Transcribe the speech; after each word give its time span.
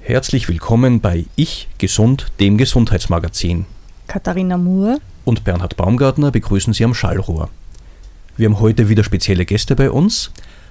Herzlich 0.00 0.48
willkommen 0.48 1.00
bei 1.02 1.26
Ich 1.36 1.68
Gesund, 1.76 2.28
dem 2.40 2.56
Gesundheitsmagazin. 2.56 3.66
Katharina 4.06 4.56
Moore. 4.56 4.96
Und 5.26 5.44
Bernhard 5.44 5.76
Baumgartner 5.76 6.30
begrüßen 6.30 6.72
Sie 6.72 6.84
am 6.84 6.94
Schallrohr. 6.94 7.50
Wir 8.38 8.48
haben 8.48 8.60
heute 8.60 8.88
wieder 8.88 9.04
spezielle 9.04 9.44
Gäste 9.44 9.76
bei 9.76 9.90
uns. 9.90 10.30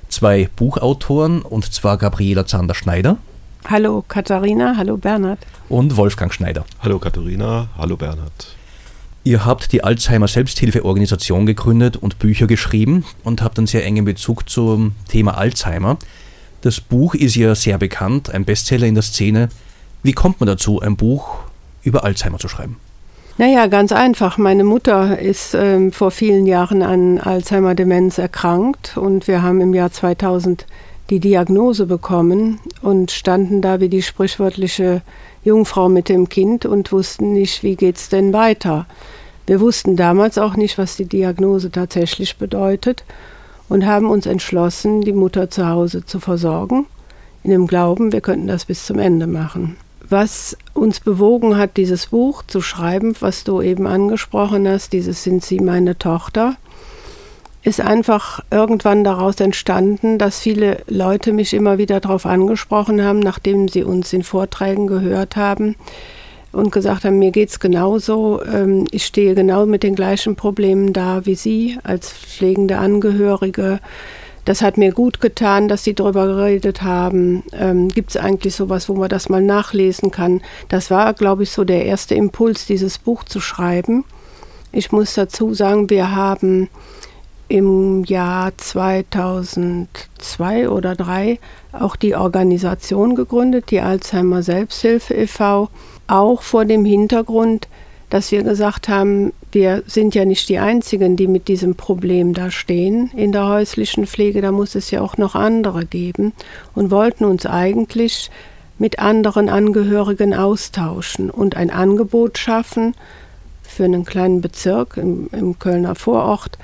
Zwei 0.10 0.50
Buchautoren, 0.56 1.44
und 1.44 1.72
zwar 1.72 2.00
Gabriela 2.00 2.48
Zander-Schneider 2.48 3.18
Hallo 3.70 4.04
Katharina, 4.08 4.74
hallo 4.78 4.98
Bernhard. 4.98 5.40
und 5.70 5.96
Wolfgang 5.96 6.34
Schneider. 6.34 6.66
Hallo 6.80 6.98
Katharina, 6.98 7.70
hallo 7.78 7.96
Bernhard. 7.98 8.55
Ihr 9.28 9.44
habt 9.44 9.72
die 9.72 9.84
Alzheimer 9.84 10.28
Selbsthilfeorganisation 10.28 11.48
gegründet 11.48 11.98
und 11.98 12.20
Bücher 12.20 12.46
geschrieben 12.46 13.04
und 13.24 13.42
habt 13.42 13.58
einen 13.58 13.66
sehr 13.66 13.84
engen 13.84 14.06
Bezug 14.06 14.48
zum 14.48 14.92
Thema 15.08 15.36
Alzheimer. 15.36 15.98
Das 16.62 16.80
Buch 16.80 17.16
ist 17.16 17.36
ja 17.36 17.56
sehr 17.56 17.80
bekannt, 17.80 18.30
ein 18.30 18.46
Bestseller 18.46 18.86
in 18.86 18.94
der 18.94 19.02
Szene. 19.02 19.50
Wie 20.04 20.14
kommt 20.14 20.42
man 20.42 20.46
dazu, 20.46 20.80
ein 20.80 20.96
Buch 20.96 21.40
über 21.82 22.04
Alzheimer 22.04 22.38
zu 22.38 22.48
schreiben? 22.48 22.78
Naja, 23.40 23.66
ganz 23.66 23.92
einfach. 23.92 24.38
Meine 24.38 24.64
Mutter 24.64 25.18
ist 25.18 25.56
ähm, 25.56 25.92
vor 25.92 26.12
vielen 26.12 26.46
Jahren 26.46 26.84
an 26.84 27.18
Alzheimer-Demenz 27.18 28.20
erkrankt 28.20 28.96
und 28.96 29.28
wir 29.28 29.42
haben 29.42 29.60
im 29.60 29.74
Jahr 29.74 29.92
2000 29.92 30.68
die 31.10 31.20
Diagnose 31.20 31.86
bekommen 31.86 32.60
und 32.82 33.12
standen 33.12 33.62
da 33.62 33.80
wie 33.80 33.90
die 33.90 34.02
sprichwörtliche 34.02 35.02
Jungfrau 35.44 35.90
mit 35.90 36.10
dem 36.10 36.30
Kind 36.30 36.66
und 36.66 36.92
wussten 36.92 37.34
nicht, 37.34 37.62
wie 37.62 37.76
geht's 37.76 38.10
denn 38.10 38.34
weiter. 38.34 38.88
Wir 39.46 39.60
wussten 39.60 39.96
damals 39.96 40.38
auch 40.40 40.56
nicht, 40.56 40.78
was 40.78 40.96
die 40.96 41.06
Diagnose 41.06 41.72
tatsächlich 41.72 42.38
bedeutet 42.38 43.04
und 43.70 43.86
haben 43.86 44.10
uns 44.10 44.26
entschlossen, 44.26 45.02
die 45.02 45.14
Mutter 45.14 45.50
zu 45.52 45.68
Hause 45.68 46.04
zu 46.06 46.20
versorgen, 46.20 46.88
in 47.44 47.52
dem 47.52 47.68
Glauben, 47.68 48.12
wir 48.12 48.22
könnten 48.22 48.48
das 48.48 48.66
bis 48.66 48.86
zum 48.86 48.98
Ende 48.98 49.28
machen. 49.28 49.78
Was 50.08 50.58
uns 50.74 51.00
bewogen 51.00 51.58
hat, 51.58 51.78
dieses 51.78 52.08
Buch 52.08 52.44
zu 52.46 52.62
schreiben, 52.62 53.16
was 53.20 53.44
du 53.44 53.62
eben 53.62 53.88
angesprochen 53.88 54.68
hast, 54.68 54.94
dieses 54.94 55.24
Sind 55.24 55.44
Sie 55.44 55.60
meine 55.60 55.98
Tochter, 55.98 56.58
ist 57.66 57.82
einfach 57.82 58.42
irgendwann 58.52 59.04
daraus 59.04 59.40
entstanden, 59.40 60.20
dass 60.20 60.40
viele 60.40 60.84
Leute 60.88 61.34
mich 61.34 61.52
immer 61.54 61.80
wieder 61.80 62.00
darauf 62.00 62.28
angesprochen 62.28 63.04
haben, 63.04 63.20
nachdem 63.20 63.68
sie 63.68 63.84
uns 63.84 64.14
in 64.14 64.22
Vorträgen 64.22 64.86
gehört 64.86 65.36
haben 65.36 65.76
und 66.52 66.72
gesagt 66.72 67.06
haben, 67.06 67.18
mir 67.18 67.32
geht's 67.32 67.60
genauso, 67.60 68.42
ähm, 68.46 68.86
ich 68.92 69.04
stehe 69.04 69.34
genau 69.34 69.66
mit 69.66 69.82
den 69.82 69.96
gleichen 69.96 70.36
Problemen 70.36 70.94
da 70.94 71.26
wie 71.26 71.34
Sie 71.34 71.80
als 71.84 72.14
pflegende 72.14 72.78
Angehörige. 72.78 73.80
Das 74.46 74.62
hat 74.62 74.78
mir 74.78 74.92
gut 74.92 75.20
getan, 75.20 75.68
dass 75.68 75.84
Sie 75.84 75.96
darüber 75.96 76.28
geredet 76.28 76.84
haben. 76.84 77.42
Ähm, 77.52 77.90
Gibt 77.90 78.12
es 78.12 78.18
eigentlich 78.18 78.54
sowas, 78.54 78.88
wo 78.90 78.94
man 78.94 79.10
das 79.10 79.28
mal 79.28 79.42
nachlesen 79.42 80.12
kann? 80.12 80.42
Das 80.70 80.92
war, 80.92 81.16
glaube 81.16 81.42
ich, 81.44 81.50
so 81.50 81.64
der 81.64 81.84
erste 81.86 82.14
Impuls, 82.14 82.68
dieses 82.68 83.00
Buch 83.00 83.24
zu 83.24 83.40
schreiben. 83.40 84.06
Ich 84.72 84.92
muss 84.92 85.16
dazu 85.16 85.56
sagen, 85.56 85.90
wir 85.90 86.16
haben 86.16 86.70
im 87.48 88.04
Jahr 88.06 88.58
2002 88.58 90.70
oder 90.70 90.96
2003 90.96 91.40
auch 91.72 91.96
die 91.96 92.16
Organisation 92.16 93.16
gegründet, 93.16 93.72
die 93.72 93.82
Alzheimer 93.82 94.44
Selbsthilfe 94.44 95.14
e.V., 95.14 95.70
auch 96.08 96.42
vor 96.42 96.66
dem 96.66 96.86
Hintergrund, 96.86 97.68
dass 98.10 98.32
wir 98.32 98.44
gesagt 98.44 98.88
haben, 98.88 99.34
wir 99.52 99.84
sind 99.88 100.16
ja 100.16 100.26
nicht 100.26 100.48
die 100.50 100.60
Einzigen, 100.60 101.16
die 101.16 101.28
mit 101.28 101.48
diesem 101.48 101.76
Problem 101.76 102.34
da 102.34 102.52
stehen 102.52 103.10
in 103.16 103.32
der 103.32 103.48
häuslichen 103.48 104.06
Pflege, 104.06 104.42
da 104.42 104.52
muss 104.52 104.76
es 104.76 104.92
ja 104.92 105.02
auch 105.02 105.18
noch 105.18 105.36
andere 105.36 105.86
geben 105.86 106.34
und 106.76 106.92
wollten 106.92 107.26
uns 107.26 107.46
eigentlich 107.46 108.30
mit 108.78 109.00
anderen 109.00 109.50
Angehörigen 109.50 110.34
austauschen 110.34 111.30
und 111.30 111.56
ein 111.56 111.72
Angebot 111.72 112.38
schaffen 112.38 112.94
für 113.64 113.86
einen 113.86 114.06
kleinen 114.06 114.42
Bezirk 114.42 114.98
im, 114.98 115.30
im 115.32 115.58
Kölner 115.58 115.96
Vorort, 115.96 116.58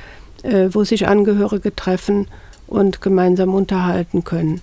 wo 0.43 0.83
sich 0.83 1.07
Angehörige 1.07 1.75
treffen 1.75 2.27
und 2.67 3.01
gemeinsam 3.01 3.53
unterhalten 3.53 4.23
können. 4.23 4.61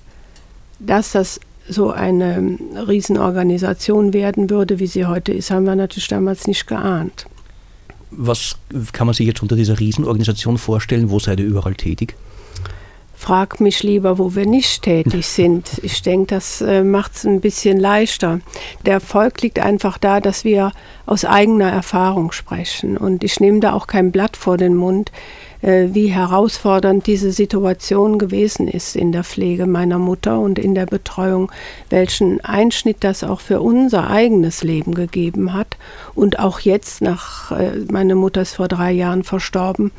Dass 0.79 1.13
das 1.13 1.41
so 1.69 1.91
eine 1.91 2.59
Riesenorganisation 2.89 4.13
werden 4.13 4.51
würde, 4.51 4.79
wie 4.79 4.87
sie 4.87 5.07
heute 5.07 5.33
ist, 5.33 5.51
haben 5.51 5.67
wir 5.67 5.77
natürlich 5.77 6.09
damals 6.09 6.47
nicht 6.47 6.67
geahnt. 6.67 7.27
Was 8.11 8.57
kann 8.93 9.07
man 9.07 9.15
sich 9.15 9.27
jetzt 9.27 9.43
unter 9.43 9.55
dieser 9.55 9.79
Riesenorganisation 9.79 10.57
vorstellen? 10.57 11.11
Wo 11.11 11.19
seid 11.19 11.41
ihr 11.41 11.47
überall 11.47 11.75
tätig? 11.75 12.15
Frag 13.15 13.61
mich 13.61 13.83
lieber, 13.83 14.17
wo 14.17 14.35
wir 14.35 14.47
nicht 14.47 14.83
tätig 14.83 15.27
sind. 15.29 15.69
Ich 15.83 16.01
denke, 16.03 16.37
das 16.37 16.63
äh, 16.63 16.85
macht 16.85 17.17
es 17.17 17.27
ein 17.27 17.41
bisschen 17.41 17.79
leichter. 17.79 18.41
Der 18.87 18.95
Erfolg 18.95 19.43
liegt 19.43 19.59
einfach 19.59 19.99
da, 19.99 20.21
dass 20.21 20.45
wir 20.45 20.73
aus 21.05 21.25
eigener 21.25 21.69
Erfahrung 21.69 22.33
sprechen. 22.33 22.97
Und 22.97 23.25
ich 23.25 23.41
nehme 23.41 23.61
da 23.61 23.75
auch 23.75 23.89
kein 23.89 24.13
Blatt 24.13 24.37
vor 24.37 24.57
den 24.57 24.75
Mund, 24.75 25.11
äh, 25.11 25.48
wie 25.93 26.07
herausfordernd 26.07 27.07
diese 27.07 27.33
Situation 27.33 28.19
gewesen 28.19 28.69
ist 28.69 28.95
in 28.95 29.13
der 29.13 29.25
Pflege 29.25 29.67
meiner 29.67 29.99
Mutter 29.99 30.39
und 30.39 30.59
in 30.59 30.75
der 30.75 30.87
Betreuung, 30.87 31.51
welchen 31.91 32.41
Einschnitt 32.45 32.99
das 33.01 33.25
auch 33.25 33.41
für 33.41 33.61
unser 33.61 34.09
eigenes 34.09 34.63
Leben 34.63 34.95
gegeben 34.95 35.53
hat. 35.53 35.77
Und 36.15 36.39
auch 36.39 36.61
jetzt, 36.61 37.03
nach 37.03 37.51
äh, 37.51 37.73
meine 37.91 38.15
Mutter 38.15 38.43
ist 38.43 38.55
vor 38.55 38.69
drei 38.69 38.93
Jahren 38.93 39.25
verstorben, 39.25 39.91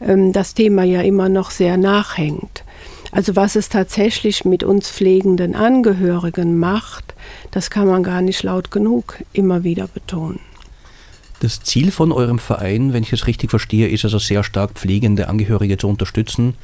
ähm, 0.00 0.32
das 0.32 0.54
Thema 0.54 0.82
ja 0.82 1.00
immer 1.02 1.28
noch 1.28 1.50
sehr 1.50 1.76
nachhängt. 1.76 2.64
Also 3.12 3.36
was 3.36 3.54
es 3.54 3.68
tatsächlich 3.68 4.44
mit 4.44 4.64
uns 4.64 4.90
pflegenden 4.90 5.54
Angehörigen 5.54 6.58
macht, 6.58 7.14
das 7.52 7.70
kann 7.70 7.86
man 7.86 8.02
gar 8.02 8.20
nicht 8.20 8.42
laut 8.42 8.72
genug 8.72 9.22
immer 9.32 9.62
wieder 9.62 9.86
betonen. 9.86 10.40
Das 11.44 11.60
Ziel 11.60 11.90
von 11.90 12.10
eurem 12.10 12.38
Verein, 12.38 12.94
wenn 12.94 13.02
ich 13.02 13.12
es 13.12 13.26
richtig 13.26 13.50
verstehe, 13.50 13.88
ist 13.88 14.02
also 14.02 14.18
sehr 14.18 14.42
stark 14.42 14.70
pflegende 14.76 15.28
Angehörige 15.28 15.76
zu 15.76 15.88
unterstützen, 15.88 16.54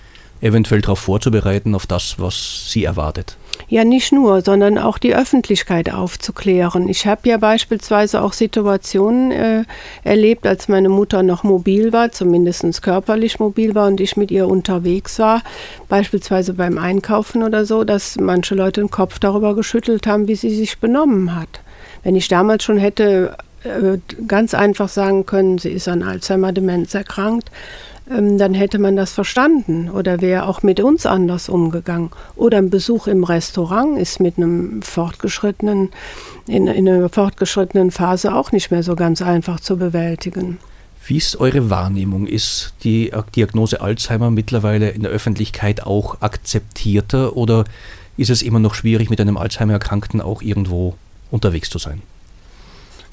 eventuell 0.41 0.81
darauf 0.81 1.01
vorzubereiten, 1.01 1.75
auf 1.75 1.87
das, 1.87 2.19
was 2.19 2.71
sie 2.71 2.85
erwartet. 2.85 3.37
Ja, 3.69 3.85
nicht 3.85 4.11
nur, 4.11 4.41
sondern 4.41 4.79
auch 4.79 4.97
die 4.97 5.15
Öffentlichkeit 5.15 5.93
aufzuklären. 5.93 6.89
Ich 6.89 7.07
habe 7.07 7.29
ja 7.29 7.37
beispielsweise 7.37 8.23
auch 8.23 8.33
Situationen 8.33 9.33
äh, 9.33 9.65
erlebt, 10.03 10.47
als 10.47 10.69
meine 10.69 10.89
Mutter 10.89 11.23
noch 11.23 11.43
mobil 11.43 11.93
war, 11.93 12.11
zumindest 12.11 12.81
körperlich 12.81 13.39
mobil 13.39 13.75
war 13.75 13.87
und 13.87 14.01
ich 14.01 14.17
mit 14.17 14.31
ihr 14.31 14.49
unterwegs 14.49 15.19
war, 15.19 15.43
beispielsweise 15.91 16.55
beim 16.55 16.79
Einkaufen 16.79 17.43
oder 17.43 17.67
so, 17.67 17.85
dass 17.85 18.17
manche 18.19 18.55
Leute 18.55 18.81
den 18.81 18.91
Kopf 18.91 19.19
darüber 19.19 19.55
geschüttelt 19.55 20.07
haben, 20.07 20.27
wie 20.27 20.37
sie 20.37 20.57
sich 20.57 20.79
benommen 20.79 21.37
hat. 21.37 21.61
Wenn 22.03 22.17
ich 22.17 22.29
damals 22.29 22.65
schon 22.65 22.79
hätte 22.79 23.37
ganz 24.27 24.55
einfach 24.55 24.89
sagen 24.89 25.27
können, 25.27 25.59
sie 25.59 25.71
ist 25.71 25.89
an 25.89 26.03
Alzheimer-Demenz 26.03 26.95
erkrankt, 26.95 27.51
ähm, 28.11 28.39
dann 28.39 28.55
hätte 28.55 28.79
man 28.79 28.97
das 28.97 29.13
verstanden 29.13 29.91
oder 29.91 30.21
wäre 30.21 30.47
auch 30.47 30.63
mit 30.63 30.81
uns 30.81 31.07
anders 31.07 31.49
umgegangen. 31.49 32.11
Oder 32.37 32.59
ein 32.59 32.71
Besuch 32.71 33.07
im 33.07 33.25
Restaurant 33.25 33.99
ist 33.99 34.21
mit 34.21 34.37
einem 34.37 34.83
fortgeschrittenen, 34.83 35.91
in, 36.47 36.67
in 36.67 36.89
einer 36.89 37.09
fortgeschrittenen 37.09 37.91
Phase 37.91 38.35
auch 38.35 38.53
nicht 38.53 38.71
mehr 38.71 38.83
so 38.83 38.97
ganz 38.97 39.23
einfach 39.23 39.61
zu 39.61 39.77
bewältigen. 39.77 40.59
Wie 41.07 41.17
ist 41.17 41.41
eure 41.41 41.71
Wahrnehmung? 41.71 42.27
Ist 42.27 42.75
die 42.85 43.11
Diagnose 43.35 43.81
Alzheimer 43.81 44.31
mittlerweile 44.31 44.91
in 44.91 45.03
der 45.03 45.11
Öffentlichkeit 45.11 45.83
auch 45.85 46.21
akzeptierter 46.21 47.37
oder 47.37 47.65
ist 48.17 48.31
es 48.31 48.43
immer 48.43 48.59
noch 48.59 48.75
schwierig, 48.75 49.09
mit 49.09 49.21
einem 49.21 49.37
Alzheimer-Erkrankten 49.37 50.21
auch 50.21 50.43
irgendwo 50.43 50.95
unterwegs 51.31 51.71
zu 51.71 51.79
sein? 51.79 52.03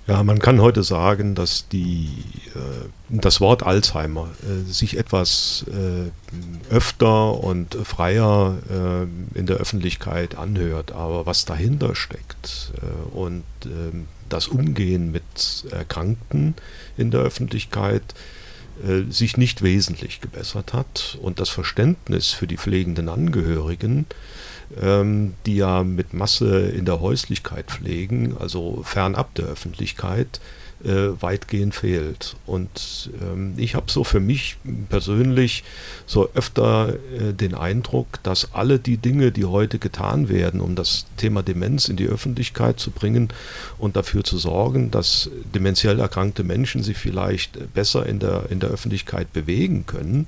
Ja, 0.07 0.23
man 0.23 0.39
kann 0.39 0.61
heute 0.61 0.83
sagen, 0.83 1.35
dass 1.35 1.67
die, 1.67 2.07
äh, 2.55 2.87
das 3.09 3.41
Wort 3.41 3.63
Alzheimer 3.63 4.29
äh, 4.41 4.63
sich 4.63 4.97
etwas 4.97 5.65
äh, 5.67 6.73
öfter 6.73 7.43
und 7.43 7.75
freier 7.83 8.57
in 9.33 9.45
der 9.45 9.57
Öffentlichkeit 9.57 10.37
anhört. 10.37 10.91
Aber 10.93 11.25
was 11.25 11.45
dahinter 11.45 11.95
steckt 11.95 12.71
und 13.13 13.43
ähm, 13.65 14.07
das 14.29 14.47
Umgehen 14.47 15.11
mit 15.11 15.23
Erkrankten 15.71 16.55
in 16.97 17.11
der 17.11 17.21
Öffentlichkeit 17.21 18.03
sich 19.09 19.37
nicht 19.37 19.63
wesentlich 19.63 20.21
gebessert 20.21 20.73
hat 20.73 21.17
und 21.21 21.39
das 21.39 21.49
Verständnis 21.49 22.29
für 22.29 22.45
die 22.45 22.57
pflegenden 22.57 23.09
Angehörigen, 23.09 24.05
ähm, 24.81 25.33
die 25.45 25.57
ja 25.57 25.83
mit 25.83 26.13
Masse 26.13 26.67
in 26.67 26.85
der 26.85 26.99
Häuslichkeit 26.99 27.67
pflegen, 27.67 28.35
also 28.39 28.81
fernab 28.83 29.33
der 29.35 29.45
Öffentlichkeit, 29.45 30.39
äh, 30.83 31.21
weitgehend 31.21 31.73
fehlt. 31.73 32.35
Und 32.45 33.09
ähm, 33.21 33.55
ich 33.57 33.73
habe 33.73 33.89
so 33.89 34.03
für 34.03 34.19
mich 34.19 34.57
persönlich 34.89 35.63
so 36.05 36.29
öfter 36.35 36.93
äh, 36.93 37.33
den 37.33 37.55
Eindruck, 37.55 38.21
dass 38.21 38.53
alle 38.53 38.77
die 38.77 38.97
Dinge, 38.97 39.31
die 39.31 39.45
heute 39.45 39.79
getan 39.79 40.29
werden, 40.29 40.61
um 40.61 40.75
das 40.75 41.07
Thema 41.17 41.41
Demenz 41.41 41.89
in 41.89 41.97
die 41.97 42.07
Öffentlichkeit 42.07 42.79
zu 42.79 42.91
bringen 42.91 43.29
und 43.79 43.95
dafür 43.95 44.23
zu 44.23 44.37
sorgen, 44.37 44.91
dass 44.91 45.31
dementiell 45.55 45.99
erkrankte 45.99 46.43
Menschen 46.43 46.83
sich 46.83 46.97
vielleicht 46.97 47.73
besser 47.73 48.05
in 48.05 48.19
der, 48.19 48.45
in 48.51 48.59
der 48.59 48.69
Öffentlichkeit 48.69 49.33
bewegen 49.33 49.87
können, 49.87 50.27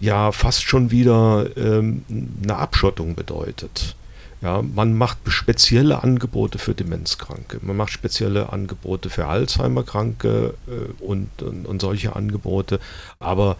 ja 0.00 0.32
fast 0.32 0.62
schon 0.62 0.90
wieder 0.90 1.46
ähm, 1.56 2.04
eine 2.42 2.56
Abschottung 2.56 3.14
bedeutet. 3.14 3.96
Ja, 4.42 4.60
man 4.60 4.94
macht 4.94 5.18
spezielle 5.28 6.02
Angebote 6.02 6.58
für 6.58 6.74
Demenzkranke, 6.74 7.60
man 7.62 7.78
macht 7.78 7.92
spezielle 7.92 8.52
Angebote 8.52 9.08
für 9.08 9.26
Alzheimerkranke 9.26 10.54
äh, 10.66 11.02
und, 11.02 11.42
und, 11.42 11.66
und 11.66 11.80
solche 11.80 12.14
Angebote. 12.14 12.78
Aber 13.20 13.56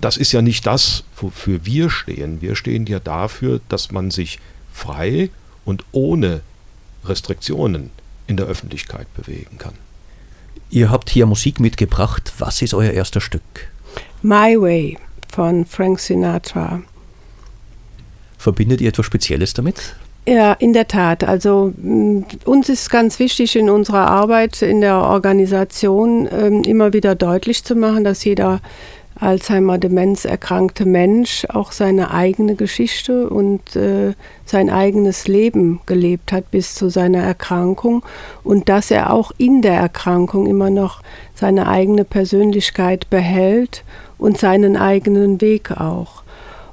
das 0.00 0.16
ist 0.16 0.32
ja 0.32 0.40
nicht 0.40 0.66
das, 0.66 1.04
wofür 1.16 1.66
wir 1.66 1.90
stehen. 1.90 2.40
Wir 2.40 2.56
stehen 2.56 2.86
ja 2.86 2.98
dafür, 2.98 3.60
dass 3.68 3.92
man 3.92 4.10
sich 4.10 4.38
frei 4.72 5.28
und 5.66 5.84
ohne 5.92 6.40
Restriktionen 7.04 7.90
in 8.26 8.38
der 8.38 8.46
Öffentlichkeit 8.46 9.12
bewegen 9.14 9.58
kann. 9.58 9.74
Ihr 10.70 10.90
habt 10.90 11.10
hier 11.10 11.26
Musik 11.26 11.60
mitgebracht. 11.60 12.32
Was 12.38 12.62
ist 12.62 12.72
euer 12.72 12.92
erster 12.92 13.20
Stück? 13.20 13.42
My 14.22 14.56
Way 14.58 14.96
von 15.32 15.64
Frank 15.64 15.98
Sinatra. 15.98 16.82
Verbindet 18.38 18.80
ihr 18.80 18.88
etwas 18.88 19.06
Spezielles 19.06 19.54
damit? 19.54 19.96
Ja, 20.26 20.52
in 20.52 20.72
der 20.72 20.86
Tat. 20.86 21.24
Also 21.24 21.72
mh, 21.76 22.26
uns 22.44 22.68
ist 22.68 22.90
ganz 22.90 23.18
wichtig 23.18 23.56
in 23.56 23.68
unserer 23.68 24.06
Arbeit 24.06 24.62
in 24.62 24.80
der 24.80 24.98
Organisation 24.98 26.28
ähm, 26.30 26.62
immer 26.62 26.92
wieder 26.92 27.14
deutlich 27.14 27.64
zu 27.64 27.74
machen, 27.74 28.04
dass 28.04 28.24
jeder 28.24 28.60
Alzheimer-Demenz 29.22 30.24
erkrankte 30.24 30.84
Mensch 30.84 31.46
auch 31.48 31.72
seine 31.72 32.12
eigene 32.12 32.56
Geschichte 32.56 33.30
und 33.30 33.76
äh, 33.76 34.14
sein 34.44 34.68
eigenes 34.68 35.28
Leben 35.28 35.80
gelebt 35.86 36.32
hat 36.32 36.50
bis 36.50 36.74
zu 36.74 36.88
seiner 36.88 37.22
Erkrankung 37.22 38.04
und 38.42 38.68
dass 38.68 38.90
er 38.90 39.12
auch 39.12 39.30
in 39.38 39.62
der 39.62 39.74
Erkrankung 39.74 40.46
immer 40.46 40.70
noch 40.70 41.02
seine 41.34 41.68
eigene 41.68 42.04
Persönlichkeit 42.04 43.08
behält 43.10 43.84
und 44.18 44.38
seinen 44.38 44.76
eigenen 44.76 45.40
Weg 45.40 45.70
auch. 45.70 46.22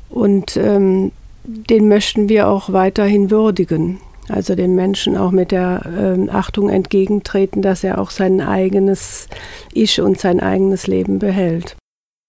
Und 0.09 0.57
ähm, 0.57 1.11
den 1.43 1.87
möchten 1.87 2.29
wir 2.29 2.47
auch 2.47 2.73
weiterhin 2.73 3.31
würdigen. 3.31 3.99
Also 4.27 4.53
den 4.53 4.75
Menschen 4.75 5.17
auch 5.17 5.31
mit 5.31 5.51
der 5.51 5.81
äh, 5.85 6.29
Achtung 6.29 6.69
entgegentreten, 6.69 7.61
dass 7.63 7.83
er 7.83 7.99
auch 7.99 8.11
sein 8.11 8.41
eigenes 8.41 9.27
Ich 9.73 10.01
und 10.01 10.19
sein 10.19 10.39
eigenes 10.39 10.85
Leben 10.85 11.17
behält. 11.17 11.78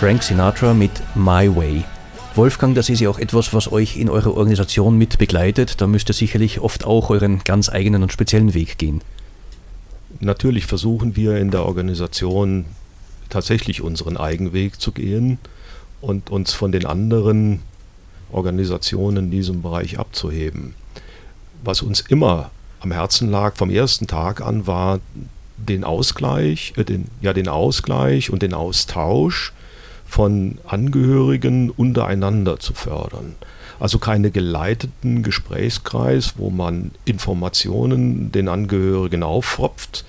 Frank 0.00 0.22
Sinatra 0.22 0.72
mit 0.72 0.92
My 1.14 1.54
Way. 1.54 1.84
Wolfgang, 2.34 2.74
das 2.74 2.88
ist 2.88 3.00
ja 3.00 3.10
auch 3.10 3.18
etwas, 3.18 3.52
was 3.52 3.70
euch 3.70 3.98
in 3.98 4.08
eurer 4.08 4.34
Organisation 4.34 4.96
mit 4.96 5.18
begleitet. 5.18 5.82
Da 5.82 5.86
müsst 5.86 6.08
ihr 6.08 6.14
sicherlich 6.14 6.60
oft 6.60 6.86
auch 6.86 7.10
euren 7.10 7.40
ganz 7.44 7.68
eigenen 7.68 8.02
und 8.02 8.10
speziellen 8.10 8.54
Weg 8.54 8.78
gehen. 8.78 9.02
Natürlich 10.18 10.64
versuchen 10.64 11.16
wir 11.16 11.36
in 11.36 11.50
der 11.50 11.66
Organisation 11.66 12.64
tatsächlich 13.28 13.82
unseren 13.82 14.16
Eigenweg 14.16 14.80
zu 14.80 14.92
gehen 14.92 15.38
und 16.00 16.30
uns 16.30 16.54
von 16.54 16.72
den 16.72 16.86
anderen 16.86 17.60
Organisationen 18.32 19.26
in 19.26 19.30
diesem 19.30 19.60
Bereich 19.60 19.98
abzuheben. 19.98 20.74
Was 21.62 21.82
uns 21.82 22.00
immer 22.00 22.50
am 22.80 22.90
Herzen 22.90 23.30
lag 23.30 23.54
vom 23.54 23.68
ersten 23.68 24.06
Tag 24.06 24.40
an, 24.40 24.66
war 24.66 25.00
den 25.58 25.84
Ausgleich, 25.84 26.72
äh, 26.78 26.84
den, 26.84 27.08
ja 27.20 27.34
den 27.34 27.48
Ausgleich 27.48 28.30
und 28.30 28.40
den 28.40 28.54
Austausch 28.54 29.52
von 30.10 30.58
Angehörigen 30.66 31.70
untereinander 31.70 32.58
zu 32.58 32.74
fördern. 32.74 33.36
Also 33.78 33.98
keine 33.98 34.32
geleiteten 34.32 35.22
Gesprächskreis, 35.22 36.34
wo 36.36 36.50
man 36.50 36.90
Informationen 37.04 38.32
den 38.32 38.48
Angehörigen 38.48 39.22
auffropft 39.22 40.04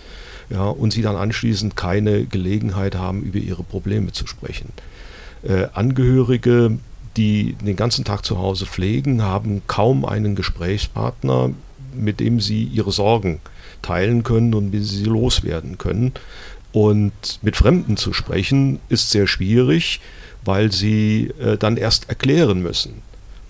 ja, 0.50 0.63
und 0.63 0.91
sie 0.91 1.03
dann 1.03 1.15
anschließend 1.15 1.77
keine 1.77 2.25
Gelegenheit 2.25 2.96
haben, 2.96 3.22
über 3.22 3.38
ihre 3.38 3.63
Probleme 3.63 4.12
zu 4.12 4.25
sprechen. 4.25 4.70
Äh, 5.43 5.67
Angehörige, 5.74 6.79
die 7.15 7.53
den 7.63 7.75
ganzen 7.75 8.03
Tag 8.03 8.25
zu 8.25 8.39
Hause 8.39 8.65
pflegen, 8.65 9.22
haben 9.22 9.62
kaum 9.67 10.03
einen 10.03 10.36
Gesprächspartner, 10.36 11.51
mit 11.93 12.20
dem 12.20 12.39
sie 12.39 12.63
ihre 12.63 12.91
Sorgen 12.91 13.39
teilen 13.84 14.24
können 14.24 14.53
und 14.55 14.72
sie 14.72 14.84
sie 14.84 15.05
loswerden 15.05 15.77
können. 15.77 16.13
Und 16.72 17.40
mit 17.42 17.58
Fremden 17.58 17.98
zu 17.98 18.13
sprechen 18.13 18.80
ist 18.90 19.12
sehr 19.12 19.28
schwierig, 19.28 20.00
weil 20.46 20.72
sie 20.72 21.32
äh, 21.40 21.58
dann 21.58 21.78
erst 21.78 22.10
erklären 22.10 22.62
müssen, 22.62 23.01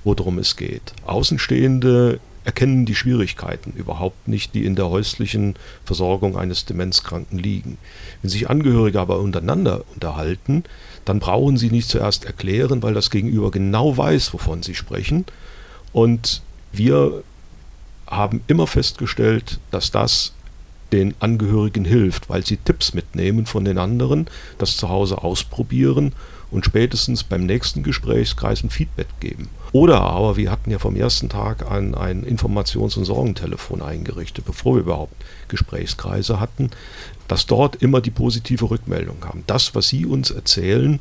worum 0.03 0.39
es 0.39 0.55
geht. 0.55 0.93
Außenstehende 1.05 2.19
erkennen 2.43 2.85
die 2.85 2.95
Schwierigkeiten 2.95 3.71
überhaupt 3.73 4.27
nicht, 4.27 4.55
die 4.55 4.65
in 4.65 4.75
der 4.75 4.89
häuslichen 4.89 5.55
Versorgung 5.85 6.35
eines 6.35 6.65
Demenzkranken 6.65 7.37
liegen. 7.37 7.77
Wenn 8.21 8.29
sich 8.29 8.49
Angehörige 8.49 8.99
aber 8.99 9.19
untereinander 9.19 9.83
unterhalten, 9.93 10.63
dann 11.05 11.19
brauchen 11.19 11.57
sie 11.57 11.69
nicht 11.69 11.87
zuerst 11.87 12.25
erklären, 12.25 12.81
weil 12.81 12.93
das 12.93 13.11
Gegenüber 13.11 13.51
genau 13.51 13.95
weiß, 13.95 14.33
wovon 14.33 14.63
sie 14.63 14.75
sprechen. 14.75 15.25
Und 15.93 16.41
wir 16.71 17.23
haben 18.07 18.41
immer 18.47 18.67
festgestellt, 18.67 19.59
dass 19.69 19.91
das 19.91 20.33
den 20.91 21.13
Angehörigen 21.19 21.85
hilft, 21.85 22.29
weil 22.29 22.45
sie 22.45 22.57
Tipps 22.57 22.93
mitnehmen 22.93 23.45
von 23.45 23.65
den 23.65 23.77
anderen, 23.77 24.29
das 24.57 24.77
zu 24.77 24.89
Hause 24.89 25.23
ausprobieren 25.23 26.13
und 26.51 26.65
spätestens 26.65 27.23
beim 27.23 27.45
nächsten 27.45 27.81
Gesprächskreis 27.81 28.63
ein 28.63 28.69
Feedback 28.69 29.07
geben. 29.19 29.49
Oder 29.71 30.01
aber 30.01 30.35
wir 30.35 30.51
hatten 30.51 30.69
ja 30.69 30.79
vom 30.79 30.97
ersten 30.97 31.29
Tag 31.29 31.71
ein, 31.71 31.95
ein 31.95 32.25
Informations- 32.25 32.97
und 32.97 33.05
Sorgentelefon 33.05 33.81
eingerichtet, 33.81 34.45
bevor 34.45 34.75
wir 34.75 34.81
überhaupt 34.81 35.15
Gesprächskreise 35.47 36.41
hatten, 36.41 36.71
dass 37.29 37.45
dort 37.45 37.77
immer 37.77 38.01
die 38.01 38.11
positive 38.11 38.69
Rückmeldung 38.69 39.21
kam. 39.21 39.43
Das, 39.47 39.73
was 39.73 39.87
Sie 39.87 40.05
uns 40.05 40.29
erzählen 40.29 40.99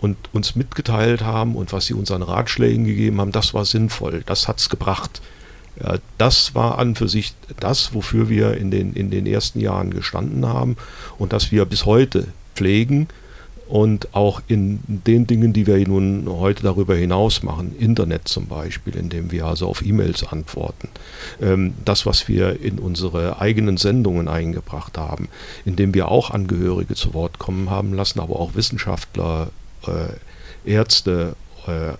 und 0.00 0.16
uns 0.32 0.56
mitgeteilt 0.56 1.22
haben 1.22 1.54
und 1.54 1.72
was 1.72 1.86
Sie 1.86 1.94
uns 1.94 2.10
an 2.10 2.22
Ratschlägen 2.22 2.84
gegeben 2.84 3.20
haben, 3.20 3.30
das 3.30 3.54
war 3.54 3.64
sinnvoll, 3.64 4.24
das 4.26 4.48
hat 4.48 4.58
es 4.58 4.68
gebracht. 4.68 5.22
Das 6.18 6.54
war 6.54 6.78
an 6.78 6.94
für 6.94 7.08
sich 7.08 7.32
das, 7.58 7.94
wofür 7.94 8.28
wir 8.28 8.56
in 8.56 8.70
den, 8.70 8.92
in 8.92 9.10
den 9.10 9.26
ersten 9.26 9.60
Jahren 9.60 9.90
gestanden 9.90 10.46
haben 10.46 10.76
und 11.18 11.32
das 11.32 11.52
wir 11.52 11.64
bis 11.64 11.86
heute 11.86 12.26
pflegen 12.54 13.08
und 13.70 14.14
auch 14.16 14.42
in 14.48 14.80
den 14.88 15.28
Dingen, 15.28 15.52
die 15.52 15.66
wir 15.66 15.78
nun 15.86 16.28
heute 16.28 16.64
darüber 16.64 16.96
hinaus 16.96 17.44
machen, 17.44 17.76
Internet 17.78 18.26
zum 18.26 18.46
Beispiel, 18.46 18.96
indem 18.96 19.30
wir 19.30 19.46
also 19.46 19.68
auf 19.68 19.86
E-Mails 19.86 20.26
antworten, 20.26 20.88
ähm, 21.40 21.74
das, 21.84 22.04
was 22.04 22.26
wir 22.26 22.60
in 22.60 22.80
unsere 22.80 23.40
eigenen 23.40 23.76
Sendungen 23.76 24.26
eingebracht 24.26 24.98
haben, 24.98 25.28
indem 25.64 25.94
wir 25.94 26.08
auch 26.08 26.30
Angehörige 26.30 26.96
zu 26.96 27.14
Wort 27.14 27.38
kommen 27.38 27.70
haben 27.70 27.94
lassen, 27.94 28.18
aber 28.18 28.40
auch 28.40 28.56
Wissenschaftler, 28.56 29.50
äh, 29.86 30.68
Ärzte, 30.68 31.36
äh, 31.68 31.92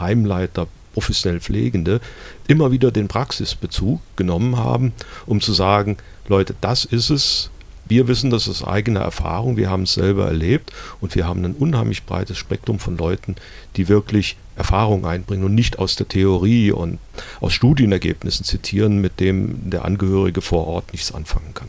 Heimleiter, 0.00 0.68
professionell 0.98 1.38
Pflegende 1.38 2.00
immer 2.48 2.72
wieder 2.72 2.90
den 2.90 3.06
Praxisbezug 3.06 4.00
genommen 4.16 4.56
haben, 4.56 4.92
um 5.26 5.40
zu 5.40 5.52
sagen, 5.52 5.96
Leute, 6.26 6.56
das 6.60 6.84
ist 6.84 7.10
es. 7.10 7.50
Wir 7.86 8.08
wissen 8.08 8.30
das 8.30 8.48
aus 8.48 8.64
eigener 8.64 9.00
Erfahrung, 9.00 9.56
wir 9.56 9.70
haben 9.70 9.84
es 9.84 9.94
selber 9.94 10.26
erlebt 10.26 10.72
und 11.00 11.14
wir 11.14 11.26
haben 11.26 11.44
ein 11.44 11.54
unheimlich 11.54 12.04
breites 12.04 12.36
Spektrum 12.36 12.80
von 12.80 12.98
Leuten, 12.98 13.36
die 13.76 13.88
wirklich 13.88 14.36
Erfahrung 14.56 15.06
einbringen 15.06 15.44
und 15.44 15.54
nicht 15.54 15.78
aus 15.78 15.94
der 15.94 16.08
Theorie 16.08 16.72
und 16.72 16.98
aus 17.40 17.52
Studienergebnissen 17.52 18.44
zitieren, 18.44 19.00
mit 19.00 19.20
dem 19.20 19.70
der 19.70 19.84
Angehörige 19.84 20.42
vor 20.42 20.66
Ort 20.66 20.92
nichts 20.92 21.14
anfangen 21.14 21.54
kann. 21.54 21.68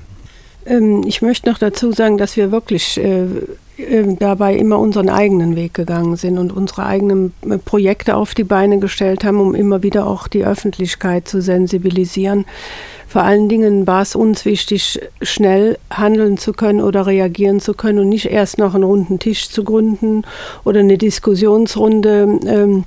Ähm, 0.66 1.04
ich 1.08 1.22
möchte 1.22 1.48
noch 1.50 1.60
dazu 1.60 1.92
sagen, 1.92 2.18
dass 2.18 2.36
wir 2.36 2.52
wirklich 2.52 2.98
äh, 2.98 3.28
dabei 4.20 4.56
immer 4.56 4.80
unseren 4.80 5.10
eigenen 5.10 5.56
Weg 5.56 5.74
gegangen 5.74 6.16
sind 6.16 6.38
und 6.38 6.52
unsere 6.52 6.86
eigenen 6.86 7.34
äh, 7.48 7.58
Projekte 7.58 8.16
auf 8.16 8.34
die 8.34 8.44
Beine 8.44 8.80
gestellt 8.80 9.24
haben, 9.24 9.40
um 9.40 9.56
immer 9.56 9.84
wieder 9.84 10.08
auch 10.08 10.28
die 10.28 10.46
Öffentlichkeit 10.46 11.28
zu 11.28 11.42
sensibilisieren. 11.42 12.46
Vor 13.08 13.24
allen 13.24 13.50
Dingen 13.50 13.88
war 13.88 14.04
es 14.04 14.16
uns 14.16 14.46
wichtig, 14.46 15.00
schnell 15.22 15.80
handeln 15.90 16.38
zu 16.38 16.54
können 16.54 16.80
oder 16.82 17.08
reagieren 17.08 17.60
zu 17.60 17.74
können 17.74 18.00
und 18.00 18.10
nicht 18.10 18.28
erst 18.28 18.60
noch 18.60 18.76
einen 18.76 18.84
runden 18.84 19.18
Tisch 19.18 19.50
zu 19.50 19.64
gründen 19.64 20.24
oder 20.64 20.82
eine 20.82 20.98
Diskussionsrunde 20.98 22.40
ähm, 22.46 22.84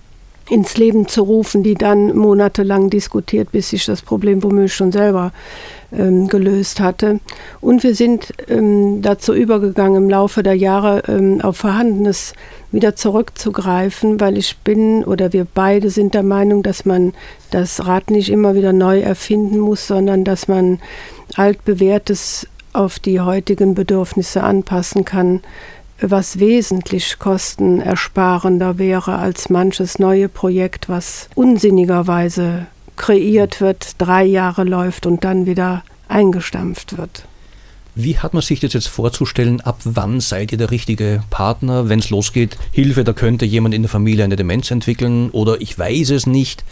ins 0.48 0.76
Leben 0.76 1.08
zu 1.08 1.22
rufen, 1.22 1.62
die 1.62 1.74
dann 1.74 2.16
monatelang 2.16 2.90
diskutiert, 2.90 3.50
bis 3.52 3.70
sich 3.70 3.84
das 3.84 4.02
Problem 4.02 4.42
womöglich 4.42 4.74
schon 4.74 4.92
selber 4.92 5.32
ähm, 5.96 6.28
gelöst 6.28 6.80
hatte. 6.80 7.20
Und 7.60 7.82
wir 7.82 7.94
sind 7.94 8.32
ähm, 8.48 9.02
dazu 9.02 9.34
übergegangen, 9.34 10.04
im 10.04 10.10
Laufe 10.10 10.42
der 10.42 10.54
Jahre 10.54 11.02
ähm, 11.08 11.40
auf 11.40 11.58
Vorhandenes 11.58 12.32
wieder 12.70 12.96
zurückzugreifen, 12.96 14.20
weil 14.20 14.38
ich 14.38 14.58
bin 14.58 15.04
oder 15.04 15.32
wir 15.32 15.46
beide 15.52 15.90
sind 15.90 16.14
der 16.14 16.22
Meinung, 16.22 16.62
dass 16.62 16.84
man 16.84 17.12
das 17.50 17.86
Rad 17.86 18.10
nicht 18.10 18.30
immer 18.30 18.54
wieder 18.54 18.72
neu 18.72 19.00
erfinden 19.00 19.58
muss, 19.58 19.86
sondern 19.86 20.24
dass 20.24 20.48
man 20.48 20.80
altbewährtes 21.36 22.48
auf 22.72 22.98
die 22.98 23.20
heutigen 23.20 23.74
Bedürfnisse 23.74 24.42
anpassen 24.42 25.04
kann, 25.04 25.40
was 26.00 26.38
wesentlich 26.38 27.18
kostenersparender 27.18 28.78
wäre 28.78 29.18
als 29.18 29.50
manches 29.50 29.98
neue 29.98 30.28
Projekt, 30.28 30.88
was 30.88 31.28
unsinnigerweise 31.34 32.66
kreiert 32.96 33.60
wird, 33.60 34.00
drei 34.00 34.24
Jahre 34.24 34.64
läuft 34.64 35.06
und 35.06 35.24
dann 35.24 35.46
wieder 35.46 35.82
eingestampft 36.08 36.96
wird. 36.98 37.24
Wie 37.94 38.18
hat 38.18 38.32
man 38.32 38.42
sich 38.42 38.60
das 38.60 38.72
jetzt 38.72 38.88
vorzustellen? 38.88 39.60
Ab 39.60 39.80
wann 39.84 40.20
seid 40.20 40.52
ihr 40.52 40.58
der 40.58 40.70
richtige 40.70 41.22
Partner, 41.28 41.90
wenn 41.90 41.98
es 41.98 42.08
losgeht? 42.08 42.56
Hilfe, 42.70 43.04
da 43.04 43.12
könnte 43.12 43.44
jemand 43.44 43.74
in 43.74 43.82
der 43.82 43.90
Familie 43.90 44.24
eine 44.24 44.36
Demenz 44.36 44.70
entwickeln 44.70 45.28
oder 45.30 45.60
ich 45.60 45.78
weiß 45.78 46.10
es 46.10 46.26
nicht 46.26 46.64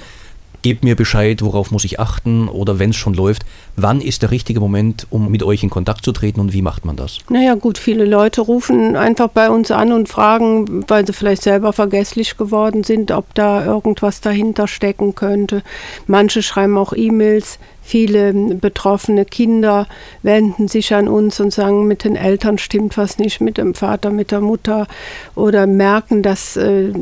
gebt 0.62 0.84
mir 0.84 0.96
Bescheid, 0.96 1.42
worauf 1.42 1.70
muss 1.70 1.84
ich 1.84 2.00
achten 2.00 2.48
oder 2.48 2.78
wenn 2.78 2.90
es 2.90 2.96
schon 2.96 3.14
läuft, 3.14 3.44
wann 3.76 4.00
ist 4.00 4.22
der 4.22 4.30
richtige 4.30 4.60
Moment, 4.60 5.06
um 5.10 5.30
mit 5.30 5.42
euch 5.42 5.62
in 5.62 5.70
Kontakt 5.70 6.04
zu 6.04 6.12
treten 6.12 6.40
und 6.40 6.52
wie 6.52 6.62
macht 6.62 6.84
man 6.84 6.96
das? 6.96 7.18
Naja 7.28 7.54
gut, 7.54 7.78
viele 7.78 8.04
Leute 8.04 8.42
rufen 8.42 8.96
einfach 8.96 9.28
bei 9.28 9.50
uns 9.50 9.70
an 9.70 9.92
und 9.92 10.08
fragen, 10.08 10.84
weil 10.88 11.06
sie 11.06 11.12
vielleicht 11.12 11.42
selber 11.42 11.72
vergesslich 11.72 12.36
geworden 12.36 12.84
sind, 12.84 13.10
ob 13.10 13.34
da 13.34 13.64
irgendwas 13.64 14.20
dahinter 14.20 14.66
stecken 14.66 15.14
könnte. 15.14 15.62
Manche 16.06 16.42
schreiben 16.42 16.76
auch 16.76 16.92
E-Mails, 16.92 17.58
Viele 17.90 18.32
betroffene 18.32 19.24
Kinder 19.24 19.88
wenden 20.22 20.68
sich 20.68 20.94
an 20.94 21.08
uns 21.08 21.40
und 21.40 21.52
sagen, 21.52 21.88
mit 21.88 22.04
den 22.04 22.14
Eltern 22.14 22.56
stimmt 22.56 22.96
was 22.96 23.18
nicht, 23.18 23.40
mit 23.40 23.58
dem 23.58 23.74
Vater, 23.74 24.10
mit 24.10 24.30
der 24.30 24.40
Mutter 24.40 24.86
oder 25.34 25.66
merken, 25.66 26.22
dass 26.22 26.56
äh, 26.56 26.92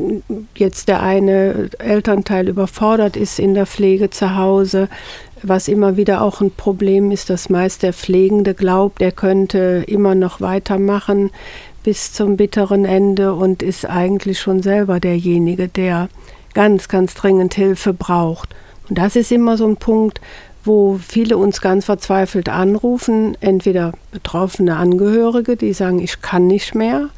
jetzt 0.55 0.87
der 0.87 1.03
eine 1.03 1.69
Elternteil 1.77 2.49
überfordert 2.49 3.17
ist 3.17 3.37
in 3.37 3.53
der 3.53 3.67
Pflege 3.67 4.09
zu 4.09 4.35
Hause. 4.35 4.89
Was 5.43 5.67
immer 5.67 5.95
wieder 5.95 6.23
auch 6.23 6.41
ein 6.41 6.49
Problem 6.49 7.11
ist, 7.11 7.29
dass 7.29 7.51
meist 7.51 7.83
der 7.83 7.93
Pflegende 7.93 8.55
glaubt, 8.55 8.99
er 9.03 9.11
könnte 9.11 9.83
immer 9.85 10.15
noch 10.15 10.41
weitermachen 10.41 11.29
bis 11.83 12.13
zum 12.13 12.35
bitteren 12.35 12.85
Ende 12.85 13.35
und 13.35 13.61
ist 13.61 13.87
eigentlich 13.87 14.39
schon 14.39 14.63
selber 14.63 14.99
derjenige, 14.99 15.67
der 15.67 16.09
ganz, 16.55 16.87
ganz 16.87 17.13
dringend 17.13 17.53
Hilfe 17.53 17.93
braucht. 17.93 18.55
Und 18.89 18.97
das 18.97 19.15
ist 19.15 19.31
immer 19.31 19.55
so 19.55 19.67
ein 19.67 19.77
Punkt, 19.77 20.19
wo 20.69 20.99
viele 21.03 21.35
uns 21.35 21.61
ganz 21.61 21.85
verzweifelt 21.85 22.47
anrufen, 22.47 23.35
entweder 23.41 23.91
betroffene 24.11 24.75
Angehörige, 24.75 25.57
die 25.57 25.73
sagen, 25.73 25.99
ich 25.99 26.21
kann 26.21 26.45
nicht 26.45 26.75
mehr, 26.75 27.09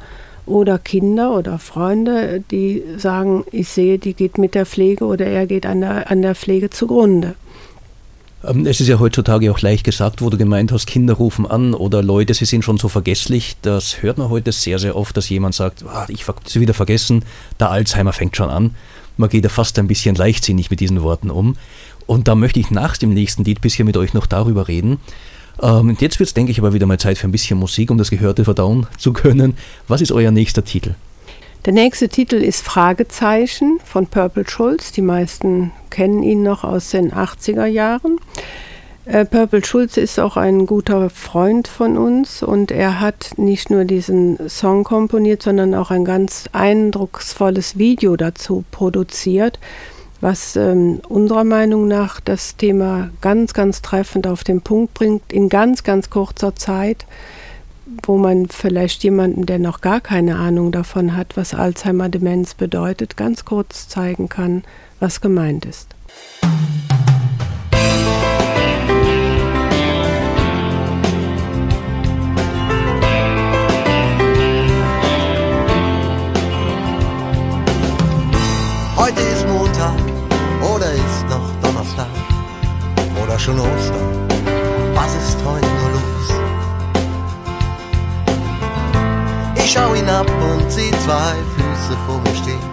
oder 0.46 0.78
Kinder 0.78 1.36
oder 1.36 1.58
Freunde, 1.58 2.42
die 2.50 2.82
sagen, 2.96 3.44
ich 3.52 3.68
sehe, 3.68 3.98
die 3.98 4.14
geht 4.14 4.38
mit 4.38 4.54
der 4.54 4.64
Pflege 4.64 5.04
oder 5.04 5.26
er 5.26 5.46
geht 5.46 5.66
an 5.66 5.82
der, 5.82 6.10
an 6.10 6.22
der 6.22 6.34
Pflege 6.34 6.70
zugrunde. 6.70 7.34
Ähm, 8.42 8.66
Es 8.66 8.80
ist 8.80 8.88
ja 8.88 8.98
heutzutage 8.98 9.52
auch 9.52 9.60
leicht 9.60 9.84
gesagt, 9.84 10.22
wo 10.22 10.30
du 10.30 10.38
gemeint 10.38 10.72
hast, 10.72 10.86
Kinder 10.86 11.14
rufen 11.14 11.46
an 11.46 11.74
oder 11.74 12.02
Leute, 12.02 12.32
sie 12.32 12.46
sind 12.46 12.64
schon 12.64 12.78
so 12.78 12.88
vergesslich. 12.88 13.56
Das 13.60 14.02
hört 14.02 14.16
man 14.16 14.30
heute 14.30 14.50
sehr, 14.50 14.78
sehr 14.78 14.96
oft, 14.96 15.14
dass 15.14 15.28
jemand 15.28 15.54
sagt, 15.54 15.84
ah, 15.86 16.06
ich 16.08 16.26
habe 16.26 16.40
sie 16.46 16.60
wieder 16.60 16.74
vergessen, 16.74 17.22
der 17.60 17.70
Alzheimer 17.70 18.14
fängt 18.14 18.34
schon 18.34 18.48
an. 18.48 18.74
Man 19.16 19.28
geht 19.28 19.44
ja 19.44 19.50
fast 19.50 19.78
ein 19.78 19.88
bisschen 19.88 20.14
leichtsinnig 20.14 20.70
mit 20.70 20.80
diesen 20.80 21.02
Worten 21.02 21.30
um. 21.30 21.56
Und 22.06 22.28
da 22.28 22.34
möchte 22.34 22.60
ich 22.60 22.70
nach 22.70 22.96
dem 22.96 23.14
nächsten 23.14 23.44
Lied 23.44 23.60
bisschen 23.60 23.86
mit 23.86 23.96
euch 23.96 24.14
noch 24.14 24.26
darüber 24.26 24.68
reden. 24.68 24.98
Ähm, 25.60 25.96
jetzt 26.00 26.18
wird 26.18 26.28
es, 26.28 26.34
denke 26.34 26.52
ich, 26.52 26.58
aber 26.58 26.72
wieder 26.72 26.86
mal 26.86 26.98
Zeit 26.98 27.18
für 27.18 27.28
ein 27.28 27.32
bisschen 27.32 27.58
Musik, 27.58 27.90
um 27.90 27.98
das 27.98 28.10
Gehörte 28.10 28.44
verdauen 28.44 28.86
zu 28.98 29.12
können. 29.12 29.56
Was 29.88 30.00
ist 30.00 30.12
euer 30.12 30.30
nächster 30.30 30.64
Titel? 30.64 30.94
Der 31.64 31.72
nächste 31.72 32.08
Titel 32.08 32.36
ist 32.36 32.64
Fragezeichen 32.64 33.78
von 33.84 34.06
Purple 34.06 34.48
Schulz. 34.48 34.90
Die 34.90 35.02
meisten 35.02 35.70
kennen 35.90 36.22
ihn 36.24 36.42
noch 36.42 36.64
aus 36.64 36.90
den 36.90 37.12
80er 37.12 37.66
Jahren. 37.66 38.18
Äh, 39.04 39.24
Purple 39.24 39.64
Schulz 39.64 39.96
ist 39.96 40.20
auch 40.20 40.36
ein 40.36 40.66
guter 40.66 41.10
Freund 41.10 41.66
von 41.66 41.98
uns 41.98 42.42
und 42.42 42.70
er 42.70 43.00
hat 43.00 43.32
nicht 43.36 43.68
nur 43.68 43.84
diesen 43.84 44.48
Song 44.48 44.84
komponiert, 44.84 45.42
sondern 45.42 45.74
auch 45.74 45.90
ein 45.90 46.04
ganz 46.04 46.48
eindrucksvolles 46.52 47.78
Video 47.78 48.16
dazu 48.16 48.64
produziert, 48.70 49.58
was 50.22 50.56
ähm, 50.56 51.00
unserer 51.08 51.44
Meinung 51.44 51.86
nach 51.86 52.20
das 52.20 52.56
Thema 52.56 53.10
ganz, 53.20 53.52
ganz 53.52 53.82
treffend 53.82 54.26
auf 54.26 54.42
den 54.42 54.62
Punkt 54.62 54.94
bringt, 54.94 55.30
in 55.30 55.50
ganz, 55.50 55.84
ganz 55.84 56.08
kurzer 56.08 56.56
Zeit 56.56 57.04
wo 58.04 58.16
man 58.16 58.48
vielleicht 58.48 59.04
jemanden, 59.04 59.46
der 59.46 59.58
noch 59.58 59.80
gar 59.80 60.00
keine 60.00 60.36
Ahnung 60.36 60.72
davon 60.72 61.16
hat, 61.16 61.36
was 61.36 61.54
Alzheimer-Demenz 61.54 62.54
bedeutet, 62.54 63.16
ganz 63.16 63.44
kurz 63.44 63.88
zeigen 63.88 64.28
kann, 64.28 64.64
was 65.00 65.20
gemeint 65.20 65.64
ist. 65.64 65.88
Oder 83.32 83.38
schon 83.38 83.58
Ostern. 83.58 84.28
Was 84.94 85.14
ist 85.14 85.38
heute 85.46 85.66
nur 85.66 85.90
los? 85.96 86.26
Ich 89.56 89.72
schau 89.72 89.94
hinab 89.94 90.26
und 90.28 90.70
seh 90.70 90.90
zwei 90.90 91.34
Füße 91.54 91.96
vor 92.06 92.20
mir 92.20 92.34
stehen. 92.34 92.66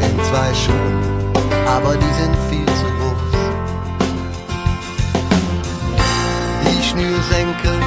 In 0.00 0.18
zwei 0.24 0.54
Schuhen, 0.54 0.96
aber 1.66 1.94
die 1.94 2.14
sind 2.20 2.36
viel 2.48 2.66
zu 2.80 2.86
groß. 2.98 3.34
Die 6.64 6.82
Schnürsenkel 6.82 7.78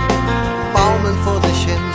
baumeln 0.73 1.17
vor 1.23 1.41
sich 1.41 1.65
hin. 1.65 1.85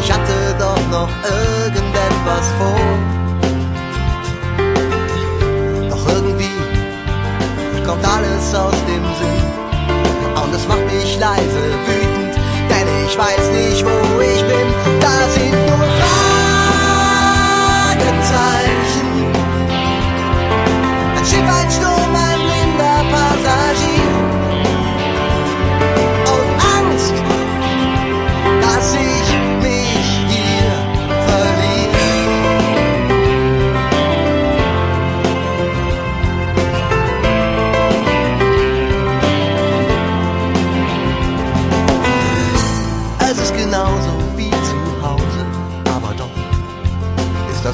Ich 0.00 0.12
hatte 0.12 0.56
doch 0.58 0.82
noch 0.90 1.10
irgendetwas 1.22 2.46
vor. 2.58 3.17
Kommt 7.88 8.04
alles 8.04 8.54
aus 8.54 8.74
dem 8.86 9.02
Sinn. 9.18 9.48
Und 10.42 10.54
es 10.54 10.68
macht 10.68 10.84
mich 10.84 11.18
leise 11.18 11.62
wütend, 11.86 12.34
denn 12.68 12.86
ich 13.06 13.16
weiß 13.16 13.50
nicht, 13.50 13.82
wo 13.82 14.20
ich 14.20 14.42
bin. 14.44 14.77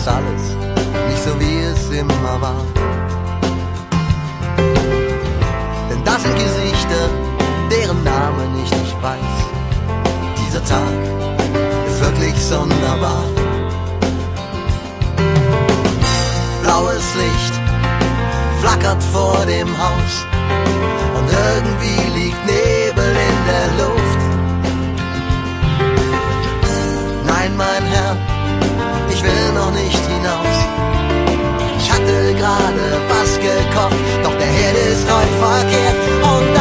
Ist 0.05 0.09
alles 0.09 0.45
nicht 1.09 1.23
so 1.25 1.41
wie 1.41 1.61
es 1.61 1.89
immer 1.91 2.41
war. 2.41 2.63
Denn 5.89 6.05
das 6.05 6.23
sind 6.23 6.35
Gesichter, 6.35 7.09
deren 7.71 8.05
Namen 8.05 8.63
ich 8.63 8.71
nicht 8.71 9.03
weiß. 9.03 9.35
Dieser 10.41 10.63
Tag 10.65 11.01
ist 11.87 12.01
wirklich 12.01 12.35
sonderbar. 12.37 13.25
Blaues 16.63 17.07
Licht 17.23 17.55
flackert 18.61 19.03
vor 19.05 19.39
dem 19.47 19.69
Haus 19.69 20.15
und 21.17 21.27
irgendwie 21.47 22.21
liegt 22.21 22.47
Nebel 22.47 23.11
in 23.31 23.39
der 23.53 23.69
Luft. 23.81 24.21
Nein, 27.27 27.57
mein 27.57 27.85
Herr, 27.85 28.34
ich 29.15 29.23
will 29.23 29.53
noch 29.55 29.71
nicht 29.73 30.05
hinaus. 30.07 30.57
Ich 31.79 31.93
hatte 31.93 32.35
gerade 32.35 32.87
was 33.09 33.39
gekocht, 33.39 33.97
doch 34.25 34.35
der 34.37 34.47
Herd 34.47 34.77
ist 34.93 35.07
heute 35.11 35.35
verkehrt 35.39 35.97
und 36.23 36.54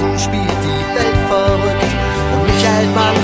Draußen 0.00 0.18
spielt 0.18 0.60
die 0.64 0.96
Welt 0.96 1.16
verrückt. 1.28 1.92
Und 2.32 2.42
mich 2.46 2.64
hält 2.66 2.94
man 2.94 3.14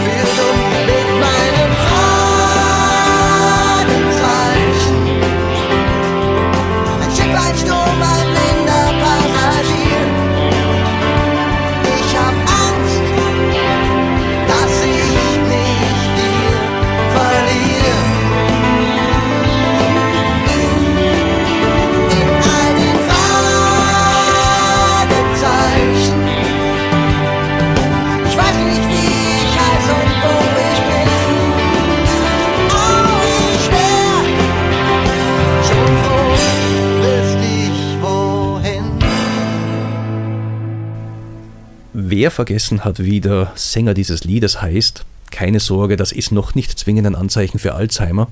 Wer 42.18 42.30
vergessen 42.30 42.82
hat, 42.82 43.04
wie 43.04 43.20
der 43.20 43.52
Sänger 43.56 43.92
dieses 43.92 44.24
Liedes 44.24 44.62
heißt, 44.62 45.04
keine 45.30 45.60
Sorge, 45.60 45.96
das 45.96 46.12
ist 46.12 46.32
noch 46.32 46.54
nicht 46.54 46.78
zwingend 46.78 47.06
ein 47.06 47.14
Anzeichen 47.14 47.58
für 47.58 47.74
Alzheimer. 47.74 48.28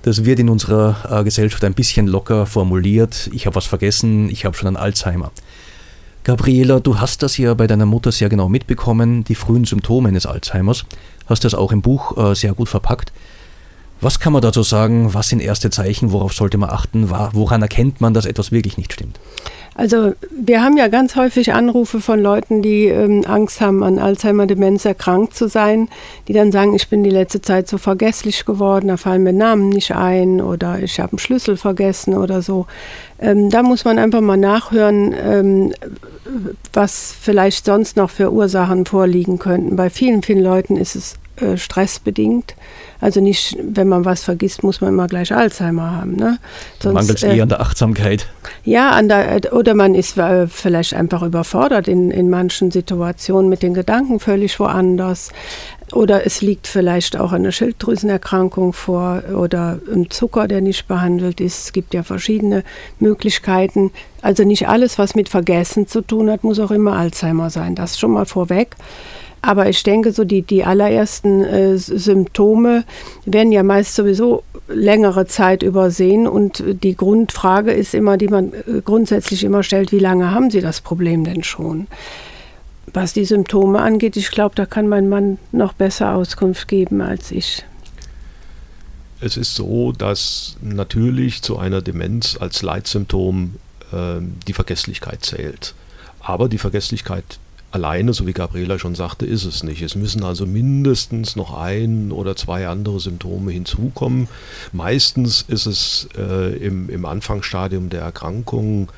Das 0.00 0.24
wird 0.24 0.38
in 0.38 0.48
unserer 0.48 1.20
äh, 1.20 1.22
Gesellschaft 1.22 1.62
ein 1.64 1.74
bisschen 1.74 2.06
locker 2.06 2.46
formuliert. 2.46 3.28
Ich 3.34 3.44
habe 3.44 3.54
was 3.54 3.66
vergessen, 3.66 4.30
ich 4.30 4.46
habe 4.46 4.56
schon 4.56 4.68
einen 4.68 4.78
Alzheimer. 4.78 5.32
Gabriela, 6.24 6.80
du 6.80 6.98
hast 6.98 7.22
das 7.22 7.36
ja 7.36 7.52
bei 7.52 7.66
deiner 7.66 7.84
Mutter 7.84 8.10
sehr 8.10 8.30
genau 8.30 8.48
mitbekommen, 8.48 9.22
die 9.22 9.34
frühen 9.34 9.66
Symptome 9.66 10.08
eines 10.08 10.24
Alzheimers. 10.24 10.86
Hast 11.26 11.44
das 11.44 11.52
auch 11.52 11.72
im 11.72 11.82
Buch 11.82 12.16
äh, 12.16 12.34
sehr 12.34 12.54
gut 12.54 12.70
verpackt. 12.70 13.12
Was 14.00 14.20
kann 14.20 14.32
man 14.32 14.42
dazu 14.42 14.62
sagen? 14.62 15.14
Was 15.14 15.28
sind 15.28 15.40
erste 15.40 15.70
Zeichen? 15.70 16.12
Worauf 16.12 16.32
sollte 16.32 16.58
man 16.58 16.70
achten? 16.70 17.10
Woran 17.10 17.62
erkennt 17.62 18.00
man, 18.00 18.14
dass 18.14 18.26
etwas 18.26 18.52
wirklich 18.52 18.76
nicht 18.76 18.92
stimmt? 18.92 19.18
Also 19.76 20.14
wir 20.30 20.62
haben 20.62 20.78
ja 20.78 20.88
ganz 20.88 21.16
häufig 21.16 21.52
Anrufe 21.52 22.00
von 22.00 22.18
Leuten, 22.18 22.62
die 22.62 22.86
ähm, 22.86 23.24
Angst 23.26 23.60
haben, 23.60 23.82
an 23.82 23.98
Alzheimer-Demenz 23.98 24.86
erkrankt 24.86 25.34
zu 25.34 25.48
sein, 25.48 25.88
die 26.28 26.32
dann 26.32 26.50
sagen, 26.50 26.74
ich 26.74 26.88
bin 26.88 27.04
die 27.04 27.10
letzte 27.10 27.42
Zeit 27.42 27.68
so 27.68 27.76
vergesslich 27.76 28.46
geworden, 28.46 28.88
da 28.88 28.96
fallen 28.96 29.22
mir 29.22 29.34
Namen 29.34 29.68
nicht 29.68 29.94
ein 29.94 30.40
oder 30.40 30.78
ich 30.78 30.98
habe 30.98 31.12
einen 31.12 31.18
Schlüssel 31.18 31.58
vergessen 31.58 32.16
oder 32.16 32.40
so. 32.40 32.66
Ähm, 33.20 33.50
da 33.50 33.62
muss 33.62 33.84
man 33.84 33.98
einfach 33.98 34.22
mal 34.22 34.38
nachhören, 34.38 35.14
ähm, 35.14 35.74
was 36.72 37.14
vielleicht 37.20 37.66
sonst 37.66 37.98
noch 37.98 38.08
für 38.08 38.32
Ursachen 38.32 38.86
vorliegen 38.86 39.38
könnten. 39.38 39.76
Bei 39.76 39.90
vielen, 39.90 40.22
vielen 40.22 40.42
Leuten 40.42 40.78
ist 40.78 40.96
es 40.96 41.16
äh, 41.36 41.58
stressbedingt. 41.58 42.54
Also 43.00 43.20
nicht, 43.20 43.56
wenn 43.62 43.88
man 43.88 44.04
was 44.04 44.22
vergisst, 44.24 44.62
muss 44.62 44.80
man 44.80 44.90
immer 44.90 45.06
gleich 45.06 45.34
Alzheimer 45.34 45.92
haben. 45.92 46.16
Ne? 46.16 46.38
Sonst, 46.80 46.94
Mangelt 46.94 47.18
es 47.18 47.22
äh, 47.22 47.36
eher 47.36 47.42
an 47.42 47.48
der 47.48 47.60
Achtsamkeit. 47.60 48.26
Ja, 48.64 48.90
an 48.90 49.08
der, 49.08 49.52
oder 49.52 49.74
man 49.74 49.94
ist 49.94 50.16
äh, 50.16 50.46
vielleicht 50.46 50.94
einfach 50.94 51.22
überfordert 51.22 51.88
in, 51.88 52.10
in 52.10 52.30
manchen 52.30 52.70
Situationen 52.70 53.48
mit 53.48 53.62
den 53.62 53.74
Gedanken 53.74 54.20
völlig 54.20 54.58
woanders. 54.58 55.30
Oder 55.92 56.26
es 56.26 56.42
liegt 56.42 56.66
vielleicht 56.66 57.16
auch 57.16 57.32
eine 57.32 57.52
Schilddrüsenerkrankung 57.52 58.72
vor 58.72 59.22
oder 59.36 59.78
ein 59.92 60.10
Zucker, 60.10 60.48
der 60.48 60.60
nicht 60.60 60.88
behandelt 60.88 61.40
ist. 61.40 61.66
Es 61.66 61.72
gibt 61.72 61.94
ja 61.94 62.02
verschiedene 62.02 62.64
Möglichkeiten. 62.98 63.92
Also 64.20 64.42
nicht 64.42 64.68
alles, 64.68 64.98
was 64.98 65.14
mit 65.14 65.28
Vergessen 65.28 65.86
zu 65.86 66.00
tun 66.00 66.28
hat, 66.28 66.42
muss 66.42 66.58
auch 66.58 66.72
immer 66.72 66.96
Alzheimer 66.96 67.50
sein. 67.50 67.76
Das 67.76 68.00
schon 68.00 68.10
mal 68.10 68.26
vorweg. 68.26 68.74
Aber 69.42 69.68
ich 69.68 69.82
denke, 69.82 70.12
so 70.12 70.24
die, 70.24 70.42
die 70.42 70.64
allerersten 70.64 71.44
äh, 71.44 71.78
Symptome 71.78 72.84
werden 73.24 73.52
ja 73.52 73.62
meist 73.62 73.94
sowieso 73.94 74.42
längere 74.68 75.26
Zeit 75.26 75.62
übersehen. 75.62 76.26
Und 76.26 76.64
die 76.66 76.96
Grundfrage 76.96 77.72
ist 77.72 77.94
immer, 77.94 78.16
die 78.16 78.28
man 78.28 78.52
äh, 78.52 78.80
grundsätzlich 78.84 79.44
immer 79.44 79.62
stellt, 79.62 79.92
wie 79.92 79.98
lange 79.98 80.32
haben 80.32 80.50
Sie 80.50 80.60
das 80.60 80.80
Problem 80.80 81.24
denn 81.24 81.44
schon? 81.44 81.86
Was 82.92 83.12
die 83.12 83.24
Symptome 83.24 83.80
angeht, 83.80 84.16
ich 84.16 84.30
glaube, 84.30 84.54
da 84.54 84.66
kann 84.66 84.88
mein 84.88 85.08
Mann 85.08 85.38
noch 85.52 85.74
besser 85.74 86.14
Auskunft 86.14 86.66
geben 86.66 87.00
als 87.00 87.30
ich. 87.30 87.64
Es 89.20 89.36
ist 89.36 89.54
so, 89.54 89.92
dass 89.92 90.56
natürlich 90.60 91.42
zu 91.42 91.58
einer 91.58 91.82
Demenz 91.82 92.36
als 92.38 92.62
Leitsymptom 92.62 93.54
äh, 93.92 94.20
die 94.46 94.52
Vergesslichkeit 94.52 95.24
zählt. 95.24 95.74
Aber 96.20 96.48
die 96.48 96.58
Vergesslichkeit 96.58 97.38
alleine, 97.76 98.14
so 98.14 98.26
wie 98.26 98.32
Gabriela 98.32 98.78
schon 98.78 98.94
sagte, 98.94 99.26
ist 99.26 99.44
es 99.44 99.62
nicht. 99.62 99.82
Es 99.82 99.94
müssen 99.94 100.24
also 100.24 100.46
mindestens 100.46 101.36
noch 101.36 101.54
ein 101.54 102.10
oder 102.10 102.34
zwei 102.34 102.66
andere 102.66 103.00
Symptome 103.00 103.52
hinzukommen. 103.52 104.28
Meistens 104.72 105.44
ist 105.46 105.66
es 105.66 106.08
äh, 106.16 106.56
im, 106.56 106.88
im 106.88 107.04
Anfangsstadium 107.04 107.90
der 107.90 108.00
Erkrankung 108.00 108.90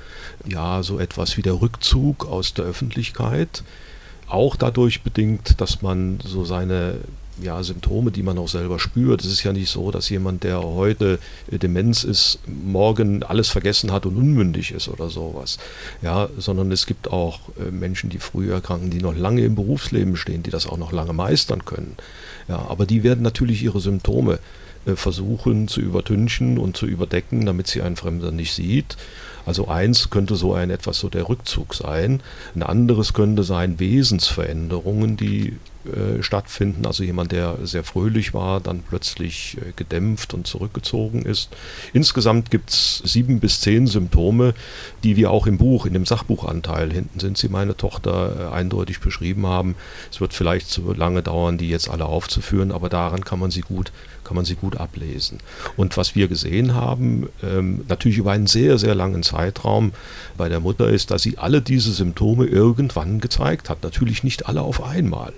ja 0.47 0.85
so 0.85 1.01
etwas 1.01 1.37
wie 1.37 1.43
der 1.43 1.61
Rückzug 1.61 2.27
aus 2.27 2.55
der 2.55 2.67
Öffentlichkeit. 2.67 3.65
Auch 4.29 4.55
dadurch 4.55 5.03
bedingt, 5.03 5.61
dass 5.61 5.83
man 5.83 6.21
so 6.25 6.45
seine 6.45 6.99
ja, 7.43 7.63
Symptome, 7.63 8.11
die 8.11 8.23
man 8.23 8.39
auch 8.39 8.49
selber 8.49 8.79
spürt. 8.79 9.23
Es 9.23 9.33
ist 9.33 9.43
ja 9.43 9.53
nicht 9.53 9.71
so, 9.71 9.91
dass 9.91 10.09
jemand, 10.09 10.45
der 10.45 10.63
heute 10.63 11.19
äh, 11.51 11.59
Demenz 11.59 12.05
ist, 12.05 12.39
morgen 12.47 13.23
alles 13.23 13.49
vergessen 13.49 13.93
hat 13.93 14.07
und 14.07 14.17
unmündig 14.17 14.73
ist 14.73 14.89
oder 14.89 15.11
sowas. 15.11 15.59
Ja, 16.03 16.29
sondern 16.37 16.73
es 16.73 16.87
gibt 16.87 17.11
auch 17.11 17.41
äh, 17.59 17.71
Menschen, 17.71 18.11
die 18.11 18.19
früh 18.19 18.53
erkranken, 18.53 18.91
die 18.91 19.01
noch 19.01 19.17
lange 19.17 19.43
im 19.43 19.55
Berufsleben 19.55 20.17
stehen, 20.17 20.43
die 20.43 20.51
das 20.51 20.67
auch 20.67 20.79
noch 20.79 20.93
lange 20.93 21.13
meistern 21.13 21.65
können. 21.65 21.97
Ja, 22.49 22.59
aber 22.69 22.87
die 22.87 23.03
werden 23.03 23.23
natürlich 23.23 23.63
ihre 23.63 23.81
Symptome 23.81 24.39
äh, 24.87 24.97
versuchen 24.97 25.69
zu 25.69 25.81
übertünchen 25.81 26.59
und 26.59 26.77
zu 26.77 26.87
überdecken, 26.87 27.47
damit 27.47 27.67
sie 27.67 27.83
ein 27.83 27.97
Fremder 27.97 28.33
nicht 28.33 28.55
sieht. 28.55 28.97
Also 29.47 29.69
eins 29.69 30.11
könnte 30.11 30.37
so 30.37 30.53
ein 30.53 30.69
etwas 30.69 30.99
so 30.99 31.09
der 31.09 31.29
Rückzug 31.29 31.75
sein. 31.75 32.21
Ein 32.55 32.63
anderes 32.63 33.15
könnte 33.15 33.45
sein 33.45 33.81
Wesensveränderungen, 33.81 35.17
die 35.17 35.57
äh, 35.89 36.23
stattfinden. 36.23 36.87
Also 36.87 37.03
jemand, 37.03 37.33
der 37.33 37.59
sehr 37.65 37.85
fröhlich 37.85 38.35
war, 38.35 38.61
dann 38.61 38.83
plötzlich 38.83 39.57
äh, 39.59 39.73
gedämpft 39.77 40.35
und 40.35 40.47
zurückgezogen 40.47 41.23
ist. 41.23 41.51
Insgesamt 41.93 42.51
gibt 42.51 42.71
es 42.71 43.03
sieben 43.05 43.41
bis 43.41 43.61
zehn 43.61 43.87
Symptome, 43.87 44.55
die 45.05 45.17
wir 45.17 45.31
auch 45.31 45.47
im 45.47 45.59
Buch, 45.59 45.87
in 45.87 45.93
dem 45.93 46.07
Sachbuchanteil, 46.07 46.93
hinten 46.93 47.21
sind 47.21 47.39
sie 47.39 47.49
meine 47.49 47.77
Tochter, 47.77 48.51
äh, 48.51 48.55
eindeutig 48.55 49.01
beschrieben 49.01 49.47
haben. 49.47 49.75
Es 50.11 50.21
wird 50.21 50.35
vielleicht 50.35 50.69
zu 50.69 50.93
lange 50.93 51.23
dauern, 51.23 51.59
die 51.59 51.69
jetzt 51.69 51.89
alle 51.89 52.07
aufzuführen, 52.07 52.73
aber 52.73 52.89
daran 52.89 53.25
kann 53.25 53.39
man 53.39 53.51
sie 53.51 53.63
gut 53.63 53.93
kann 54.29 54.35
man 54.35 54.45
sie 54.45 54.57
gut 54.57 54.77
ablesen. 54.77 55.39
Und 55.79 55.97
was 55.97 56.15
wir 56.15 56.29
gesehen 56.29 56.75
haben, 56.75 57.31
ähm, 57.43 57.87
natürlich 57.89 58.19
über 58.19 58.33
einen 58.33 58.47
sehr, 58.47 58.77
sehr 58.77 58.95
langen 58.95 59.23
Zeitraum 59.23 59.93
bei 60.37 60.51
der 60.51 60.61
Mutter, 60.61 60.91
ist, 60.91 61.11
dass 61.11 61.23
sie 61.23 61.39
alle 61.39 61.63
diese 61.63 61.93
Symptome 61.93 62.45
irgendwann 62.45 63.21
gezeigt 63.21 63.71
hat. 63.71 63.83
Natürlich 63.83 64.25
nicht 64.25 64.47
alle 64.47 64.61
auf 64.61 64.85
einmal. 64.85 65.33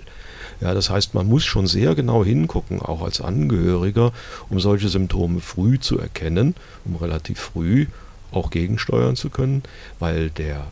Ja, 0.61 0.75
das 0.75 0.91
heißt, 0.91 1.15
man 1.15 1.27
muss 1.27 1.43
schon 1.43 1.65
sehr 1.65 1.95
genau 1.95 2.23
hingucken, 2.23 2.81
auch 2.81 3.01
als 3.01 3.19
Angehöriger, 3.19 4.13
um 4.49 4.59
solche 4.59 4.89
Symptome 4.89 5.41
früh 5.41 5.79
zu 5.79 5.97
erkennen, 5.97 6.55
um 6.85 6.95
relativ 6.95 7.39
früh 7.39 7.87
auch 8.31 8.51
gegensteuern 8.51 9.15
zu 9.15 9.29
können, 9.29 9.63
weil 9.99 10.29
der 10.29 10.67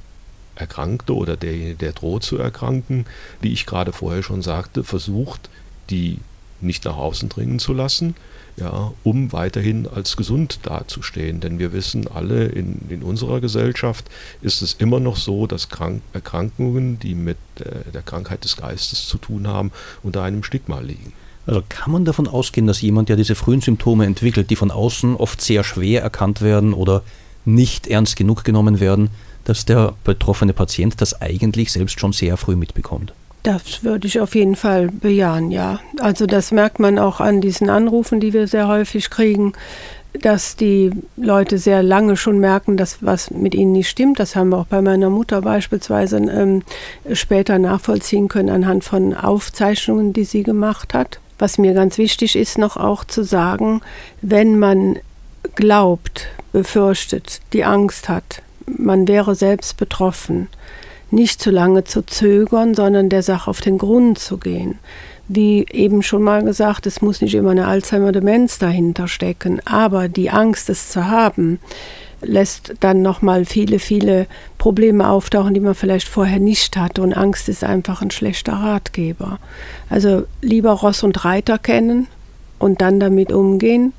Erkrankte 0.55 1.15
oder 1.15 1.35
derjenige, 1.37 1.75
der 1.75 1.93
droht 1.93 2.23
zu 2.23 2.37
erkranken, 2.37 3.05
wie 3.41 3.51
ich 3.51 3.65
gerade 3.65 3.91
vorher 3.91 4.23
schon 4.23 4.41
sagte, 4.41 4.83
versucht, 4.83 5.49
die 5.89 6.19
nicht 6.61 6.85
nach 6.85 6.97
außen 6.97 7.29
dringen 7.29 7.59
zu 7.59 7.73
lassen, 7.73 8.15
ja, 8.57 8.93
um 9.03 9.31
weiterhin 9.31 9.87
als 9.87 10.17
gesund 10.17 10.59
dazustehen. 10.63 11.39
Denn 11.39 11.59
wir 11.59 11.73
wissen 11.73 12.07
alle, 12.07 12.45
in, 12.45 12.81
in 12.89 13.03
unserer 13.03 13.39
Gesellschaft 13.39 14.05
ist 14.41 14.61
es 14.61 14.73
immer 14.73 14.99
noch 14.99 15.15
so, 15.15 15.47
dass 15.47 15.69
Krank 15.69 16.01
Erkrankungen, 16.13 16.99
die 16.99 17.15
mit 17.15 17.37
äh, 17.59 17.91
der 17.93 18.01
Krankheit 18.01 18.43
des 18.43 18.57
Geistes 18.57 19.07
zu 19.07 19.17
tun 19.17 19.47
haben, 19.47 19.71
unter 20.03 20.23
einem 20.23 20.43
Stigma 20.43 20.79
liegen. 20.79 21.13
Also 21.45 21.63
kann 21.67 21.91
man 21.91 22.05
davon 22.05 22.27
ausgehen, 22.27 22.67
dass 22.67 22.81
jemand, 22.81 23.09
der 23.09 23.15
diese 23.15 23.35
frühen 23.35 23.61
Symptome 23.61 24.05
entwickelt, 24.05 24.49
die 24.49 24.55
von 24.55 24.71
außen 24.71 25.15
oft 25.15 25.41
sehr 25.41 25.63
schwer 25.63 26.01
erkannt 26.01 26.41
werden 26.41 26.73
oder 26.73 27.01
nicht 27.45 27.87
ernst 27.87 28.15
genug 28.17 28.43
genommen 28.43 28.79
werden, 28.79 29.09
dass 29.45 29.65
der 29.65 29.95
betroffene 30.03 30.53
Patient 30.53 31.01
das 31.01 31.19
eigentlich 31.21 31.71
selbst 31.71 31.99
schon 31.99 32.13
sehr 32.13 32.37
früh 32.37 32.55
mitbekommt? 32.55 33.13
Das 33.43 33.83
würde 33.83 34.07
ich 34.07 34.19
auf 34.19 34.35
jeden 34.35 34.55
Fall 34.55 34.89
bejahen, 34.89 35.51
ja. 35.51 35.79
Also 35.99 36.25
das 36.25 36.51
merkt 36.51 36.79
man 36.79 36.99
auch 36.99 37.19
an 37.21 37.39
diesen 37.39 37.69
Anrufen, 37.69 38.19
die 38.19 38.33
wir 38.33 38.47
sehr 38.47 38.67
häufig 38.67 39.09
kriegen, 39.09 39.53
dass 40.13 40.55
die 40.55 40.91
Leute 41.15 41.57
sehr 41.57 41.83
lange 41.83 42.17
schon 42.17 42.39
merken, 42.39 42.75
dass 42.75 43.03
was 43.03 43.31
mit 43.31 43.55
ihnen 43.55 43.71
nicht 43.71 43.89
stimmt. 43.89 44.19
Das 44.19 44.35
haben 44.35 44.49
wir 44.49 44.57
auch 44.57 44.65
bei 44.65 44.81
meiner 44.81 45.09
Mutter 45.09 45.41
beispielsweise 45.41 46.17
ähm, 46.17 46.63
später 47.13 47.59
nachvollziehen 47.59 48.27
können 48.27 48.49
anhand 48.49 48.83
von 48.83 49.13
Aufzeichnungen, 49.13 50.13
die 50.13 50.23
sie 50.25 50.43
gemacht 50.43 50.93
hat. 50.93 51.19
Was 51.37 51.57
mir 51.57 51.73
ganz 51.73 51.97
wichtig 51.97 52.35
ist, 52.35 52.57
noch 52.57 52.75
auch 52.75 53.05
zu 53.05 53.23
sagen, 53.23 53.81
wenn 54.21 54.59
man 54.59 54.99
glaubt, 55.55 56.27
befürchtet, 56.51 57.39
die 57.53 57.63
Angst 57.63 58.09
hat, 58.09 58.41
man 58.65 59.07
wäre 59.07 59.35
selbst 59.35 59.77
betroffen, 59.77 60.47
nicht 61.11 61.41
zu 61.41 61.51
lange 61.51 61.83
zu 61.83 62.05
zögern, 62.05 62.75
sondern 62.75 63.09
der 63.09 63.23
Sache 63.23 63.49
auf 63.49 63.61
den 63.61 63.77
Grund 63.77 64.19
zu 64.19 64.37
gehen. 64.37 64.79
Wie 65.27 65.65
eben 65.71 66.01
schon 66.01 66.23
mal 66.23 66.43
gesagt, 66.43 66.87
es 66.87 67.01
muss 67.01 67.21
nicht 67.21 67.35
immer 67.35 67.51
eine 67.51 67.67
Alzheimer-Demenz 67.67 68.57
dahinter 68.57 69.07
stecken, 69.07 69.61
aber 69.65 70.07
die 70.07 70.29
Angst, 70.31 70.69
es 70.69 70.89
zu 70.89 71.07
haben, 71.07 71.59
lässt 72.21 72.73
dann 72.79 73.01
nochmal 73.01 73.45
viele, 73.45 73.79
viele 73.79 74.27
Probleme 74.57 75.07
auftauchen, 75.07 75.53
die 75.53 75.59
man 75.59 75.75
vielleicht 75.75 76.07
vorher 76.07 76.39
nicht 76.39 76.77
hatte. 76.77 77.01
Und 77.01 77.13
Angst 77.13 77.47
ist 77.47 77.63
einfach 77.63 78.01
ein 78.01 78.11
schlechter 78.11 78.53
Ratgeber. 78.53 79.39
Also 79.89 80.25
lieber 80.41 80.71
Ross 80.71 81.03
und 81.03 81.23
Reiter 81.23 81.57
kennen 81.57 82.07
und 82.57 82.81
dann 82.81 82.99
damit 82.99 83.31
umgehen 83.31 83.93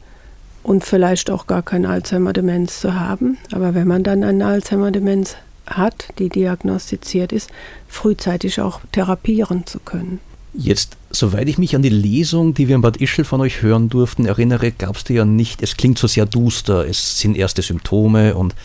und 0.63 0.85
vielleicht 0.85 1.31
auch 1.31 1.47
gar 1.47 1.63
keine 1.63 1.89
Alzheimer-Demenz 1.89 2.81
zu 2.81 2.95
haben. 2.95 3.39
Aber 3.53 3.75
wenn 3.75 3.89
man 3.89 4.03
dann 4.03 4.23
eine 4.23 4.47
Alzheimer-Demenz 4.47 5.37
hat, 5.71 6.09
die 6.19 6.29
diagnostiziert 6.29 7.33
ist, 7.33 7.51
frühzeitig 7.89 8.61
auch 8.61 8.81
therapieren 8.93 9.67
zu 9.67 9.79
können. 9.81 10.21
Jetzt, 10.53 10.97
soweit 11.11 11.49
ich 11.49 11.59
mich 11.59 11.77
an 11.77 11.83
die 11.83 11.89
Lesung, 11.89 12.55
die 12.55 12.67
wir 12.67 12.75
in 12.75 12.83
Bad 12.83 12.97
Ischl 12.97 13.25
von 13.25 13.41
euch 13.41 13.63
hören 13.63 13.89
durften, 13.89 14.27
erinnere, 14.27 14.73
gab 14.73 14.97
es 14.97 15.05
dir 15.05 15.17
ja 15.17 15.25
nicht, 15.25 15.63
es 15.63 15.77
klingt 15.77 15.99
so 15.99 16.09
sehr 16.09 16.27
duster, 16.27 16.87
es 16.87 17.21
sind 17.21 17.37
erste 17.37 17.63
Symptome 17.63 18.35
und 18.35 18.57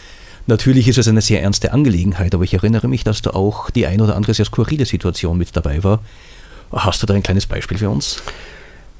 natürlich 0.47 0.87
ist 0.87 0.97
es 0.97 1.07
eine 1.07 1.21
sehr 1.21 1.43
ernste 1.43 1.73
Angelegenheit, 1.73 2.33
aber 2.33 2.43
ich 2.43 2.55
erinnere 2.55 2.87
mich, 2.87 3.03
dass 3.03 3.21
da 3.21 3.31
auch 3.31 3.69
die 3.69 3.85
ein 3.85 4.01
oder 4.01 4.15
andere 4.15 4.33
sehr 4.33 4.45
skurrile 4.45 4.85
Situation 4.85 5.37
mit 5.37 5.55
dabei 5.55 5.83
war. 5.83 5.99
Hast 6.71 7.03
du 7.03 7.05
da 7.05 7.13
ein 7.13 7.23
kleines 7.23 7.45
Beispiel 7.45 7.77
für 7.77 7.89
uns? 7.91 8.23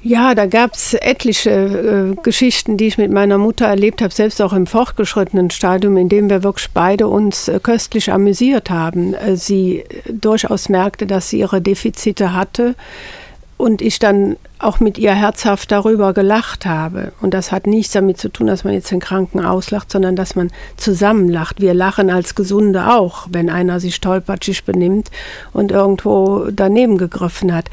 Ja, 0.02 0.34
da 0.34 0.46
gab 0.46 0.74
es 0.74 0.94
etliche 0.94 1.50
äh, 1.50 2.22
Geschichten, 2.22 2.76
die 2.76 2.86
ich 2.86 2.98
mit 2.98 3.10
meiner 3.10 3.38
Mutter 3.38 3.66
erlebt 3.66 4.02
habe, 4.02 4.14
selbst 4.14 4.40
auch 4.40 4.52
im 4.52 4.66
fortgeschrittenen 4.66 5.50
Stadium, 5.50 5.96
in 5.96 6.08
dem 6.08 6.30
wir 6.30 6.42
wirklich 6.42 6.70
beide 6.72 7.08
uns 7.08 7.48
äh, 7.48 7.58
köstlich 7.60 8.12
amüsiert 8.12 8.70
haben. 8.70 9.14
Äh, 9.14 9.36
sie 9.36 9.84
durchaus 10.08 10.68
merkte, 10.68 11.06
dass 11.06 11.30
sie 11.30 11.40
ihre 11.40 11.60
Defizite 11.60 12.34
hatte 12.34 12.76
und 13.56 13.80
ich 13.80 13.98
dann 13.98 14.36
auch 14.58 14.80
mit 14.80 14.98
ihr 14.98 15.14
herzhaft 15.14 15.72
darüber 15.72 16.12
gelacht 16.12 16.66
habe. 16.66 17.12
Und 17.20 17.32
das 17.34 17.52
hat 17.52 17.66
nichts 17.66 17.92
damit 17.92 18.18
zu 18.18 18.28
tun, 18.28 18.46
dass 18.46 18.64
man 18.64 18.74
jetzt 18.74 18.90
den 18.90 19.00
Kranken 19.00 19.44
auslacht, 19.44 19.90
sondern 19.90 20.14
dass 20.14 20.34
man 20.34 20.50
zusammen 20.76 21.28
lacht. 21.28 21.60
Wir 21.60 21.74
lachen 21.74 22.10
als 22.10 22.34
Gesunde 22.34 22.94
auch, 22.94 23.26
wenn 23.30 23.50
einer 23.50 23.80
sich 23.80 24.00
tollpatschig 24.00 24.64
benimmt 24.64 25.10
und 25.52 25.72
irgendwo 25.72 26.48
daneben 26.50 26.98
gegriffen 26.98 27.54
hat. 27.54 27.66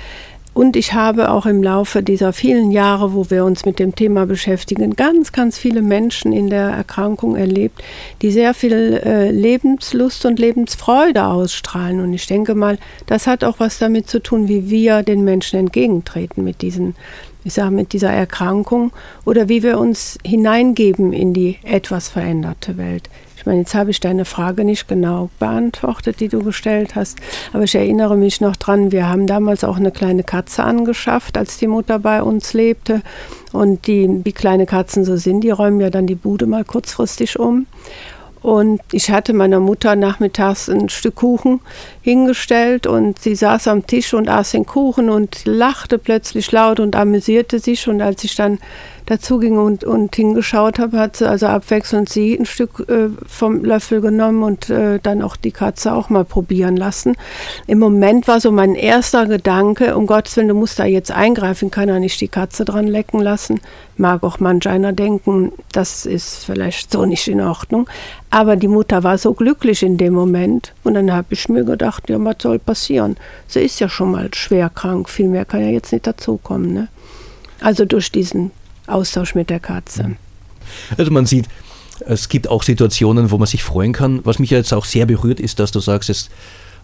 Und 0.54 0.76
ich 0.76 0.94
habe 0.94 1.32
auch 1.32 1.48
im 1.48 1.64
Laufe 1.64 2.04
dieser 2.04 2.32
vielen 2.32 2.70
Jahre, 2.70 3.14
wo 3.14 3.30
wir 3.32 3.44
uns 3.44 3.66
mit 3.66 3.80
dem 3.80 3.96
Thema 3.96 4.28
beschäftigen, 4.28 4.96
ganz, 4.96 5.32
ganz 5.32 5.58
viele 5.58 5.82
Menschen 5.82 6.32
in 6.32 6.50
der 6.50 6.70
Erkrankung 6.70 7.36
erlebt, 7.36 7.84
die 8.22 8.30
sehr 8.30 8.54
viel 8.54 9.02
äh, 9.04 9.32
Lebenslust 9.32 10.26
und 10.26 10.38
Lebensfreude 10.38 11.26
ausstrahlen. 11.26 12.02
Und 12.02 12.14
ich 12.14 12.28
denke 12.28 12.54
mal, 12.54 12.78
das 13.08 13.26
hat 13.26 13.44
auch 13.44 13.60
was 13.60 13.80
damit 13.80 14.08
zu 14.08 14.22
tun, 14.22 14.48
wie 14.48 14.70
wir 14.70 15.02
den 15.02 15.24
Menschen 15.24 15.58
entgegentreten 15.58 16.44
mit 16.44 16.62
diesen, 16.62 16.96
ich 17.44 17.54
sage, 17.54 17.72
mit 17.72 17.92
dieser 17.92 18.12
Erkrankung 18.12 18.92
oder 19.26 19.50
wie 19.50 19.64
wir 19.64 19.80
uns 19.80 20.20
hineingeben 20.24 21.14
in 21.14 21.34
die 21.34 21.58
etwas 21.64 22.10
veränderte 22.10 22.78
Welt. 22.78 23.10
Ich 23.36 23.46
meine, 23.46 23.60
jetzt 23.60 23.76
habe 23.76 23.92
ich 23.92 24.00
deine 24.00 24.26
Frage 24.26 24.64
nicht 24.64 24.88
genau 24.88 25.30
beantwortet, 25.40 26.20
die 26.20 26.30
du 26.30 26.44
gestellt 26.44 26.96
hast, 26.96 27.18
aber 27.52 27.64
ich 27.64 27.76
erinnere 27.76 28.16
mich 28.16 28.42
noch 28.42 28.56
dran, 28.56 28.92
wir 28.92 29.10
haben 29.10 29.28
damals 29.28 29.64
auch 29.64 29.78
eine 29.78 29.92
kleine 29.92 30.24
Katze 30.24 30.64
angeschafft, 30.64 31.38
als 31.38 31.58
die 31.58 31.68
Mutter 31.68 32.00
bei 32.00 32.24
uns 32.24 32.54
lebte. 32.54 33.02
Und 33.52 33.86
die, 33.88 34.22
wie 34.24 34.32
kleine 34.32 34.66
Katzen 34.66 35.06
so 35.06 35.16
sind, 35.16 35.42
die 35.42 35.52
räumen 35.52 35.80
ja 35.80 35.90
dann 35.90 36.08
die 36.08 36.16
Bude 36.16 36.46
mal 36.48 36.64
kurzfristig 36.64 37.38
um. 37.38 37.68
Und 38.44 38.82
ich 38.92 39.10
hatte 39.10 39.32
meiner 39.32 39.62
Mutter 39.62 39.96
nachmittags 39.96 40.68
ein 40.68 40.90
Stück 40.90 41.16
Kuchen 41.16 41.62
hingestellt 42.02 42.88
und 42.88 43.18
sie 43.18 43.36
saß 43.36 43.70
am 43.70 43.88
Tisch 43.88 44.14
und 44.14 44.28
aß 44.28 44.52
den 44.52 44.66
Kuchen 44.66 45.10
und 45.10 45.46
lachte 45.46 45.98
plötzlich 45.98 46.52
laut 46.52 46.82
und 46.82 46.94
amüsierte 46.94 47.60
sich. 47.60 47.88
Und 47.88 48.02
als 48.02 48.22
ich 48.26 48.36
dann 48.36 48.60
dazu 49.06 49.40
ging 49.40 49.58
und, 49.58 49.84
und 49.84 50.16
hingeschaut 50.16 50.80
habe, 50.80 50.98
hat 50.98 51.18
sie 51.18 51.28
also 51.28 51.48
abwechselnd 51.48 52.10
sie 52.10 52.36
ein 52.36 52.46
Stück 52.46 52.88
äh, 52.90 53.10
vom 53.28 53.64
Löffel 53.64 54.02
genommen 54.02 54.44
und 54.44 54.70
äh, 54.70 55.00
dann 55.02 55.22
auch 55.22 55.36
die 55.36 55.52
Katze 55.52 55.94
auch 55.94 56.10
mal 56.10 56.26
probieren 56.26 56.78
lassen. 56.78 57.16
Im 57.68 57.80
Moment 57.80 58.28
war 58.28 58.40
so 58.40 58.52
mein 58.52 58.76
erster 58.76 59.26
Gedanke, 59.26 59.96
um 59.98 60.08
Gottes 60.08 60.38
Willen, 60.38 60.48
du 60.48 60.56
musst 60.56 60.80
da 60.80 60.86
jetzt 60.86 61.12
eingreifen, 61.12 61.72
kann 61.72 61.90
er 61.90 62.00
nicht 62.00 62.20
die 62.22 62.28
Katze 62.28 62.66
dran 62.66 62.88
lecken 62.88 63.20
lassen. 63.20 63.60
Mag 63.96 64.24
auch 64.24 64.40
manch 64.40 64.68
einer 64.68 64.94
denken, 64.94 65.52
das 65.72 66.06
ist 66.06 66.46
vielleicht 66.46 66.92
so 66.92 67.06
nicht 67.06 67.28
in 67.28 67.42
Ordnung. 67.42 67.88
Aber 68.30 68.56
die 68.56 68.68
Mutter 68.68 69.04
war 69.04 69.18
so 69.18 69.34
glücklich 69.34 69.84
in 69.84 69.98
dem 69.98 70.14
Moment 70.14 70.74
und 70.84 70.96
dann 70.96 71.14
habe 71.14 71.28
ich 71.32 71.50
mir 71.50 71.64
gedacht, 71.64 72.10
ja, 72.10 72.24
was 72.24 72.38
soll 72.42 72.58
passieren? 72.58 73.18
Sie 73.48 73.60
ist 73.60 73.80
ja 73.80 73.88
schon 73.88 74.12
mal 74.12 74.34
schwer 74.34 74.72
krank, 74.74 75.10
viel 75.10 75.28
mehr 75.28 75.46
kann 75.46 75.62
ja 75.62 75.70
jetzt 75.70 75.92
nicht 75.92 76.08
dazukommen. 76.08 76.74
Ne? 76.74 76.88
Also 77.62 77.86
durch 77.86 78.12
diesen 78.12 78.52
Austausch 78.88 79.36
mit 79.36 79.50
der 79.50 79.60
Katze. 79.60 80.16
Also 80.98 81.12
man 81.12 81.26
sieht, 81.26 81.48
es 82.06 82.30
gibt 82.30 82.48
auch 82.48 82.64
Situationen, 82.64 83.32
wo 83.32 83.38
man 83.38 83.48
sich 83.48 83.64
freuen 83.64 83.94
kann. 83.94 84.22
Was 84.24 84.40
mich 84.40 84.50
jetzt 84.50 84.74
auch 84.74 84.86
sehr 84.86 85.06
berührt, 85.06 85.40
ist, 85.40 85.60
dass 85.60 85.72
du 85.72 85.80
sagst, 85.80 86.10
es 86.10 86.30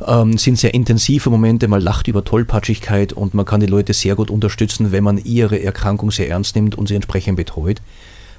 ähm, 0.06 0.38
sind 0.38 0.58
sehr 0.58 0.74
intensive 0.74 1.30
Momente, 1.30 1.68
man 1.68 1.82
lacht 1.82 2.08
über 2.08 2.24
Tollpatschigkeit 2.24 3.14
und 3.14 3.34
man 3.34 3.46
kann 3.46 3.60
die 3.60 3.66
Leute 3.66 3.94
sehr 3.94 4.16
gut 4.16 4.30
unterstützen, 4.30 4.92
wenn 4.92 5.04
man 5.04 5.18
ihre 5.18 5.62
Erkrankung 5.62 6.12
sehr 6.12 6.30
ernst 6.30 6.56
nimmt 6.56 6.76
und 6.76 6.88
sie 6.88 6.96
entsprechend 6.96 7.36
betreut. 7.36 7.82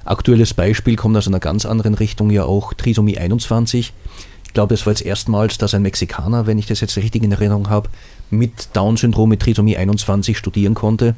Aktuelles 0.03 0.53
Beispiel 0.53 0.95
kommt 0.95 1.15
aus 1.17 1.27
einer 1.27 1.39
ganz 1.39 1.65
anderen 1.65 1.93
Richtung 1.93 2.31
ja 2.31 2.43
auch 2.43 2.73
Trisomie 2.73 3.19
21. 3.19 3.93
Ich 4.45 4.53
glaube, 4.53 4.73
es 4.73 4.85
war 4.85 4.93
jetzt 4.93 5.05
erstmals, 5.05 5.59
dass 5.59 5.75
ein 5.75 5.83
Mexikaner, 5.83 6.47
wenn 6.47 6.57
ich 6.57 6.65
das 6.65 6.81
jetzt 6.81 6.97
richtig 6.97 7.23
in 7.23 7.31
Erinnerung 7.31 7.69
habe, 7.69 7.89
mit 8.31 8.69
Down-Syndrom, 8.73 9.29
mit 9.29 9.41
Trisomie 9.41 9.77
21 9.77 10.37
studieren 10.37 10.73
konnte 10.73 11.15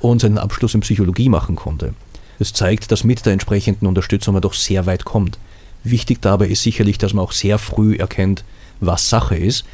und 0.00 0.20
seinen 0.20 0.38
Abschluss 0.38 0.74
in 0.74 0.80
Psychologie 0.80 1.28
machen 1.28 1.56
konnte. 1.56 1.94
Das 2.38 2.52
zeigt, 2.52 2.92
dass 2.92 3.04
mit 3.04 3.24
der 3.24 3.32
entsprechenden 3.32 3.86
Unterstützung 3.86 4.34
man 4.34 4.42
doch 4.42 4.54
sehr 4.54 4.86
weit 4.86 5.04
kommt. 5.04 5.38
Wichtig 5.84 6.20
dabei 6.20 6.48
ist 6.48 6.62
sicherlich, 6.62 6.98
dass 6.98 7.14
man 7.14 7.24
auch 7.24 7.32
sehr 7.32 7.58
früh 7.58 7.96
erkennt, 7.96 8.44
was 8.80 9.08
Sache 9.08 9.36
ist. 9.36 9.64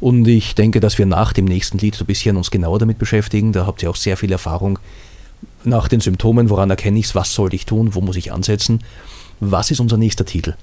Und 0.00 0.26
ich 0.26 0.54
denke, 0.54 0.80
dass 0.80 0.98
wir 0.98 1.06
nach 1.06 1.32
dem 1.32 1.44
nächsten 1.44 1.78
Lied 1.78 2.00
ein 2.00 2.06
bisschen 2.06 2.36
uns 2.36 2.50
genauer 2.50 2.78
damit 2.78 2.98
beschäftigen. 2.98 3.52
Da 3.52 3.66
habt 3.66 3.82
ihr 3.82 3.90
auch 3.90 3.96
sehr 3.96 4.16
viel 4.16 4.32
Erfahrung 4.32 4.78
nach 5.64 5.88
den 5.88 6.00
Symptomen, 6.00 6.50
woran 6.50 6.70
erkenne 6.70 6.98
ich 6.98 7.06
es, 7.06 7.14
was 7.14 7.34
sollte 7.34 7.56
ich 7.56 7.66
tun, 7.66 7.94
wo 7.94 8.00
muss 8.00 8.16
ich 8.16 8.32
ansetzen. 8.32 8.82
Was 9.40 9.70
ist 9.70 9.80
unser 9.80 9.96
nächster 9.96 10.24
Titel? 10.24 10.54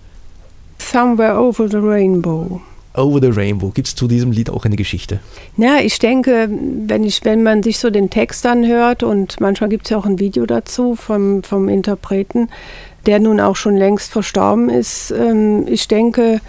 Somewhere 0.78 1.40
over 1.40 1.68
the 1.70 1.78
rainbow. 1.78 2.62
Over 2.96 3.22
the 3.22 3.28
Rainbow. 3.28 3.70
Gibt 3.70 3.88
es 3.88 3.96
zu 3.96 4.08
diesem 4.08 4.32
Lied 4.32 4.50
auch 4.50 4.66
eine 4.66 4.76
Geschichte? 4.76 5.20
Ja, 5.58 5.78
ich 5.78 6.00
denke, 6.00 6.50
wenn, 6.50 7.04
ich, 7.04 7.24
wenn 7.24 7.44
man 7.44 7.62
sich 7.62 7.78
so 7.80 7.90
den 7.90 8.10
Text 8.10 8.46
anhört 8.46 9.04
und 9.04 9.40
manchmal 9.40 9.70
gibt 9.70 9.86
es 9.86 9.92
ja 9.92 9.98
auch 9.98 10.06
ein 10.06 10.20
Video 10.20 10.46
dazu 10.46 10.96
vom, 10.96 11.44
vom 11.44 11.70
Interpreten, 11.70 12.50
der 13.06 13.20
nun 13.20 13.40
auch 13.40 13.56
schon 13.56 13.76
längst 13.76 14.12
verstorben 14.12 14.70
ist. 14.70 15.12
Ähm, 15.12 15.66
ich 15.68 15.88
denke, 15.88 16.42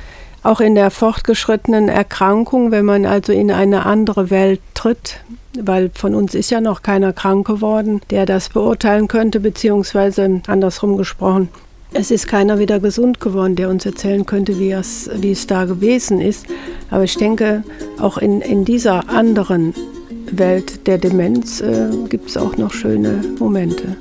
auch 0.42 0.61
in 0.61 0.74
der 0.74 0.90
fortgeschrittenen 0.90 1.88
Erkrankung, 1.88 2.70
wenn 2.70 2.85
man 2.85 3.05
also 3.05 3.33
in 3.33 3.50
eine 3.50 3.85
andere 3.85 4.31
Welt 4.31 4.61
tritt, 4.74 5.20
weil 5.61 5.90
von 5.92 6.14
uns 6.14 6.35
ist 6.35 6.50
ja 6.50 6.61
noch 6.61 6.83
keiner 6.83 7.12
krank 7.12 7.46
geworden, 7.46 8.00
der 8.11 8.24
das 8.24 8.48
beurteilen 8.48 9.09
könnte, 9.09 9.40
beziehungsweise 9.40 10.40
andersrum 10.46 10.96
gesprochen, 10.96 11.48
es 11.92 12.11
ist 12.11 12.29
keiner 12.29 12.59
wieder 12.59 12.81
gesund 12.81 13.20
geworden, 13.20 13.57
der 13.57 13.68
uns 13.68 13.85
erzählen 13.85 14.24
könnte, 14.24 14.59
wie 14.59 14.70
es, 14.70 15.11
wie 15.16 15.33
es 15.33 15.46
da 15.46 15.64
gewesen 15.64 16.20
ist. 16.20 16.46
Aber 16.90 17.05
ich 17.05 17.16
denke, 17.16 17.64
auch 17.98 18.18
in, 18.18 18.40
in 18.40 18.64
dieser 18.64 19.09
anderen 19.09 19.74
Welt 20.31 20.87
der 20.87 20.98
Demenz 20.98 21.61
äh, 21.61 21.88
gibt 22.09 22.29
es 22.29 22.37
auch 22.37 22.57
noch 22.57 22.72
schöne 22.72 23.22
Momente. 23.38 23.96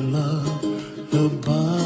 love 0.00 0.62
the 1.10 1.28
body. 1.44 1.79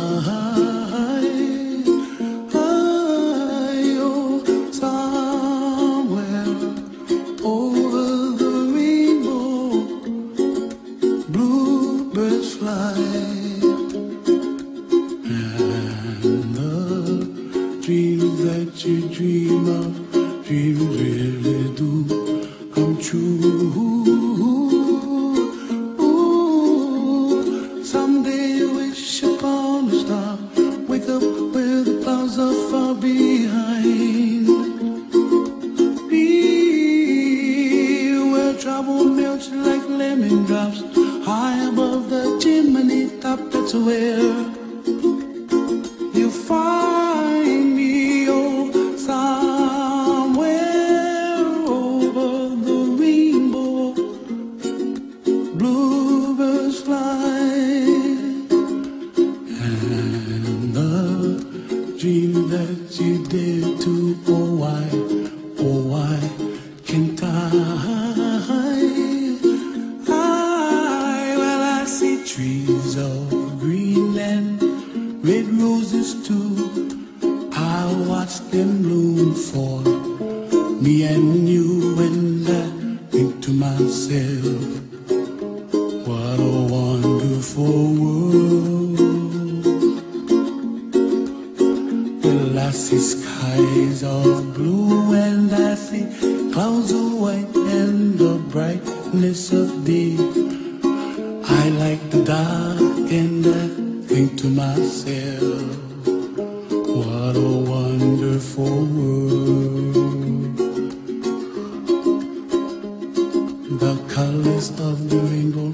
The 113.84 114.02
colors 114.08 114.70
of 114.80 115.10
the 115.10 115.18
rainbow, 115.18 115.70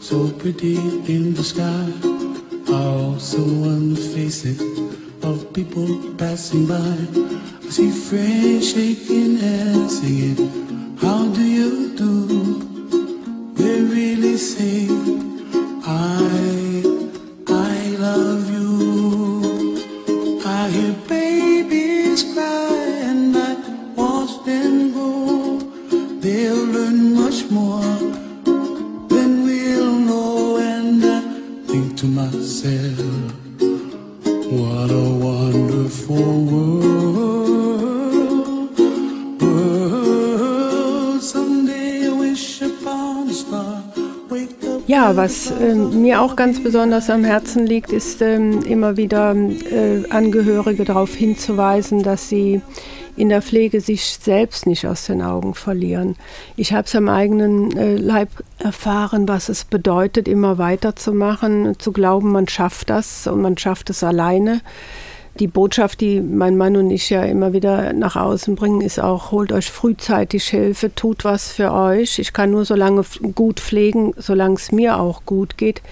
so 0.00 0.28
pretty 0.28 0.74
in 0.74 1.34
the 1.34 1.44
sky, 1.44 1.86
are 2.74 2.98
also 2.98 3.38
on 3.38 3.94
the 3.94 4.00
faces 4.00 4.60
of 5.22 5.52
people 5.52 5.86
passing 6.18 6.66
by. 6.66 6.98
I 7.62 7.70
see 7.70 7.92
friends 7.92 8.72
shaking 8.72 9.36
hands, 9.36 10.00
singing, 10.00 10.98
How 10.98 11.28
do 11.28 11.42
you 11.42 11.83
was 45.24 45.50
ähm, 45.58 46.02
mir 46.02 46.20
auch 46.20 46.36
ganz 46.36 46.62
besonders 46.62 47.08
am 47.08 47.24
Herzen 47.24 47.66
liegt, 47.66 47.92
ist 47.92 48.20
ähm, 48.20 48.62
immer 48.64 48.98
wieder 48.98 49.34
äh, 49.34 50.06
Angehörige 50.10 50.84
darauf 50.84 51.14
hinzuweisen, 51.14 52.02
dass 52.02 52.28
sie 52.28 52.60
in 53.16 53.30
der 53.30 53.40
Pflege 53.40 53.80
sich 53.80 54.18
selbst 54.20 54.66
nicht 54.66 54.86
aus 54.86 55.06
den 55.06 55.22
Augen 55.22 55.54
verlieren. 55.54 56.16
Ich 56.56 56.74
habe 56.74 56.86
es 56.86 56.94
am 56.94 57.08
eigenen 57.08 57.74
äh, 57.74 57.96
Leib 57.96 58.28
erfahren, 58.58 59.26
was 59.26 59.48
es 59.48 59.64
bedeutet, 59.64 60.28
immer 60.28 60.58
weiterzumachen, 60.58 61.78
zu 61.78 61.92
glauben, 61.92 62.30
man 62.30 62.46
schafft 62.46 62.90
das 62.90 63.26
und 63.26 63.40
man 63.40 63.56
schafft 63.56 63.88
es 63.88 64.04
alleine. 64.04 64.60
Die 65.40 65.48
Botschaft, 65.48 66.00
die 66.00 66.20
mein 66.20 66.56
Mann 66.56 66.76
und 66.76 66.90
ich 66.90 67.10
ja 67.10 67.24
immer 67.24 67.52
wieder 67.52 67.92
nach 67.92 68.14
außen 68.14 68.54
bringen, 68.54 68.80
ist 68.80 69.00
auch, 69.00 69.32
holt 69.32 69.50
euch 69.50 69.68
frühzeitig 69.68 70.44
Hilfe, 70.44 70.94
tut 70.94 71.24
was 71.24 71.50
für 71.50 71.72
euch. 71.72 72.20
Ich 72.20 72.32
kann 72.32 72.52
nur 72.52 72.64
so 72.64 72.76
lange 72.76 73.04
gut 73.34 73.58
pflegen, 73.58 74.14
solange 74.16 74.54
es 74.54 74.70
mir 74.70 75.00
auch 75.00 75.24
gut 75.26 75.58
geht. 75.58 75.82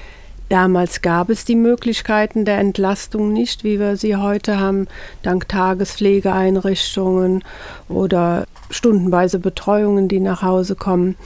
Damals 0.49 1.03
gab 1.03 1.29
es 1.31 1.45
die 1.45 1.57
Möglichkeiten 1.57 2.45
der 2.45 2.59
Entlastung 2.59 3.33
nicht, 3.33 3.65
wie 3.65 3.81
wir 3.81 3.97
sie 3.97 4.17
heute 4.17 4.61
haben, 4.61 4.87
dank 5.23 5.49
Tagespflegeeinrichtungen 5.49 7.43
oder 7.89 8.47
stundenweise 8.71 9.39
Betreuungen, 9.39 10.09
die 10.09 10.21
nach 10.21 10.43
Hause 10.43 10.77
kommen. 10.77 11.17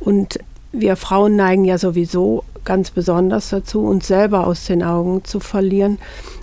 Und 0.00 0.38
wir 0.72 0.96
Frauen 0.96 1.36
neigen 1.36 1.64
ja 1.64 1.78
sowieso 1.78 2.42
ganz 2.70 2.92
besonders 2.92 3.48
dazu, 3.48 3.80
uns 3.80 4.06
selber 4.06 4.46
aus 4.46 4.66
den 4.66 4.84
Augen 4.84 5.24
zu 5.24 5.40
verlieren. 5.40 5.98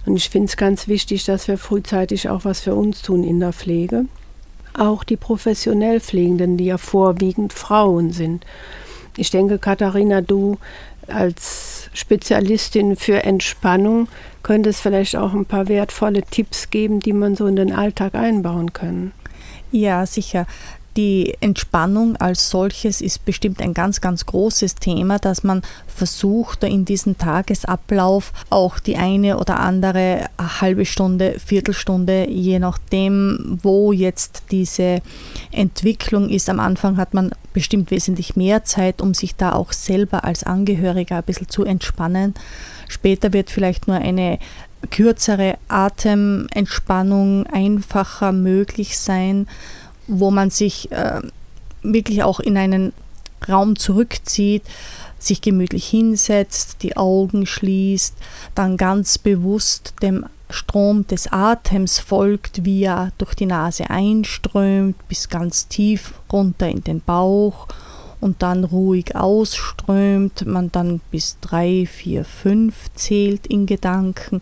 Und 0.06 0.18
ich 0.18 0.30
finde 0.30 0.48
es 0.48 0.58
ganz 0.58 0.90
wichtig, 0.90 1.24
dass 1.24 1.48
wir 1.48 1.58
frühzeitig 1.58 2.28
auch 2.28 2.44
was 2.44 2.60
für 2.60 2.76
uns 2.76 3.02
tun 3.02 3.24
in 3.24 3.40
der 3.40 3.54
Pflege. 3.54 4.04
Auch 4.78 5.06
die 5.06 5.16
professionell 5.16 6.02
Pflegenden, 6.02 6.58
die 6.58 6.66
ja 6.66 6.78
vorwiegend 6.78 7.54
Frauen 7.54 8.12
sind. 8.12 8.46
Ich 9.16 9.32
denke, 9.32 9.58
Katharina, 9.58 10.20
du 10.20 10.58
als 11.08 11.90
Spezialistin 11.94 12.98
für 12.98 13.24
Entspannung 13.24 14.10
könntest 14.44 14.82
vielleicht 14.82 15.16
auch 15.16 15.34
ein 15.34 15.46
paar 15.46 15.70
wertvolle 15.70 16.24
Tipps 16.24 16.70
geben, 16.70 17.00
die 17.00 17.14
man 17.14 17.38
so 17.38 17.48
in 17.48 17.56
den 17.56 17.72
Alltag 17.72 18.16
einbauen 18.16 18.74
kann. 18.74 19.14
Ja, 19.72 20.06
sicher. 20.06 20.46
Die 20.98 21.36
Entspannung 21.42 22.16
als 22.16 22.50
solches 22.50 23.02
ist 23.02 23.24
bestimmt 23.24 23.62
ein 23.62 23.76
ganz, 23.76 24.02
ganz 24.02 24.26
großes 24.26 24.74
Thema, 24.76 25.20
dass 25.20 25.44
man 25.44 25.62
versucht, 25.86 26.64
in 26.64 26.86
diesem 26.86 27.20
Tagesablauf 27.20 28.34
auch 28.50 28.80
die 28.80 28.98
eine 28.98 29.38
oder 29.38 29.60
andere 29.60 30.26
halbe 30.40 30.86
Stunde, 30.86 31.36
Viertelstunde, 31.38 32.28
je 32.28 32.58
nachdem, 32.58 33.60
wo 33.62 33.92
jetzt 33.92 34.46
diese 34.50 35.04
Entwicklung 35.52 36.30
ist. 36.30 36.50
Am 36.50 36.60
Anfang 36.60 36.98
hat 36.98 37.14
man 37.14 37.30
bestimmt 37.54 37.92
wesentlich 37.92 38.36
mehr 38.36 38.64
Zeit, 38.64 39.00
um 39.00 39.14
sich 39.14 39.36
da 39.36 39.54
auch 39.54 39.74
selber 39.74 40.24
als 40.24 40.44
Angehöriger 40.46 41.18
ein 41.18 41.24
bisschen 41.24 41.48
zu 41.48 41.64
entspannen. 41.64 42.34
Später 42.88 43.34
wird 43.34 43.52
vielleicht 43.52 43.88
nur 43.88 43.98
eine 43.98 44.40
kürzere 44.90 45.58
Atementspannung 45.68 47.46
einfacher 47.48 48.32
möglich 48.32 48.98
sein, 48.98 49.48
wo 50.08 50.32
man 50.32 50.50
sich 50.50 50.92
äh, 50.92 51.22
wirklich 51.84 52.24
auch 52.24 52.40
in 52.40 52.58
einen 52.58 52.94
Raum 53.48 53.76
zurückzieht, 53.76 54.64
sich 55.20 55.42
gemütlich 55.42 55.88
hinsetzt, 55.88 56.78
die 56.84 56.98
Augen 56.98 57.46
schließt, 57.46 58.16
dann 58.56 58.78
ganz 58.78 59.18
bewusst 59.18 59.94
dem 60.02 60.26
Strom 60.50 61.06
des 61.08 61.28
Atems 61.32 62.00
folgt, 62.00 62.64
wie 62.64 62.84
er 62.84 63.12
durch 63.18 63.36
die 63.36 63.46
Nase 63.46 63.90
einströmt, 63.90 64.96
bis 65.08 65.30
ganz 65.30 65.68
tief 65.68 66.14
runter 66.32 66.70
in 66.70 66.84
den 66.84 67.02
Bauch 67.02 67.68
und 68.22 68.42
dann 68.42 68.64
ruhig 68.64 69.16
ausströmt, 69.16 70.46
man 70.46 70.72
dann 70.72 71.02
bis 71.12 71.38
drei, 71.42 71.86
vier, 71.86 72.24
fünf 72.24 72.76
zählt 72.96 73.46
in 73.48 73.66
Gedanken 73.66 74.42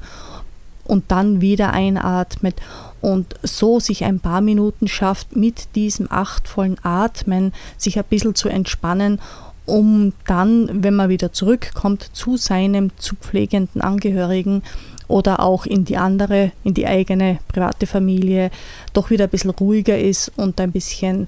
und 0.85 1.11
dann 1.11 1.41
wieder 1.41 1.73
einatmet 1.73 2.61
und 3.05 3.35
so 3.43 3.79
sich 3.79 4.03
ein 4.03 4.19
paar 4.19 4.41
Minuten 4.41 4.87
schafft, 4.87 5.35
mit 5.35 5.75
diesem 5.75 6.11
achtvollen 6.11 6.77
Atmen 6.81 7.53
sich 7.77 7.99
ein 7.99 8.05
bisschen 8.09 8.33
zu 8.33 8.49
entspannen, 8.49 9.21
um 9.67 10.13
dann, 10.25 10.83
wenn 10.83 10.95
man 10.95 11.09
wieder 11.09 11.31
zurückkommt, 11.31 12.09
zu 12.13 12.35
seinem 12.35 12.89
zu 12.97 13.15
pflegenden 13.15 13.81
Angehörigen 13.81 14.63
oder 15.07 15.39
auch 15.39 15.67
in 15.67 15.85
die 15.85 15.97
andere, 15.97 16.51
in 16.63 16.73
die 16.73 16.87
eigene 16.87 17.37
private 17.47 17.85
Familie, 17.85 18.49
doch 18.93 19.11
wieder 19.11 19.25
ein 19.25 19.29
bisschen 19.29 19.51
ruhiger 19.51 19.99
ist 19.99 20.31
und 20.35 20.59
ein 20.59 20.71
bisschen, 20.71 21.27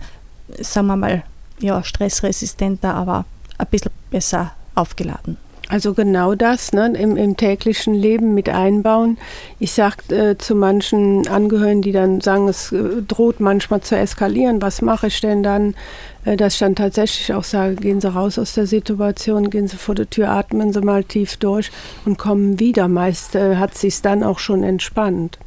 sagen 0.60 0.88
wir 0.88 0.96
mal, 0.96 1.24
ja, 1.60 1.84
stressresistenter, 1.84 2.96
aber 2.96 3.26
ein 3.60 3.68
bisschen 3.68 3.92
besser 4.10 4.52
aufgeladen. 4.74 5.38
Also 5.70 5.94
genau 5.94 6.34
das 6.34 6.72
ne, 6.72 6.94
im, 6.98 7.18
im 7.18 7.36
täglichen 7.36 7.94
Leben 7.94 8.34
mit 8.34 8.48
einbauen. 8.48 9.18
Ich 9.60 9.74
sage 9.74 10.16
äh, 10.16 10.38
zu 10.38 10.56
manchen 10.56 11.28
Angehörigen, 11.28 11.82
die 11.82 11.92
dann 11.92 12.22
sagen, 12.22 12.48
es 12.48 12.72
äh, 12.72 13.02
droht 13.06 13.42
manchmal 13.42 13.82
zu 13.82 13.98
eskalieren, 13.98 14.62
was 14.62 14.82
mache 14.82 15.08
ich 15.08 15.20
denn 15.20 15.44
dann? 15.44 15.76
Äh, 16.24 16.38
dass 16.38 16.54
ich 16.54 16.60
dann 16.60 16.76
tatsächlich 16.76 17.34
auch 17.34 17.44
sage, 17.44 17.76
gehen 17.76 18.00
Sie 18.00 18.12
raus 18.12 18.40
aus 18.40 18.54
der 18.54 18.66
Situation, 18.66 19.50
gehen 19.50 19.68
Sie 19.68 19.76
vor 19.76 19.96
der 19.96 20.10
Tür, 20.10 20.30
atmen 20.30 20.72
Sie 20.72 20.80
mal 20.80 21.04
tief 21.04 21.36
durch 21.36 21.70
und 22.06 22.18
kommen 22.18 22.62
wieder. 22.62 22.88
Meist 22.88 23.36
äh, 23.36 23.58
hat 23.58 23.78
sich 23.78 24.02
dann 24.02 24.24
auch 24.24 24.40
schon 24.40 24.64
entspannt. 24.64 25.38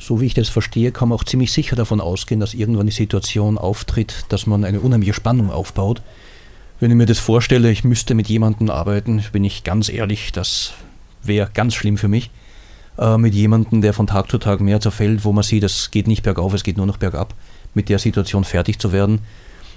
So 0.00 0.20
wie 0.20 0.26
ich 0.26 0.34
das 0.34 0.48
verstehe, 0.48 0.90
kann 0.90 1.08
man 1.08 1.18
auch 1.18 1.24
ziemlich 1.24 1.52
sicher 1.52 1.76
davon 1.76 2.00
ausgehen, 2.00 2.40
dass 2.40 2.54
irgendwann 2.54 2.86
die 2.86 2.92
Situation 2.92 3.58
auftritt, 3.58 4.24
dass 4.28 4.46
man 4.46 4.64
eine 4.64 4.80
unheimliche 4.80 5.14
Spannung 5.14 5.50
aufbaut. 5.50 6.02
Wenn 6.78 6.90
ich 6.90 6.96
mir 6.96 7.06
das 7.06 7.18
vorstelle, 7.18 7.70
ich 7.70 7.84
müsste 7.84 8.14
mit 8.14 8.28
jemandem 8.28 8.68
arbeiten, 8.68 9.24
bin 9.32 9.44
ich 9.44 9.64
ganz 9.64 9.88
ehrlich, 9.88 10.32
das 10.32 10.74
wäre 11.22 11.48
ganz 11.52 11.74
schlimm 11.74 11.96
für 11.96 12.08
mich. 12.08 12.30
Äh, 12.98 13.16
mit 13.16 13.34
jemandem, 13.34 13.80
der 13.80 13.94
von 13.94 14.06
Tag 14.06 14.30
zu 14.30 14.36
Tag 14.38 14.60
mehr 14.60 14.80
zerfällt, 14.80 15.24
wo 15.24 15.32
man 15.32 15.42
sieht, 15.42 15.64
es 15.64 15.90
geht 15.90 16.06
nicht 16.06 16.22
bergauf, 16.22 16.52
es 16.52 16.64
geht 16.64 16.76
nur 16.76 16.86
noch 16.86 16.98
bergab, 16.98 17.34
mit 17.72 17.88
der 17.88 17.98
Situation 17.98 18.44
fertig 18.44 18.78
zu 18.78 18.92
werden. 18.92 19.20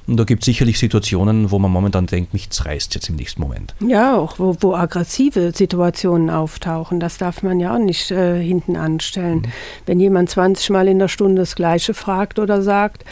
Und 0.07 0.17
da 0.17 0.23
gibt 0.23 0.41
es 0.41 0.45
sicherlich 0.45 0.79
Situationen, 0.79 1.51
wo 1.51 1.59
man 1.59 1.71
momentan 1.71 2.07
denkt, 2.07 2.33
mich 2.33 2.49
reißt 2.51 2.95
jetzt 2.95 3.09
im 3.09 3.15
nächsten 3.15 3.41
Moment. 3.41 3.75
Ja, 3.79 4.17
auch 4.17 4.39
wo, 4.39 4.57
wo 4.59 4.73
aggressive 4.73 5.51
Situationen 5.55 6.29
auftauchen. 6.29 6.99
Das 6.99 7.17
darf 7.17 7.43
man 7.43 7.59
ja 7.59 7.75
auch 7.75 7.79
nicht 7.79 8.09
äh, 8.09 8.41
hinten 8.41 8.75
anstellen. 8.75 9.47
Wenn 9.85 9.99
jemand 9.99 10.31
20 10.31 10.71
Mal 10.71 10.87
in 10.87 10.97
der 10.99 11.09
Stunde 11.09 11.43
das 11.43 11.55
Gleiche 11.55 11.93
fragt 11.93 12.39
oder 12.39 12.63
sagt, 12.63 13.05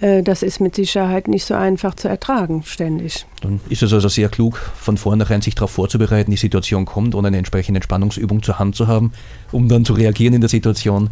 das 0.00 0.42
ist 0.42 0.60
mit 0.60 0.74
Sicherheit 0.74 1.28
nicht 1.28 1.44
so 1.44 1.54
einfach 1.54 1.94
zu 1.94 2.08
ertragen, 2.08 2.62
ständig. 2.64 3.26
Dann 3.42 3.60
ist 3.68 3.82
es 3.82 3.92
also 3.92 4.08
sehr 4.08 4.28
klug, 4.28 4.56
von 4.56 4.96
vornherein 4.96 5.42
sich 5.42 5.54
darauf 5.54 5.70
vorzubereiten, 5.70 6.30
die 6.30 6.36
Situation 6.36 6.86
kommt 6.86 7.14
und 7.14 7.26
eine 7.26 7.36
entsprechende 7.36 7.78
Entspannungsübung 7.78 8.42
zur 8.42 8.58
Hand 8.58 8.76
zu 8.76 8.86
haben, 8.86 9.12
um 9.52 9.68
dann 9.68 9.84
zu 9.84 9.92
reagieren 9.92 10.34
in 10.34 10.40
der 10.40 10.50
Situation. 10.50 11.10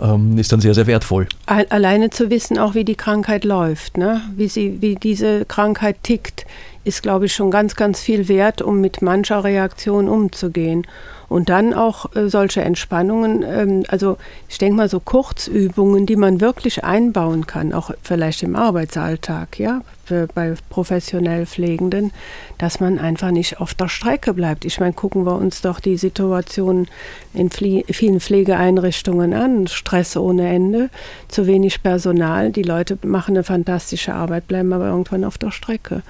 Ähm, 0.00 0.38
ist 0.38 0.52
dann 0.52 0.60
sehr, 0.60 0.74
sehr 0.74 0.86
wertvoll. 0.86 1.26
Alleine 1.46 2.10
zu 2.10 2.30
wissen, 2.30 2.58
auch 2.58 2.74
wie 2.74 2.84
die 2.84 2.94
Krankheit 2.94 3.44
läuft, 3.44 3.96
ne? 3.96 4.22
wie, 4.36 4.48
sie, 4.48 4.80
wie 4.80 4.94
diese 4.94 5.44
Krankheit 5.44 5.96
tickt, 6.02 6.46
ist, 6.84 7.02
glaube 7.02 7.26
ich, 7.26 7.34
schon 7.34 7.50
ganz, 7.50 7.76
ganz 7.76 8.00
viel 8.00 8.28
wert, 8.28 8.62
um 8.62 8.80
mit 8.80 9.02
mancher 9.02 9.44
Reaktion 9.44 10.08
umzugehen. 10.08 10.86
Und 11.28 11.50
dann 11.50 11.74
auch 11.74 12.14
äh, 12.16 12.28
solche 12.28 12.62
Entspannungen, 12.62 13.42
ähm, 13.42 13.84
also 13.88 14.16
ich 14.48 14.56
denke 14.56 14.76
mal 14.76 14.88
so 14.88 14.98
Kurzübungen, 14.98 16.06
die 16.06 16.16
man 16.16 16.40
wirklich 16.40 16.84
einbauen 16.84 17.46
kann, 17.46 17.74
auch 17.74 17.90
vielleicht 18.02 18.42
im 18.42 18.56
Arbeitsalltag, 18.56 19.58
ja, 19.58 19.82
bei 20.34 20.54
professionell 20.70 21.46
Pflegenden, 21.46 22.12
dass 22.58 22.80
man 22.80 22.98
einfach 22.98 23.30
nicht 23.30 23.60
auf 23.60 23.74
der 23.74 23.88
Strecke 23.88 24.34
bleibt. 24.34 24.64
Ich 24.64 24.80
meine, 24.80 24.92
gucken 24.92 25.24
wir 25.24 25.36
uns 25.36 25.60
doch 25.60 25.80
die 25.80 25.96
Situation 25.96 26.88
in 27.34 27.50
Flie 27.50 27.84
vielen 27.90 28.20
Pflegeeinrichtungen 28.20 29.34
an, 29.34 29.66
Stress 29.66 30.16
ohne 30.16 30.48
Ende, 30.48 30.90
zu 31.28 31.46
wenig 31.46 31.82
Personal, 31.82 32.50
die 32.50 32.62
Leute 32.62 32.98
machen 33.02 33.36
eine 33.36 33.44
fantastische 33.44 34.14
Arbeit, 34.14 34.48
bleiben 34.48 34.72
aber 34.72 34.88
irgendwann 34.88 35.24
auf 35.24 35.38
der 35.38 35.50
Strecke. 35.50 36.02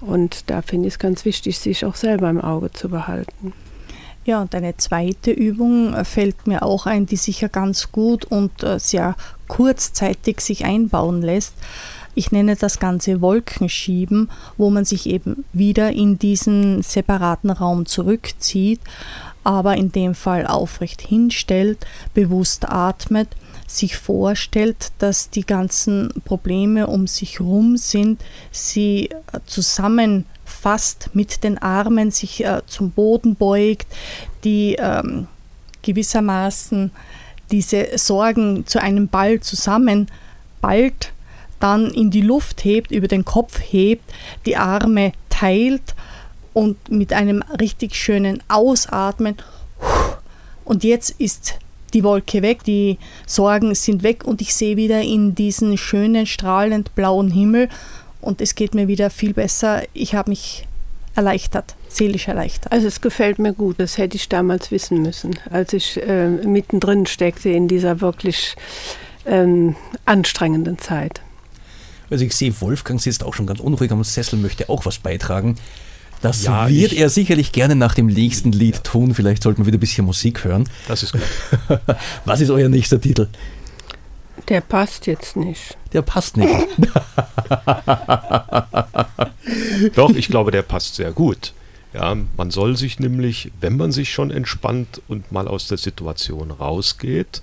Und 0.00 0.50
da 0.50 0.62
finde 0.62 0.88
ich 0.88 0.94
es 0.94 0.98
ganz 0.98 1.24
wichtig, 1.24 1.58
sich 1.58 1.84
auch 1.84 1.96
selber 1.96 2.30
im 2.30 2.40
Auge 2.40 2.70
zu 2.72 2.88
behalten. 2.88 3.52
Ja, 4.26 4.42
und 4.42 4.56
eine 4.56 4.76
zweite 4.76 5.30
Übung 5.30 5.94
äh, 5.94 6.04
fällt 6.04 6.48
mir 6.48 6.64
auch 6.64 6.86
ein, 6.86 7.06
die 7.06 7.16
sicher 7.16 7.48
ganz 7.48 7.92
gut 7.92 8.24
und 8.24 8.64
äh, 8.64 8.80
sehr 8.80 9.14
kurzzeitig 9.46 10.40
sich 10.40 10.64
einbauen 10.64 11.22
lässt. 11.22 11.54
Ich 12.18 12.32
nenne 12.32 12.56
das 12.56 12.78
Ganze 12.78 13.20
Wolkenschieben, 13.20 14.30
wo 14.56 14.70
man 14.70 14.86
sich 14.86 15.06
eben 15.06 15.44
wieder 15.52 15.92
in 15.92 16.18
diesen 16.18 16.82
separaten 16.82 17.50
Raum 17.50 17.84
zurückzieht, 17.84 18.80
aber 19.44 19.76
in 19.76 19.92
dem 19.92 20.14
Fall 20.14 20.46
aufrecht 20.46 21.02
hinstellt, 21.02 21.86
bewusst 22.14 22.70
atmet, 22.70 23.28
sich 23.66 23.98
vorstellt, 23.98 24.92
dass 24.98 25.28
die 25.28 25.44
ganzen 25.44 26.08
Probleme 26.24 26.86
um 26.86 27.06
sich 27.06 27.38
herum 27.38 27.76
sind, 27.76 28.22
sie 28.50 29.10
äh, 29.10 29.40
zusammen 29.44 30.24
fast 30.46 31.10
mit 31.12 31.44
den 31.44 31.58
Armen 31.58 32.10
sich 32.10 32.42
äh, 32.42 32.62
zum 32.66 32.92
Boden 32.92 33.34
beugt, 33.34 33.88
die 34.42 34.76
ähm, 34.78 35.26
gewissermaßen 35.82 36.92
diese 37.50 37.98
Sorgen 37.98 38.66
zu 38.66 38.80
einem 38.80 39.08
Ball 39.08 39.40
zusammenballt, 39.40 41.12
dann 41.60 41.90
in 41.90 42.10
die 42.10 42.20
Luft 42.20 42.64
hebt, 42.64 42.90
über 42.90 43.08
den 43.08 43.24
Kopf 43.24 43.60
hebt, 43.60 44.04
die 44.44 44.56
Arme 44.56 45.12
teilt 45.30 45.94
und 46.52 46.90
mit 46.90 47.12
einem 47.12 47.42
richtig 47.60 47.94
schönen 47.94 48.42
Ausatmen 48.48 49.36
und 50.66 50.84
jetzt 50.84 51.14
ist 51.18 51.54
die 51.94 52.04
Wolke 52.04 52.42
weg, 52.42 52.64
die 52.64 52.98
Sorgen 53.24 53.74
sind 53.74 54.02
weg 54.02 54.24
und 54.24 54.40
ich 54.40 54.54
sehe 54.54 54.76
wieder 54.76 55.00
in 55.00 55.34
diesen 55.34 55.78
schönen, 55.78 56.26
strahlend 56.26 56.94
blauen 56.94 57.30
Himmel 57.30 57.68
und 58.20 58.40
es 58.40 58.54
geht 58.56 58.74
mir 58.74 58.88
wieder 58.88 59.08
viel 59.08 59.32
besser. 59.32 59.82
Ich 59.94 60.14
habe 60.14 60.30
mich 60.30 60.66
erleichtert, 61.14 61.76
seelisch 61.88 62.26
erleichtert. 62.28 62.72
Also 62.72 62.88
es 62.88 63.00
gefällt 63.00 63.38
mir 63.38 63.52
gut, 63.52 63.78
das 63.78 63.96
hätte 63.96 64.16
ich 64.16 64.28
damals 64.28 64.72
wissen 64.72 65.00
müssen, 65.00 65.38
als 65.50 65.72
ich 65.72 66.02
äh, 66.02 66.28
mittendrin 66.28 67.06
steckte 67.06 67.48
in 67.50 67.68
dieser 67.68 68.00
wirklich 68.00 68.56
ähm, 69.24 69.76
anstrengenden 70.04 70.78
Zeit. 70.78 71.22
Also 72.10 72.24
ich 72.24 72.34
sehe, 72.34 72.52
Wolfgang 72.60 73.00
sitzt 73.00 73.24
auch 73.24 73.34
schon 73.34 73.46
ganz 73.46 73.60
unruhig 73.60 73.90
am 73.90 74.02
Sessel, 74.04 74.38
möchte 74.38 74.68
auch 74.68 74.86
was 74.86 74.98
beitragen. 74.98 75.56
Das 76.22 76.44
ja, 76.44 76.68
wird 76.68 76.92
er 76.92 77.10
sicherlich 77.10 77.52
gerne 77.52 77.74
nach 77.74 77.94
dem 77.94 78.06
nächsten 78.06 78.52
Lied 78.52 78.84
tun. 78.84 79.14
Vielleicht 79.14 79.42
sollten 79.42 79.62
wir 79.62 79.66
wieder 79.66 79.76
ein 79.76 79.80
bisschen 79.80 80.06
Musik 80.06 80.44
hören. 80.44 80.68
Das 80.88 81.02
ist 81.02 81.12
gut. 81.12 81.20
was 82.24 82.40
ist 82.40 82.50
euer 82.50 82.68
nächster 82.68 83.00
Titel? 83.00 83.28
Der 84.48 84.60
passt 84.60 85.06
jetzt 85.06 85.36
nicht. 85.36 85.76
Der 85.92 86.02
passt 86.02 86.36
nicht. 86.36 86.52
Doch, 89.94 90.10
ich 90.10 90.28
glaube, 90.28 90.52
der 90.52 90.62
passt 90.62 90.96
sehr 90.96 91.12
gut. 91.12 91.52
Ja, 91.92 92.16
man 92.36 92.50
soll 92.50 92.76
sich 92.76 92.98
nämlich, 92.98 93.52
wenn 93.60 93.76
man 93.76 93.92
sich 93.92 94.12
schon 94.12 94.30
entspannt 94.30 95.00
und 95.08 95.32
mal 95.32 95.48
aus 95.48 95.68
der 95.68 95.78
Situation 95.78 96.50
rausgeht 96.50 97.42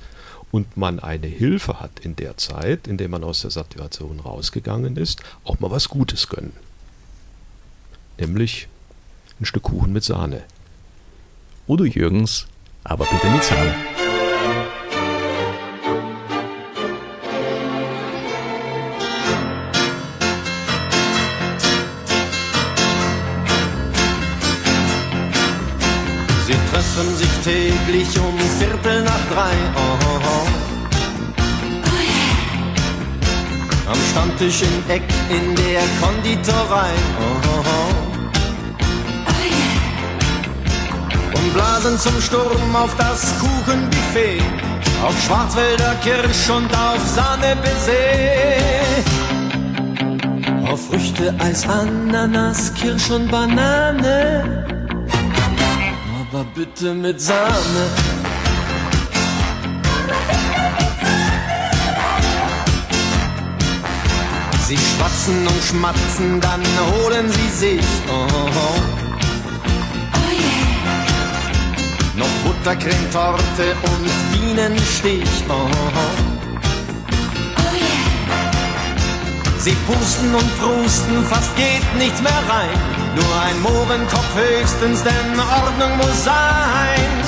und 0.53 0.77
man 0.77 0.99
eine 0.99 1.25
Hilfe 1.25 1.79
hat 1.79 1.99
in 2.01 2.15
der 2.15 2.37
Zeit, 2.37 2.87
in 2.87 2.97
der 2.97 3.09
man 3.09 3.23
aus 3.23 3.41
der 3.41 3.49
Situation 3.49 4.19
rausgegangen 4.19 4.97
ist, 4.97 5.23
auch 5.43 5.59
mal 5.59 5.71
was 5.71 5.89
Gutes 5.89 6.29
gönnen. 6.29 6.53
Nämlich 8.19 8.67
ein 9.39 9.45
Stück 9.45 9.63
Kuchen 9.63 9.91
mit 9.91 10.03
Sahne. 10.03 10.43
Udo 11.67 11.85
Jürgens, 11.85 12.45
aber 12.83 13.05
bitte 13.05 13.31
mit 13.31 13.43
Sahne. 13.43 13.73
treffen 26.73 27.15
sich 27.17 27.29
täglich 27.43 28.19
um 28.19 28.37
Viertel 28.59 29.03
nach 29.03 29.27
drei. 29.31 29.53
Oh, 29.75 30.22
Am 33.87 33.97
Stammtisch 34.11 34.61
im 34.61 34.91
Eck 34.91 35.03
in 35.29 35.55
der 35.55 35.81
Konditorei. 36.01 36.93
Und 41.33 41.53
blasen 41.53 41.99
zum 41.99 42.21
Sturm 42.21 42.75
auf 42.75 42.95
das 42.97 43.33
Kuchenbuffet. 43.39 44.41
Auf 45.05 45.15
Schwarzwälder 45.25 45.95
Kirsch 46.03 46.49
und 46.49 46.73
auf 46.73 46.99
Sahne-Baiser. 47.15 47.93
Auf 50.71 50.87
Früchte, 50.87 51.35
Eis, 51.39 51.67
Ananas, 51.67 52.73
Kirsch 52.73 53.09
und 53.11 53.29
Banane 53.29 54.63
aber 56.33 56.45
bitte 56.55 56.93
mit 56.95 57.21
Sahne. 57.21 58.32
Sie 64.65 64.77
schwatzen 64.77 65.45
und 65.45 65.63
schmatzen, 65.63 66.39
dann 66.39 66.61
holen 66.93 67.29
sie 67.29 67.49
sich. 67.49 67.85
Oh, 68.07 68.13
oh. 68.13 68.79
Oh 70.15 70.31
yeah. 70.31 71.05
Noch 72.15 72.33
Buttercremetorte 72.45 73.75
und 73.83 74.09
Bienenstich. 74.31 75.29
Oh, 75.49 75.53
oh. 75.53 76.33
Sie 79.59 79.75
pusten 79.87 80.33
und 80.35 80.59
prusten, 80.59 81.23
fast 81.29 81.55
geht 81.55 81.95
nichts 81.97 82.21
mehr 82.21 82.43
rein. 82.49 82.77
Nur 83.15 83.41
ein 83.45 83.61
Mohrenkopf 83.61 84.35
höchstens, 84.35 85.03
denn 85.03 85.39
Ordnung 85.39 85.97
muss 85.97 86.23
sein. 86.23 87.23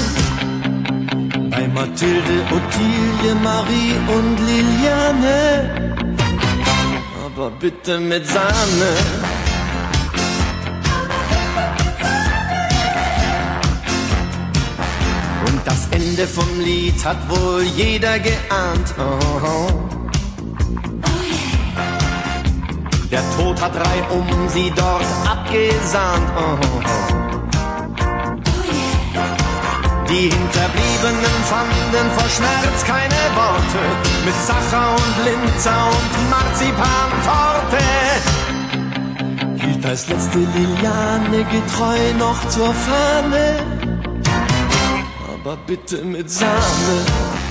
Bei 1.50 1.68
Mathilde, 1.68 2.44
Ottilie, 2.52 3.36
Marie 3.42 3.96
und 4.08 4.38
Liliane. 4.46 5.86
Aber 7.38 7.52
bitte 7.52 8.00
mit 8.00 8.26
Sahne. 8.26 8.92
Und 15.46 15.60
das 15.66 15.88
Ende 15.92 16.28
vom 16.28 16.62
Lied 16.62 17.04
hat 17.04 17.18
wohl 17.30 17.64
jeder 17.64 18.20
geahnt. 18.20 18.96
Oh, 18.98 19.20
oh. 19.46 19.68
Der 23.12 23.24
Tod 23.36 23.62
hat 23.62 23.76
drei 23.76 24.16
um 24.16 24.48
sie 24.48 24.72
dort 24.74 25.04
abgesahnt. 25.28 26.32
Oh, 26.38 26.58
oh, 26.62 26.82
oh. 26.86 27.05
Die 30.10 30.30
Hinterbliebenen 30.30 31.38
fanden 31.46 32.12
vor 32.16 32.30
Schmerz 32.30 32.84
keine 32.86 33.22
Worte 33.36 33.82
mit 34.24 34.36
Sacher 34.46 34.92
und 34.92 35.16
Linzer 35.26 35.88
und 35.88 36.14
Marzipantorte. 36.30 37.84
Hielt 39.66 39.86
als 39.86 40.08
letzte 40.08 40.40
Liliane 40.40 41.44
getreu 41.46 41.98
noch 42.20 42.48
zur 42.50 42.74
Fahne, 42.74 43.66
aber 45.34 45.58
bitte 45.58 46.04
mit 46.04 46.30
Sahne. 46.30 47.45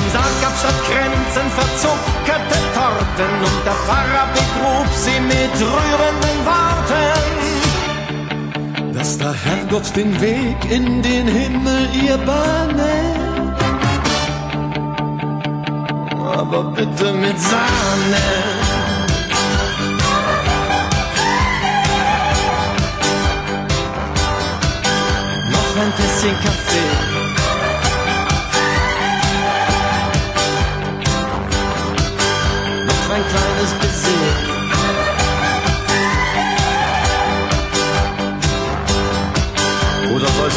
Dem 0.00 0.10
Sarg 0.12 0.34
gab 0.40 0.56
statt 0.56 0.80
Grenzen 0.88 1.50
verzuckerte 1.50 2.58
Torten 2.74 3.34
und 3.48 3.58
der 3.66 3.74
Pfarrer 3.84 4.26
begrub 4.32 4.88
sie 4.94 5.20
mit 5.20 5.54
rührenden 5.72 6.38
Worten. 6.46 7.32
Dass 8.94 9.18
der 9.18 9.34
Herrgott 9.34 9.94
den 9.94 10.18
Weg 10.20 10.70
in 10.70 11.02
den 11.02 11.26
Himmel 11.26 11.88
ihr 12.02 12.16
bahne, 12.18 12.92
aber 16.38 16.62
bitte 16.76 17.12
mit 17.12 17.38
Sahne. 17.38 18.24
Noch 25.52 25.76
ein 25.82 25.92
Tässchen 25.96 26.36
Kaffee. 26.42 26.99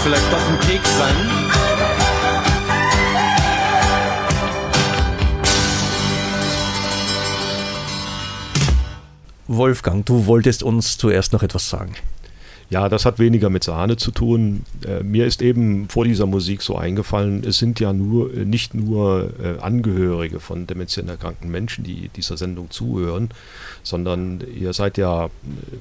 Vielleicht 0.03 0.31
doch 0.33 0.49
ein 0.49 0.59
Keks 0.59 0.97
sein? 0.97 1.15
Wolfgang, 9.47 10.05
du 10.05 10.25
wolltest 10.25 10.63
uns 10.63 10.97
zuerst 10.97 11.31
noch 11.31 11.43
etwas 11.43 11.69
sagen. 11.69 11.95
Ja, 12.73 12.89
das 12.89 13.05
hat 13.05 13.19
weniger 13.19 13.51
mit 13.51 13.63
Sahne 13.63 13.97
zu 13.97 14.09
tun. 14.09 14.65
Äh, 14.83 15.03
mir 15.03 15.27
ist 15.27 15.43
eben 15.43 15.87
vor 15.89 16.05
dieser 16.05 16.25
Musik 16.25 16.63
so 16.63 16.75
eingefallen, 16.75 17.43
es 17.43 17.59
sind 17.59 17.79
ja 17.79 17.93
nur 17.93 18.33
äh, 18.33 18.45
nicht 18.45 18.73
nur 18.73 19.29
äh, 19.39 19.61
Angehörige 19.61 20.39
von 20.39 20.65
demenziell 20.65 21.07
erkrankten 21.07 21.51
Menschen, 21.51 21.83
die 21.83 22.09
dieser 22.09 22.35
Sendung 22.35 22.71
zuhören, 22.71 23.29
sondern 23.83 24.41
ihr 24.59 24.73
seid 24.73 24.97
ja 24.97 25.25
äh, 25.25 25.29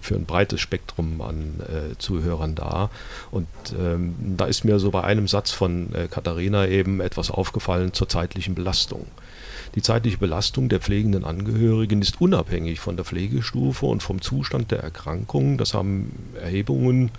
für 0.02 0.16
ein 0.16 0.26
breites 0.26 0.60
Spektrum 0.60 1.22
an 1.22 1.60
äh, 1.60 1.96
Zuhörern 1.96 2.56
da. 2.56 2.90
Und 3.30 3.48
ähm, 3.80 4.14
da 4.36 4.44
ist 4.44 4.66
mir 4.66 4.78
so 4.78 4.90
bei 4.90 5.02
einem 5.02 5.28
Satz 5.28 5.50
von 5.50 5.94
äh, 5.94 6.08
Katharina 6.08 6.68
eben 6.68 7.00
etwas 7.00 7.30
aufgefallen 7.30 7.94
zur 7.94 8.10
zeitlichen 8.10 8.54
Belastung. 8.54 9.06
Die 9.74 9.82
zeitliche 9.82 10.18
Belastung 10.18 10.68
der 10.68 10.80
pflegenden 10.80 11.24
Angehörigen 11.24 12.02
ist 12.02 12.20
unabhängig 12.20 12.80
von 12.80 12.96
der 12.96 13.06
Pflegestufe 13.06 13.86
und 13.86 14.02
vom 14.02 14.20
Zustand 14.20 14.70
der 14.70 14.80
Erkrankung. 14.80 15.56
Das 15.56 15.72
haben 15.72 16.12
Erhebungen 16.40 17.10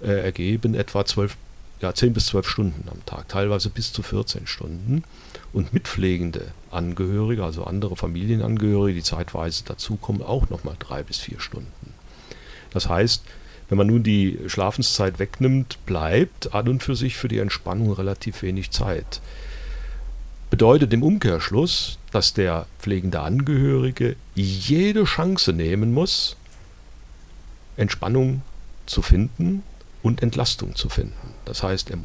äh, 0.00 0.22
ergeben, 0.22 0.74
etwa 0.74 1.04
12, 1.04 1.36
ja, 1.82 1.94
10 1.94 2.14
bis 2.14 2.26
12 2.26 2.48
Stunden 2.48 2.88
am 2.90 3.04
Tag, 3.04 3.28
teilweise 3.28 3.68
bis 3.68 3.92
zu 3.92 4.02
14 4.02 4.46
Stunden. 4.46 5.04
Und 5.52 5.74
mitpflegende 5.74 6.46
Angehörige, 6.70 7.44
also 7.44 7.64
andere 7.64 7.94
Familienangehörige, 7.94 8.96
die 8.96 9.02
zeitweise 9.02 9.64
dazukommen, 9.64 10.22
auch 10.22 10.48
nochmal 10.48 10.76
drei 10.78 11.02
bis 11.02 11.18
vier 11.18 11.40
Stunden. 11.40 11.92
Das 12.70 12.88
heißt, 12.88 13.22
wenn 13.68 13.76
man 13.76 13.86
nun 13.86 14.02
die 14.02 14.38
Schlafenszeit 14.46 15.18
wegnimmt, 15.18 15.78
bleibt 15.84 16.54
an 16.54 16.68
und 16.68 16.82
für 16.82 16.96
sich 16.96 17.16
für 17.16 17.28
die 17.28 17.38
Entspannung 17.38 17.92
relativ 17.92 18.42
wenig 18.42 18.70
Zeit 18.70 19.20
bedeutet 20.52 20.92
im 20.92 21.02
Umkehrschluss, 21.02 21.98
dass 22.10 22.34
der 22.34 22.66
pflegende 22.78 23.20
Angehörige 23.20 24.16
jede 24.34 25.04
Chance 25.04 25.54
nehmen 25.54 25.94
muss, 25.94 26.36
Entspannung 27.78 28.42
zu 28.84 29.00
finden 29.00 29.62
und 30.02 30.22
Entlastung 30.22 30.76
zu 30.76 30.90
finden. 30.90 31.32
Das 31.46 31.62
heißt, 31.62 31.90
er 31.90 32.00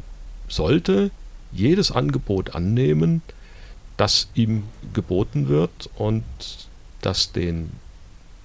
sollte 0.48 1.10
jedes 1.52 1.92
Angebot 1.92 2.54
annehmen, 2.54 3.20
das 3.98 4.28
ihm 4.32 4.62
geboten 4.94 5.48
wird 5.48 5.90
und 5.96 6.24
das 7.02 7.32
den 7.32 7.72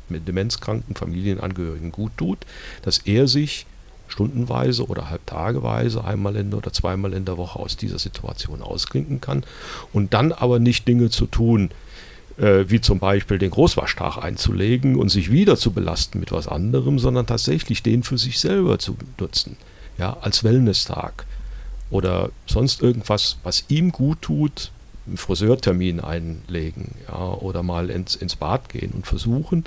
mit 0.09 0.27
demenzkranken 0.27 0.95
Familienangehörigen 0.95 1.93
gut 1.93 2.11
tut, 2.17 2.39
dass 2.81 2.97
er 2.97 3.29
sich 3.29 3.65
stundenweise 4.13 4.87
oder 4.87 5.09
halbtageweise 5.09 6.03
einmal 6.03 6.35
in 6.35 6.53
oder 6.53 6.71
zweimal 6.71 7.13
in 7.13 7.25
der 7.25 7.37
Woche 7.37 7.59
aus 7.59 7.75
dieser 7.77 7.99
Situation 7.99 8.61
ausklinken 8.61 9.19
kann. 9.19 9.43
Und 9.91 10.13
dann 10.13 10.31
aber 10.31 10.59
nicht 10.59 10.87
Dinge 10.87 11.09
zu 11.09 11.25
tun, 11.25 11.71
äh, 12.37 12.65
wie 12.67 12.79
zum 12.79 12.99
Beispiel 12.99 13.39
den 13.39 13.51
Großwaschtag 13.51 14.17
einzulegen 14.17 14.95
und 14.95 15.09
sich 15.09 15.31
wieder 15.31 15.57
zu 15.57 15.71
belasten 15.71 16.19
mit 16.19 16.31
was 16.31 16.47
anderem, 16.47 16.99
sondern 16.99 17.25
tatsächlich 17.25 17.83
den 17.83 18.03
für 18.03 18.17
sich 18.17 18.39
selber 18.39 18.79
zu 18.79 18.95
nutzen, 19.19 19.57
ja, 19.97 20.15
als 20.21 20.43
Wellness-Tag. 20.43 21.25
Oder 21.89 22.29
sonst 22.45 22.81
irgendwas, 22.81 23.37
was 23.43 23.65
ihm 23.67 23.91
gut 23.91 24.21
tut, 24.21 24.71
einen 25.05 25.17
Friseurtermin 25.17 25.99
einlegen 25.99 26.95
ja, 27.07 27.33
oder 27.33 27.61
mal 27.61 27.89
ins, 27.89 28.15
ins 28.15 28.35
Bad 28.35 28.69
gehen 28.69 28.91
und 28.93 29.05
versuchen, 29.05 29.65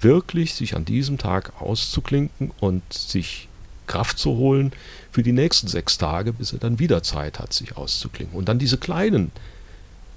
wirklich 0.00 0.54
sich 0.54 0.76
an 0.76 0.84
diesem 0.84 1.18
Tag 1.18 1.60
auszuklinken 1.60 2.52
und 2.60 2.92
sich 2.92 3.48
Kraft 3.88 4.18
zu 4.18 4.36
holen 4.36 4.72
für 5.10 5.22
die 5.22 5.32
nächsten 5.32 5.66
sechs 5.66 5.98
Tage, 5.98 6.32
bis 6.32 6.52
er 6.52 6.60
dann 6.60 6.78
wieder 6.78 7.02
Zeit 7.02 7.40
hat, 7.40 7.52
sich 7.52 7.76
auszuklingen. 7.76 8.34
Und 8.34 8.48
dann 8.48 8.58
diese 8.58 8.78
kleinen 8.78 9.32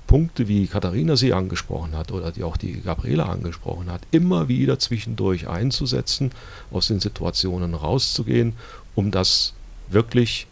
Punkte, 0.06 0.48
wie 0.48 0.68
Katharina 0.68 1.16
sie 1.16 1.34
angesprochen 1.34 1.96
hat 1.98 2.12
oder 2.12 2.32
die 2.32 2.44
auch 2.44 2.58
die 2.58 2.82
Gabriela 2.82 3.26
angesprochen 3.26 3.90
hat, 3.90 4.02
immer 4.12 4.48
wieder 4.48 4.78
zwischendurch 4.78 5.48
einzusetzen, 5.48 6.32
aus 6.70 6.88
den 6.88 7.00
Situationen 7.00 7.74
rauszugehen, 7.74 8.54
um 8.94 9.10
das 9.10 9.54
wirklich 9.90 10.48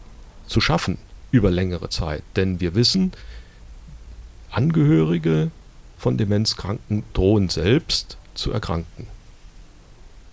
zu 0.46 0.60
schaffen 0.60 0.98
über 1.30 1.50
längere 1.50 1.90
Zeit. 1.90 2.22
Denn 2.36 2.60
wir 2.60 2.74
wissen, 2.74 3.12
Angehörige 4.50 5.50
von 5.96 6.16
Demenzkranken 6.16 7.04
drohen 7.12 7.50
selbst 7.50 8.16
zu 8.34 8.50
erkranken 8.50 9.06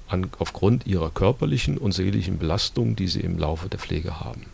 an, 0.07 0.27
aufgrund 0.39 0.87
ihrer 0.87 1.09
körperlichen 1.09 1.77
und 1.77 1.93
seelischen 1.93 2.37
Belastung, 2.37 2.95
die 2.95 3.07
sie 3.07 3.21
im 3.21 3.37
Laufe 3.37 3.69
der 3.69 3.79
Pflege 3.79 4.19
haben. 4.19 4.45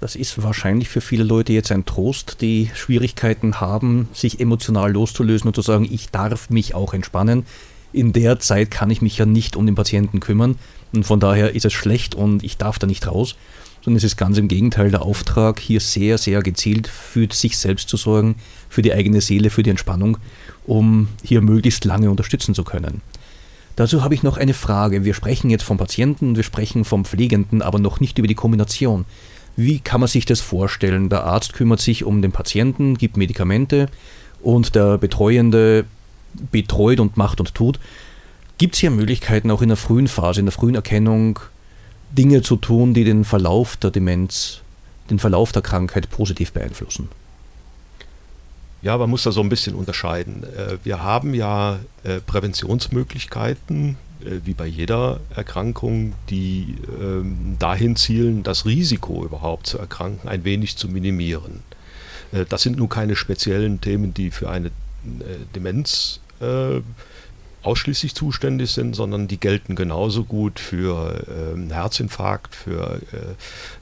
Das 0.00 0.14
ist 0.14 0.42
wahrscheinlich 0.42 0.88
für 0.88 1.00
viele 1.00 1.24
Leute 1.24 1.52
jetzt 1.52 1.72
ein 1.72 1.86
Trost, 1.86 2.42
die 2.42 2.70
Schwierigkeiten 2.74 3.60
haben, 3.60 4.08
sich 4.12 4.40
emotional 4.40 4.92
loszulösen 4.92 5.48
und 5.48 5.54
zu 5.54 5.62
sagen, 5.62 5.88
ich 5.90 6.10
darf 6.10 6.50
mich 6.50 6.74
auch 6.74 6.92
entspannen. 6.92 7.46
In 7.92 8.12
der 8.12 8.38
Zeit 8.38 8.70
kann 8.70 8.90
ich 8.90 9.00
mich 9.00 9.16
ja 9.16 9.24
nicht 9.24 9.56
um 9.56 9.64
den 9.64 9.74
Patienten 9.74 10.20
kümmern 10.20 10.56
und 10.92 11.04
von 11.04 11.18
daher 11.18 11.54
ist 11.54 11.64
es 11.64 11.72
schlecht 11.72 12.14
und 12.14 12.44
ich 12.44 12.58
darf 12.58 12.78
da 12.78 12.86
nicht 12.86 13.06
raus, 13.06 13.36
sondern 13.82 13.96
es 13.96 14.04
ist 14.04 14.16
ganz 14.16 14.36
im 14.36 14.48
Gegenteil 14.48 14.90
der 14.90 15.02
Auftrag, 15.02 15.60
hier 15.60 15.80
sehr, 15.80 16.18
sehr 16.18 16.42
gezielt 16.42 16.88
für 16.88 17.28
sich 17.32 17.56
selbst 17.56 17.88
zu 17.88 17.96
sorgen, 17.96 18.34
für 18.68 18.82
die 18.82 18.92
eigene 18.92 19.20
Seele, 19.20 19.48
für 19.48 19.62
die 19.62 19.70
Entspannung, 19.70 20.18
um 20.66 21.08
hier 21.22 21.40
möglichst 21.40 21.84
lange 21.84 22.10
unterstützen 22.10 22.54
zu 22.54 22.64
können. 22.64 23.00
Dazu 23.76 24.02
habe 24.02 24.14
ich 24.14 24.22
noch 24.22 24.38
eine 24.38 24.54
Frage. 24.54 25.04
Wir 25.04 25.12
sprechen 25.12 25.50
jetzt 25.50 25.62
vom 25.62 25.76
Patienten 25.76 26.34
wir 26.34 26.42
sprechen 26.42 26.84
vom 26.84 27.04
Pflegenden, 27.04 27.60
aber 27.60 27.78
noch 27.78 28.00
nicht 28.00 28.18
über 28.18 28.26
die 28.26 28.34
Kombination. 28.34 29.04
Wie 29.54 29.80
kann 29.80 30.00
man 30.00 30.08
sich 30.08 30.24
das 30.24 30.40
vorstellen? 30.40 31.08
Der 31.08 31.24
Arzt 31.24 31.52
kümmert 31.52 31.80
sich 31.80 32.04
um 32.04 32.20
den 32.22 32.32
Patienten, 32.32 32.96
gibt 32.96 33.16
Medikamente 33.16 33.88
und 34.42 34.74
der 34.74 34.98
Betreuende 34.98 35.84
betreut 36.50 37.00
und 37.00 37.16
macht 37.16 37.40
und 37.40 37.54
tut. 37.54 37.78
Gibt 38.58 38.74
es 38.74 38.80
hier 38.80 38.90
Möglichkeiten, 38.90 39.50
auch 39.50 39.62
in 39.62 39.68
der 39.68 39.76
frühen 39.76 40.08
Phase, 40.08 40.40
in 40.40 40.46
der 40.46 40.52
frühen 40.52 40.74
Erkennung, 40.74 41.38
Dinge 42.12 42.42
zu 42.42 42.56
tun, 42.56 42.94
die 42.94 43.04
den 43.04 43.24
Verlauf 43.24 43.76
der 43.76 43.90
Demenz, 43.90 44.60
den 45.10 45.18
Verlauf 45.18 45.52
der 45.52 45.62
Krankheit 45.62 46.08
positiv 46.10 46.52
beeinflussen? 46.52 47.08
Ja, 48.86 48.96
man 48.98 49.10
muss 49.10 49.24
da 49.24 49.32
so 49.32 49.40
ein 49.40 49.48
bisschen 49.48 49.74
unterscheiden. 49.74 50.44
Äh, 50.44 50.78
wir 50.84 51.02
haben 51.02 51.34
ja 51.34 51.80
äh, 52.04 52.20
Präventionsmöglichkeiten, 52.20 53.96
äh, 54.20 54.30
wie 54.44 54.54
bei 54.54 54.66
jeder 54.66 55.18
Erkrankung, 55.34 56.12
die 56.30 56.76
ähm, 57.02 57.56
dahin 57.58 57.96
zielen, 57.96 58.44
das 58.44 58.64
Risiko 58.64 59.24
überhaupt 59.24 59.66
zu 59.66 59.78
erkranken 59.78 60.28
ein 60.28 60.44
wenig 60.44 60.76
zu 60.76 60.88
minimieren. 60.88 61.64
Das 62.48 62.62
sind 62.62 62.76
nun 62.78 62.88
keine 62.88 63.16
speziellen 63.16 63.80
Themen, 63.80 64.14
die 64.14 64.30
für 64.30 64.50
eine 64.50 64.70
Demenz 65.54 66.20
ausschließlich 67.66 68.14
zuständig 68.14 68.70
sind, 68.70 68.94
sondern 68.94 69.26
die 69.26 69.40
gelten 69.40 69.74
genauso 69.74 70.24
gut 70.24 70.60
für 70.60 71.24
äh, 71.26 71.72
Herzinfarkt, 71.72 72.54
für 72.54 73.00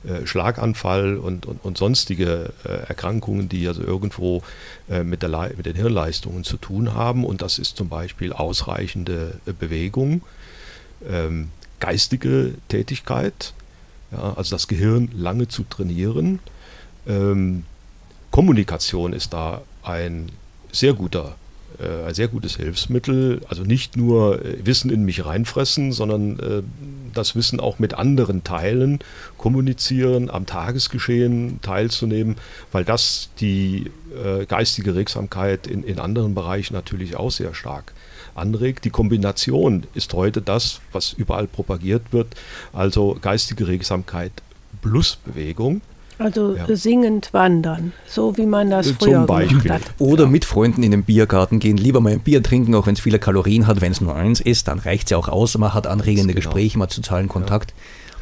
äh, 0.05 0.11
äh, 0.11 0.27
Schlaganfall 0.27 1.19
und, 1.19 1.45
und, 1.45 1.63
und 1.65 1.77
sonstige 1.77 2.53
äh, 2.65 2.89
Erkrankungen, 2.89 3.49
die 3.49 3.69
also 3.69 3.83
irgendwo 3.83 4.43
äh, 4.89 5.05
mit, 5.05 5.23
der 5.23 5.53
mit 5.57 5.67
den 5.67 5.77
Hirnleistungen 5.77 6.45
zu 6.45 6.57
tun 6.57 6.95
haben. 6.95 7.25
Und 7.25 7.43
das 7.43 7.59
ist 7.59 7.77
zum 7.77 7.89
Beispiel 7.91 8.33
ausreichende 8.33 9.39
äh, 9.45 9.53
Bewegung, 9.53 10.23
ähm, 11.07 11.51
geistige 11.81 12.55
Tätigkeit, 12.69 13.53
ja, 14.13 14.33
also 14.35 14.55
das 14.55 14.67
Gehirn 14.67 15.11
lange 15.15 15.49
zu 15.49 15.65
trainieren. 15.65 16.39
Ähm, 17.07 17.65
Kommunikation 18.31 19.13
ist 19.13 19.35
da 19.35 19.61
ein 19.83 20.31
sehr 20.73 20.95
guter 20.95 21.37
äh, 21.79 22.07
ein 22.07 22.15
sehr 22.15 22.29
gutes 22.29 22.57
Hilfsmittel. 22.57 23.41
Also 23.49 23.63
nicht 23.63 23.97
nur 23.97 24.45
äh, 24.45 24.65
Wissen 24.65 24.91
in 24.91 25.05
mich 25.05 25.25
reinfressen, 25.25 25.93
sondern 25.93 26.39
äh, 26.39 26.63
das 27.15 27.37
Wissen 27.37 27.61
auch 27.61 27.79
mit 27.79 27.95
anderen 27.95 28.45
teilen, 28.45 28.99
kommunizieren, 29.39 30.31
am 30.31 30.47
Tagesgeschehen 30.47 31.61
teilzunehmen, 31.63 32.37
weil 32.73 32.85
das 32.85 33.31
die 33.41 33.91
äh, 34.15 34.47
geistige 34.47 34.95
Regsamkeit 34.95 35.67
in, 35.67 35.83
in 35.83 35.99
anderen 35.99 36.35
Bereichen 36.35 36.75
natürlich 36.75 37.17
auch 37.17 37.31
sehr 37.31 37.55
stark 37.55 37.93
anregt. 38.35 38.85
Die 38.85 38.91
Kombination 38.91 39.85
ist 39.95 40.13
heute 40.15 40.43
das, 40.43 40.81
was 40.93 41.13
überall 41.13 41.47
propagiert 41.47 42.13
wird, 42.13 42.29
also 42.73 43.17
geistige 43.21 43.69
Regsamkeit 43.69 44.33
plus 44.83 45.17
Bewegung. 45.17 45.81
Also 46.19 46.55
Ja. 46.57 46.77
singend 46.77 47.33
wandern, 47.33 47.93
so 48.07 48.37
wie 48.37 48.47
man 48.47 48.71
das 48.71 48.87
Zum 48.87 48.97
früher 48.97 49.27
Beispiel. 49.27 49.61
gemacht 49.63 49.89
hat. 49.89 49.95
Oder 49.99 50.27
mit 50.27 50.45
Freunden 50.45 50.83
in 50.83 50.93
den 50.93 51.03
Biergarten 51.05 51.59
gehen, 51.59 51.77
lieber 51.77 52.01
mal 52.01 52.13
ein 52.13 52.21
Bier 52.21 52.43
trinken, 52.43 52.75
auch 52.75 52.87
wenn 52.87 52.95
es 52.95 53.01
viele 53.01 53.19
Kalorien 53.19 53.67
hat. 53.67 53.81
Wenn 53.81 53.93
es 53.93 54.01
nur 54.01 54.15
eins 54.15 54.41
ist, 54.41 54.69
dann 54.69 54.79
reicht 54.79 55.05
es 55.05 55.11
ja 55.11 55.17
auch 55.19 55.29
aus. 55.29 55.59
Man 55.59 55.75
hat 55.75 55.87
anregende 55.89 56.35
Genau. 56.35 56.45
Gespräche, 56.47 56.79
man 56.79 56.87
hat 56.87 56.93
sozialen 56.95 57.29
Kontakt. 57.29 57.75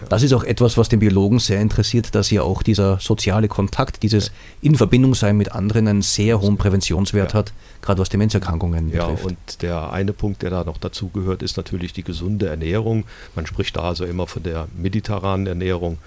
Das 0.09 0.25
ist 0.25 0.33
auch 0.33 0.43
etwas, 0.43 0.77
was 0.77 0.89
den 0.89 0.99
Biologen 0.99 1.39
sehr 1.39 1.61
interessiert, 1.61 2.17
dass 2.17 2.29
ja 2.33 2.43
auch 2.43 2.65
dieser 2.65 2.99
soziale 2.99 3.47
Kontakt, 3.47 4.03
dieses 4.03 4.33
in 4.61 4.75
Verbindung 4.75 5.15
sein 5.15 5.37
mit 5.37 5.53
anderen 5.53 5.87
einen 5.87 6.03
sehr 6.03 6.41
hohen 6.41 6.57
Präventionswert 6.57 7.33
Ja. 7.35 7.39
hat, 7.39 7.53
gerade 7.83 8.01
was 8.01 8.09
Demenzerkrankungen 8.09 8.89
Ja, 8.91 9.07
betrifft. 9.07 9.25
und 9.27 9.63
der 9.63 9.93
eine 9.93 10.13
Punkt, 10.13 10.43
der 10.43 10.51
da 10.51 10.65
noch 10.65 10.79
dazu 10.79 11.09
gehört, 11.11 11.41
ist 11.43 11.57
natürlich 11.57 11.93
die 11.93 12.03
gesunde 12.03 12.49
Ernährung. 12.49 13.05
Man 13.37 13.47
spricht 13.47 13.77
da 13.77 13.83
also 13.83 14.05
immer 14.05 14.27
von 14.27 14.43
der 14.43 14.67
mediterranen 14.77 15.47
Ernährung. 15.47 15.99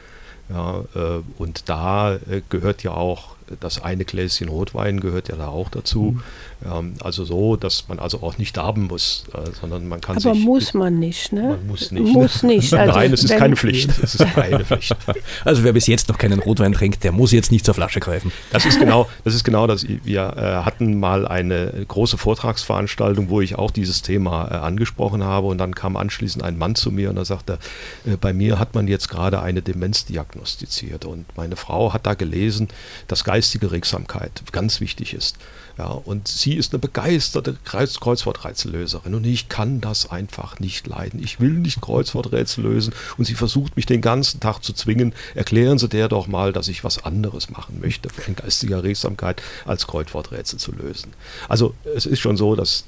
Ja, 0.49 0.83
äh, 0.95 1.21
und 1.37 1.69
da 1.69 2.15
äh, 2.15 2.41
gehört 2.49 2.83
ja 2.83 2.91
auch 2.91 3.35
das 3.59 3.83
eine 3.83 4.05
Gläschen 4.05 4.49
Rotwein 4.49 4.99
gehört 4.99 5.29
ja 5.29 5.35
da 5.35 5.47
auch 5.47 5.69
dazu. 5.69 6.19
Ähm, 6.65 6.93
also 7.03 7.25
so, 7.25 7.55
dass 7.55 7.87
man 7.87 7.99
also 7.99 8.21
auch 8.21 8.37
nicht 8.37 8.57
darben 8.57 8.87
muss, 8.87 9.25
äh, 9.33 9.51
sondern 9.59 9.87
man 9.87 10.01
kann 10.01 10.17
Aber 10.17 10.33
sich. 10.33 10.43
muss 10.43 10.73
man 10.73 10.97
nicht, 10.99 11.31
ne? 11.31 11.57
Man 11.57 11.67
muss 11.67 11.91
nicht. 11.91 12.13
Muss 12.13 12.43
nicht. 12.43 12.73
Also 12.85 12.93
Nein, 12.93 13.13
es 13.13 13.23
ist 13.23 13.37
keine 13.37 13.55
Pflicht. 13.55 13.89
Es 14.03 14.15
ist 14.15 14.25
keine 14.33 14.65
Pflicht. 14.65 14.95
Also 15.43 15.63
wer 15.63 15.73
bis 15.73 15.87
jetzt 15.87 16.09
noch 16.09 16.17
keinen 16.17 16.39
Rotwein 16.39 16.73
trinkt, 16.73 17.03
der 17.03 17.11
muss 17.11 17.31
jetzt 17.31 17.51
nicht 17.51 17.65
zur 17.65 17.73
Flasche 17.73 17.99
greifen. 17.99 18.31
Das 18.51 18.65
ist 18.65 18.79
genau, 18.79 19.09
das 19.23 19.33
ist 19.33 19.43
genau 19.43 19.65
das. 19.65 19.85
Wir 19.87 20.33
äh, 20.35 20.65
hatten 20.65 20.99
mal 20.99 21.27
eine 21.27 21.85
große 21.87 22.17
Vortragsveranstaltung, 22.17 23.29
wo 23.29 23.41
ich 23.41 23.55
auch 23.55 23.71
dieses 23.71 24.01
Thema 24.01 24.49
äh, 24.51 24.55
angesprochen 24.55 25.23
habe 25.23 25.47
und 25.47 25.57
dann 25.57 25.73
kam 25.73 25.95
anschließend 25.95 26.43
ein 26.43 26.57
Mann 26.57 26.75
zu 26.75 26.91
mir 26.91 27.09
und 27.09 27.17
er 27.17 27.25
sagte, 27.25 27.59
äh, 28.05 28.17
bei 28.17 28.33
mir 28.33 28.59
hat 28.59 28.75
man 28.75 28.87
jetzt 28.87 29.09
gerade 29.09 29.41
eine 29.41 29.61
Demenz 29.61 30.05
diagnostiziert 30.05 31.05
und 31.05 31.25
meine 31.37 31.55
Frau 31.55 31.93
hat 31.93 32.05
da 32.05 32.13
gelesen, 32.13 32.67
dass 33.07 33.23
geistige 33.35 33.71
Regsamkeit 33.71 34.43
ganz 34.53 34.79
wichtig 34.79 35.13
ist. 35.13 35.35
Ja, 35.77 35.87
und 35.87 36.29
sie 36.29 36.53
ist 36.53 36.71
eine 36.71 36.79
begeisterte 36.79 37.57
Kreuz 37.65 37.99
Kreuzworträtsellöserin 37.99 39.13
und 39.13 39.25
ich 39.25 39.49
kann 39.49 39.81
das 39.81 40.09
einfach 40.09 40.61
nicht 40.61 40.87
leiden. 40.87 41.21
Ich 41.21 41.41
will 41.41 41.51
nicht 41.51 41.81
Kreuzworträtsel 41.81 42.63
lösen 42.63 42.93
und 43.17 43.25
sie 43.25 43.35
versucht 43.35 43.75
mich 43.75 43.85
den 43.85 43.99
ganzen 43.99 44.39
Tag 44.39 44.61
zu 44.61 44.71
zwingen. 44.71 45.13
Erklären 45.33 45.77
Sie 45.77 45.89
der 45.89 46.07
doch 46.07 46.27
mal, 46.27 46.53
dass 46.53 46.69
ich 46.69 46.85
was 46.85 47.03
anderes 47.03 47.49
machen 47.49 47.81
möchte 47.81 48.07
in 48.25 48.37
geistiger 48.37 48.83
Regsamkeit 48.83 49.41
als 49.65 49.85
Kreuzworträtsel 49.85 50.57
zu 50.57 50.71
lösen. 50.71 51.11
Also 51.49 51.73
es 51.93 52.05
ist 52.05 52.19
schon 52.19 52.37
so, 52.37 52.55
dass 52.55 52.85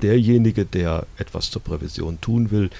derjenige, 0.00 0.64
der 0.64 1.06
etwas 1.18 1.50
zur 1.50 1.62
Prävision 1.62 2.22
tun 2.22 2.50
will, 2.50 2.70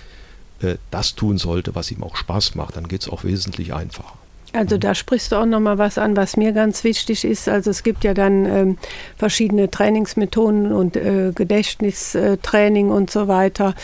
äh, 0.63 0.77
das 0.91 1.17
tun 1.17 1.37
sollte, 1.37 1.75
was 1.75 1.91
ihm 1.91 2.03
auch 2.03 2.17
Spaß 2.17 2.55
macht. 2.55 2.77
Dann 2.77 2.89
geht 2.89 3.03
es 3.03 3.11
auch 3.11 3.25
wesentlich 3.25 3.75
einfacher. 3.75 4.17
Also 4.53 4.79
da 4.79 4.95
sprichst 4.95 5.31
du 5.31 5.37
auch 5.37 5.47
noch 5.47 5.61
mal 5.61 5.79
was 5.79 5.97
an, 5.97 6.17
was 6.17 6.37
mir 6.37 6.53
ganz 6.53 6.83
wichtig 6.83 7.25
ist. 7.25 7.49
Also 7.49 7.71
es 7.71 7.83
gibt 7.83 8.03
ja 8.03 8.15
dann 8.15 8.45
ähm, 8.47 8.79
verschiedene 9.17 9.71
Trainingsmethoden 9.71 10.73
und 10.73 10.97
äh, 10.97 11.33
Gedächtnistraining 11.35 12.91
und 12.91 13.11
so 13.11 13.29
weiter. 13.29 13.75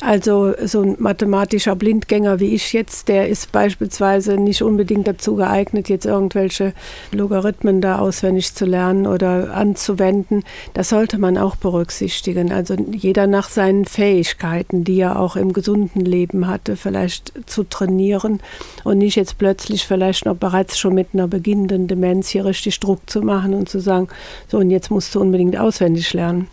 Also 0.00 0.54
so 0.64 0.82
ein 0.82 0.96
mathematischer 1.00 1.74
Blindgänger 1.74 2.38
wie 2.38 2.54
ich 2.54 2.72
jetzt, 2.72 3.08
der 3.08 3.28
ist 3.28 3.50
beispielsweise 3.50 4.36
nicht 4.36 4.62
unbedingt 4.62 5.08
dazu 5.08 5.34
geeignet, 5.34 5.88
jetzt 5.88 6.06
irgendwelche 6.06 6.72
Logarithmen 7.10 7.80
da 7.80 7.98
auswendig 7.98 8.54
zu 8.54 8.64
lernen 8.64 9.08
oder 9.08 9.52
anzuwenden. 9.54 10.44
Das 10.72 10.90
sollte 10.90 11.18
man 11.18 11.36
auch 11.36 11.56
berücksichtigen. 11.56 12.52
Also 12.52 12.76
jeder 12.92 13.26
nach 13.26 13.48
seinen 13.48 13.86
Fähigkeiten, 13.86 14.84
die 14.84 15.00
er 15.00 15.18
auch 15.18 15.34
im 15.34 15.52
gesunden 15.52 16.04
Leben 16.04 16.46
hatte, 16.46 16.76
vielleicht 16.76 17.32
zu 17.46 17.64
trainieren 17.64 18.40
und 18.84 18.98
nicht 18.98 19.16
jetzt 19.16 19.36
plötzlich 19.36 19.84
vielleicht 19.84 20.26
noch 20.26 20.36
bereits 20.36 20.78
schon 20.78 20.94
mit 20.94 21.08
einer 21.12 21.26
beginnenden 21.26 21.88
Demenz 21.88 22.28
hier 22.28 22.44
richtig 22.44 22.78
Druck 22.78 23.10
zu 23.10 23.20
machen 23.20 23.52
und 23.52 23.68
zu 23.68 23.80
sagen, 23.80 24.06
so 24.46 24.58
und 24.58 24.70
jetzt 24.70 24.92
musst 24.92 25.12
du 25.16 25.20
unbedingt 25.20 25.58
auswendig 25.58 26.12
lernen. 26.12 26.46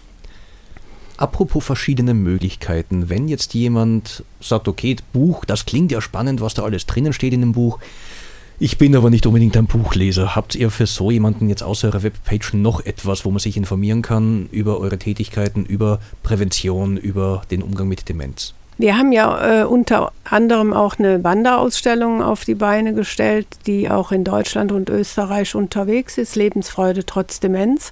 Apropos 1.18 1.64
verschiedene 1.64 2.14
Möglichkeiten, 2.14 3.10
wenn 3.10 3.28
jetzt 3.28 3.54
jemand 3.54 4.24
sagt, 4.42 4.68
okay, 4.68 4.98
Buch, 5.14 5.46
das 5.46 5.66
klingt 5.66 5.92
ja 5.92 6.02
spannend, 6.02 6.42
was 6.42 6.54
da 6.54 6.64
alles 6.64 6.86
drinnen 6.86 7.14
steht 7.14 7.34
in 7.34 7.42
dem 7.42 7.54
Buch. 7.54 7.80
Ich 8.58 8.78
bin 8.78 8.96
aber 8.96 9.10
nicht 9.10 9.26
unbedingt 9.26 9.58
ein 9.58 9.66
Buchleser. 9.66 10.36
Habt 10.36 10.56
ihr 10.56 10.72
für 10.72 10.86
so 10.86 11.12
jemanden 11.12 11.50
jetzt 11.50 11.64
außer 11.64 11.90
eurer 11.90 12.04
Webpage 12.04 12.54
noch 12.54 12.86
etwas, 12.86 13.26
wo 13.26 13.32
man 13.32 13.40
sich 13.40 13.58
informieren 13.58 14.02
kann 14.02 14.48
über 14.52 14.80
eure 14.80 14.98
Tätigkeiten, 14.98 15.66
über 15.66 16.00
Prävention, 16.24 16.96
über 16.96 17.42
den 17.52 17.62
Umgang 17.62 17.90
mit 17.90 18.08
Demenz? 18.08 18.54
Wir 18.78 18.98
haben 18.98 19.14
ja 19.14 19.62
äh, 19.62 19.66
unter 19.66 20.12
anderem 20.26 20.74
auch 20.74 21.00
eine 21.00 21.24
Wanderausstellung 21.24 22.22
auf 22.22 22.44
die 22.44 22.56
Beine 22.56 22.94
gestellt, 22.94 23.48
die 23.68 23.90
auch 23.90 24.12
in 24.12 24.26
Deutschland 24.26 24.74
und 24.74 24.90
Österreich 24.90 25.56
unterwegs 25.56 26.18
ist, 26.18 26.36
Lebensfreude 26.36 27.06
trotz 27.06 27.40
Demenz, 27.40 27.92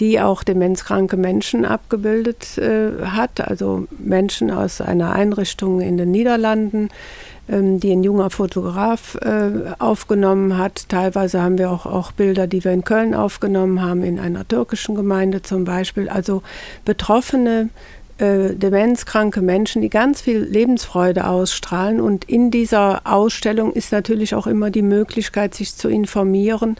die 0.00 0.20
auch 0.20 0.42
demenzkranke 0.42 1.16
Menschen 1.16 1.64
abgebildet 1.64 2.58
äh, 2.58 3.04
hat, 3.04 3.40
also 3.40 3.86
Menschen 3.98 4.50
aus 4.50 4.80
einer 4.80 5.12
Einrichtung 5.12 5.80
in 5.80 5.98
den 5.98 6.10
Niederlanden, 6.10 6.88
ähm, 7.48 7.78
die 7.80 7.92
ein 7.92 8.02
junger 8.02 8.30
Fotograf 8.30 9.16
äh, 9.16 9.74
aufgenommen 9.78 10.56
hat. 10.56 10.88
Teilweise 10.88 11.42
haben 11.42 11.58
wir 11.58 11.70
auch, 11.70 11.84
auch 11.84 12.12
Bilder, 12.12 12.46
die 12.46 12.64
wir 12.64 12.72
in 12.72 12.84
Köln 12.84 13.14
aufgenommen 13.14 13.82
haben, 13.82 14.02
in 14.02 14.18
einer 14.18 14.48
türkischen 14.48 14.94
Gemeinde 14.94 15.42
zum 15.42 15.64
Beispiel. 15.64 16.08
Also 16.08 16.42
Betroffene 16.86 17.68
äh, 18.16 18.54
demenzkranke 18.54 19.42
Menschen, 19.42 19.82
die 19.82 19.90
ganz 19.90 20.22
viel 20.22 20.38
Lebensfreude 20.38 21.26
ausstrahlen. 21.26 22.00
Und 22.00 22.24
in 22.24 22.50
dieser 22.50 23.02
Ausstellung 23.04 23.72
ist 23.72 23.92
natürlich 23.92 24.34
auch 24.34 24.46
immer 24.46 24.70
die 24.70 24.82
Möglichkeit, 24.82 25.54
sich 25.54 25.74
zu 25.74 25.88
informieren 25.88 26.76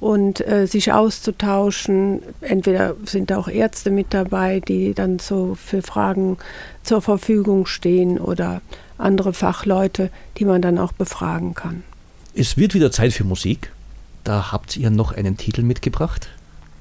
und 0.00 0.46
äh, 0.46 0.66
sich 0.66 0.92
auszutauschen. 0.92 2.22
Entweder 2.40 2.94
sind 3.04 3.30
da 3.30 3.38
auch 3.38 3.48
Ärzte 3.48 3.90
mit 3.90 4.14
dabei, 4.14 4.60
die 4.60 4.94
dann 4.94 5.18
so 5.18 5.56
für 5.56 5.82
Fragen 5.82 6.38
zur 6.82 7.02
Verfügung 7.02 7.66
stehen 7.66 8.18
oder 8.18 8.60
andere 8.96 9.32
Fachleute, 9.32 10.10
die 10.36 10.44
man 10.44 10.62
dann 10.62 10.78
auch 10.78 10.92
befragen 10.92 11.54
kann. 11.54 11.82
Es 12.34 12.56
wird 12.56 12.74
wieder 12.74 12.90
Zeit 12.92 13.12
für 13.12 13.24
Musik. 13.24 13.72
Da 14.24 14.52
habt 14.52 14.76
ihr 14.76 14.90
noch 14.90 15.12
einen 15.12 15.36
Titel 15.36 15.62
mitgebracht. 15.62 16.28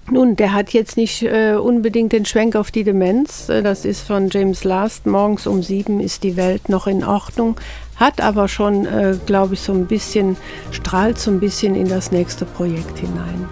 Nun, 0.09 0.37
der 0.37 0.53
hat 0.53 0.69
jetzt 0.71 0.95
nicht 0.95 1.23
äh, 1.23 1.55
unbedingt 1.55 2.13
den 2.13 2.25
Schwenk 2.25 2.55
auf 2.55 2.71
die 2.71 2.83
Demenz. 2.83 3.49
Äh, 3.49 3.61
Das 3.61 3.83
ist 3.83 4.01
von 4.01 4.29
James 4.29 4.63
Last. 4.63 5.05
Morgens 5.05 5.45
um 5.47 5.63
sieben 5.63 5.99
ist 5.99 6.23
die 6.23 6.37
Welt 6.37 6.69
noch 6.69 6.87
in 6.87 7.03
Ordnung. 7.03 7.57
Hat 7.97 8.21
aber 8.21 8.47
schon, 8.47 8.85
äh, 8.85 9.17
glaube 9.25 9.55
ich, 9.55 9.61
so 9.61 9.73
ein 9.73 9.87
bisschen, 9.87 10.37
strahlt 10.71 11.17
so 11.17 11.31
ein 11.31 11.39
bisschen 11.39 11.75
in 11.75 11.87
das 11.87 12.11
nächste 12.11 12.45
Projekt 12.45 12.99
hinein. 12.99 13.47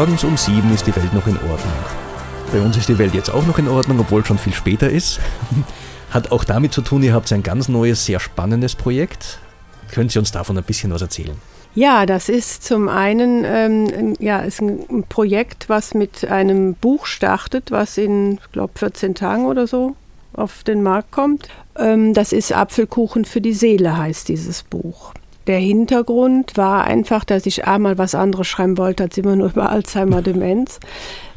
Morgens 0.00 0.24
um 0.24 0.34
sieben 0.38 0.72
ist 0.72 0.86
die 0.86 0.96
Welt 0.96 1.12
noch 1.12 1.26
in 1.26 1.36
Ordnung. 1.36 1.74
Bei 2.50 2.62
uns 2.62 2.74
ist 2.78 2.88
die 2.88 2.96
Welt 2.96 3.12
jetzt 3.12 3.28
auch 3.28 3.46
noch 3.46 3.58
in 3.58 3.68
Ordnung, 3.68 4.00
obwohl 4.00 4.24
schon 4.24 4.38
viel 4.38 4.54
später 4.54 4.88
ist. 4.88 5.20
Hat 6.10 6.32
auch 6.32 6.44
damit 6.44 6.72
zu 6.72 6.80
tun, 6.80 7.02
ihr 7.02 7.12
habt 7.12 7.30
ein 7.34 7.42
ganz 7.42 7.68
neues, 7.68 8.06
sehr 8.06 8.18
spannendes 8.18 8.74
Projekt. 8.74 9.40
Können 9.92 10.08
Sie 10.08 10.18
uns 10.18 10.32
davon 10.32 10.56
ein 10.56 10.64
bisschen 10.64 10.90
was 10.90 11.02
erzählen? 11.02 11.36
Ja, 11.74 12.06
das 12.06 12.30
ist 12.30 12.64
zum 12.64 12.88
einen 12.88 13.44
ähm, 13.44 14.16
ja, 14.20 14.38
ist 14.38 14.62
ein 14.62 15.04
Projekt, 15.10 15.68
was 15.68 15.92
mit 15.92 16.24
einem 16.24 16.76
Buch 16.76 17.04
startet, 17.04 17.70
was 17.70 17.98
in, 17.98 18.38
glaube 18.52 18.72
14 18.78 19.14
Tagen 19.14 19.44
oder 19.44 19.66
so 19.66 19.96
auf 20.32 20.64
den 20.64 20.82
Markt 20.82 21.10
kommt. 21.10 21.48
Ähm, 21.78 22.14
das 22.14 22.32
ist 22.32 22.56
Apfelkuchen 22.56 23.26
für 23.26 23.42
die 23.42 23.52
Seele, 23.52 23.98
heißt 23.98 24.28
dieses 24.30 24.62
Buch. 24.62 25.12
Der 25.50 25.58
Hintergrund 25.58 26.56
war 26.56 26.84
einfach, 26.84 27.24
dass 27.24 27.44
ich 27.44 27.66
einmal 27.66 27.98
was 27.98 28.14
anderes 28.14 28.46
schreiben 28.46 28.78
wollte, 28.78 29.02
als 29.02 29.18
immer 29.18 29.34
nur 29.34 29.48
über 29.48 29.68
Alzheimer-Demenz. 29.70 30.78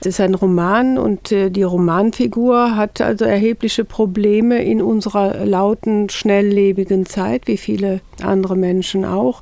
Es 0.02 0.06
ist 0.06 0.20
ein 0.22 0.36
Roman 0.36 1.00
und 1.00 1.32
äh, 1.32 1.50
die 1.50 1.64
Romanfigur 1.64 2.76
hat 2.76 3.02
also 3.02 3.26
erhebliche 3.26 3.86
Probleme 3.86 4.62
in 4.62 4.84
unserer 4.84 5.44
lauten, 5.48 6.10
schnelllebigen 6.10 7.08
Zeit, 7.08 7.48
wie 7.48 7.58
viele 7.58 8.02
andere 8.22 8.56
Menschen 8.56 9.04
auch, 9.04 9.42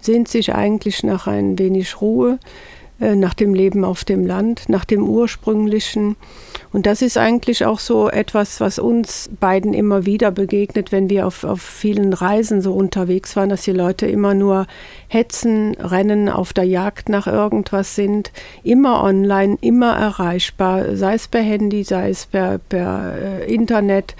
sehnt 0.00 0.28
sich 0.28 0.54
eigentlich 0.54 1.02
nach 1.02 1.26
ein 1.26 1.58
wenig 1.58 2.00
Ruhe, 2.00 2.38
nach 3.02 3.34
dem 3.34 3.54
Leben 3.54 3.84
auf 3.84 4.04
dem 4.04 4.26
Land, 4.26 4.68
nach 4.68 4.84
dem 4.84 5.02
ursprünglichen. 5.08 6.16
Und 6.72 6.86
das 6.86 7.02
ist 7.02 7.18
eigentlich 7.18 7.66
auch 7.66 7.78
so 7.78 8.08
etwas, 8.08 8.60
was 8.60 8.78
uns 8.78 9.28
beiden 9.40 9.74
immer 9.74 10.06
wieder 10.06 10.30
begegnet, 10.30 10.92
wenn 10.92 11.10
wir 11.10 11.26
auf, 11.26 11.44
auf 11.44 11.60
vielen 11.60 12.12
Reisen 12.12 12.62
so 12.62 12.72
unterwegs 12.72 13.36
waren, 13.36 13.50
dass 13.50 13.62
die 13.62 13.72
Leute 13.72 14.06
immer 14.06 14.34
nur 14.34 14.66
hetzen, 15.08 15.74
rennen, 15.74 16.28
auf 16.28 16.52
der 16.52 16.64
Jagd 16.64 17.08
nach 17.08 17.26
irgendwas 17.26 17.94
sind, 17.94 18.32
immer 18.62 19.02
online, 19.02 19.58
immer 19.60 19.94
erreichbar, 19.94 20.96
sei 20.96 21.14
es 21.14 21.28
per 21.28 21.42
Handy, 21.42 21.84
sei 21.84 22.10
es 22.10 22.26
per, 22.26 22.58
per 22.58 23.14
äh, 23.18 23.52
Internet 23.52 24.14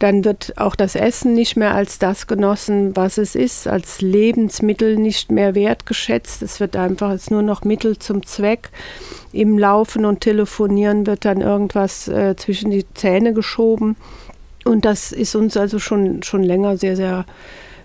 dann 0.00 0.24
wird 0.24 0.54
auch 0.56 0.74
das 0.74 0.94
Essen 0.96 1.34
nicht 1.34 1.56
mehr 1.56 1.74
als 1.74 1.98
das 1.98 2.26
genossen, 2.26 2.96
was 2.96 3.18
es 3.18 3.34
ist, 3.34 3.68
als 3.68 4.00
Lebensmittel 4.00 4.96
nicht 4.96 5.30
mehr 5.30 5.54
wertgeschätzt. 5.54 6.40
Es 6.40 6.58
wird 6.58 6.74
einfach 6.74 7.10
als 7.10 7.30
nur 7.30 7.42
noch 7.42 7.64
Mittel 7.64 7.98
zum 7.98 8.24
Zweck. 8.24 8.70
Im 9.32 9.58
Laufen 9.58 10.06
und 10.06 10.22
Telefonieren 10.22 11.06
wird 11.06 11.26
dann 11.26 11.42
irgendwas 11.42 12.08
äh, 12.08 12.34
zwischen 12.34 12.70
die 12.70 12.86
Zähne 12.94 13.34
geschoben. 13.34 13.96
Und 14.64 14.86
das 14.86 15.12
ist 15.12 15.34
uns 15.34 15.58
also 15.58 15.78
schon, 15.78 16.22
schon 16.22 16.42
länger 16.42 16.78
sehr, 16.78 16.96
sehr 16.96 17.26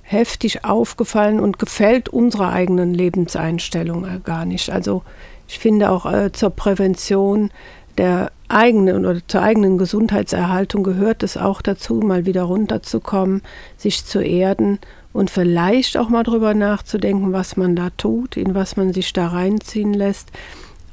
heftig 0.01 0.63
aufgefallen 0.63 1.41
und 1.41 1.59
gefällt 1.59 2.07
unserer 2.07 2.53
eigenen 2.53 2.93
Lebenseinstellung 2.93 4.05
äh, 4.05 4.19
gar 4.23 4.45
nicht. 4.45 4.69
Also 4.69 5.03
ich 5.49 5.59
finde 5.59 5.89
auch 5.89 6.05
äh, 6.05 6.31
zur 6.31 6.51
Prävention 6.51 7.51
der 7.97 8.31
eigenen 8.47 9.05
oder 9.05 9.19
zur 9.27 9.41
eigenen 9.41 9.77
Gesundheitserhaltung 9.77 10.83
gehört 10.83 11.23
es 11.23 11.37
auch 11.37 11.61
dazu, 11.61 11.95
mal 11.95 12.25
wieder 12.25 12.43
runterzukommen, 12.43 13.41
sich 13.77 14.05
zu 14.05 14.21
erden 14.21 14.79
und 15.13 15.29
vielleicht 15.29 15.97
auch 15.97 16.09
mal 16.09 16.23
drüber 16.23 16.53
nachzudenken, 16.53 17.31
was 17.33 17.57
man 17.57 17.75
da 17.75 17.89
tut, 17.91 18.37
in 18.37 18.53
was 18.53 18.77
man 18.77 18.93
sich 18.93 19.13
da 19.13 19.27
reinziehen 19.27 19.93
lässt, 19.93 20.31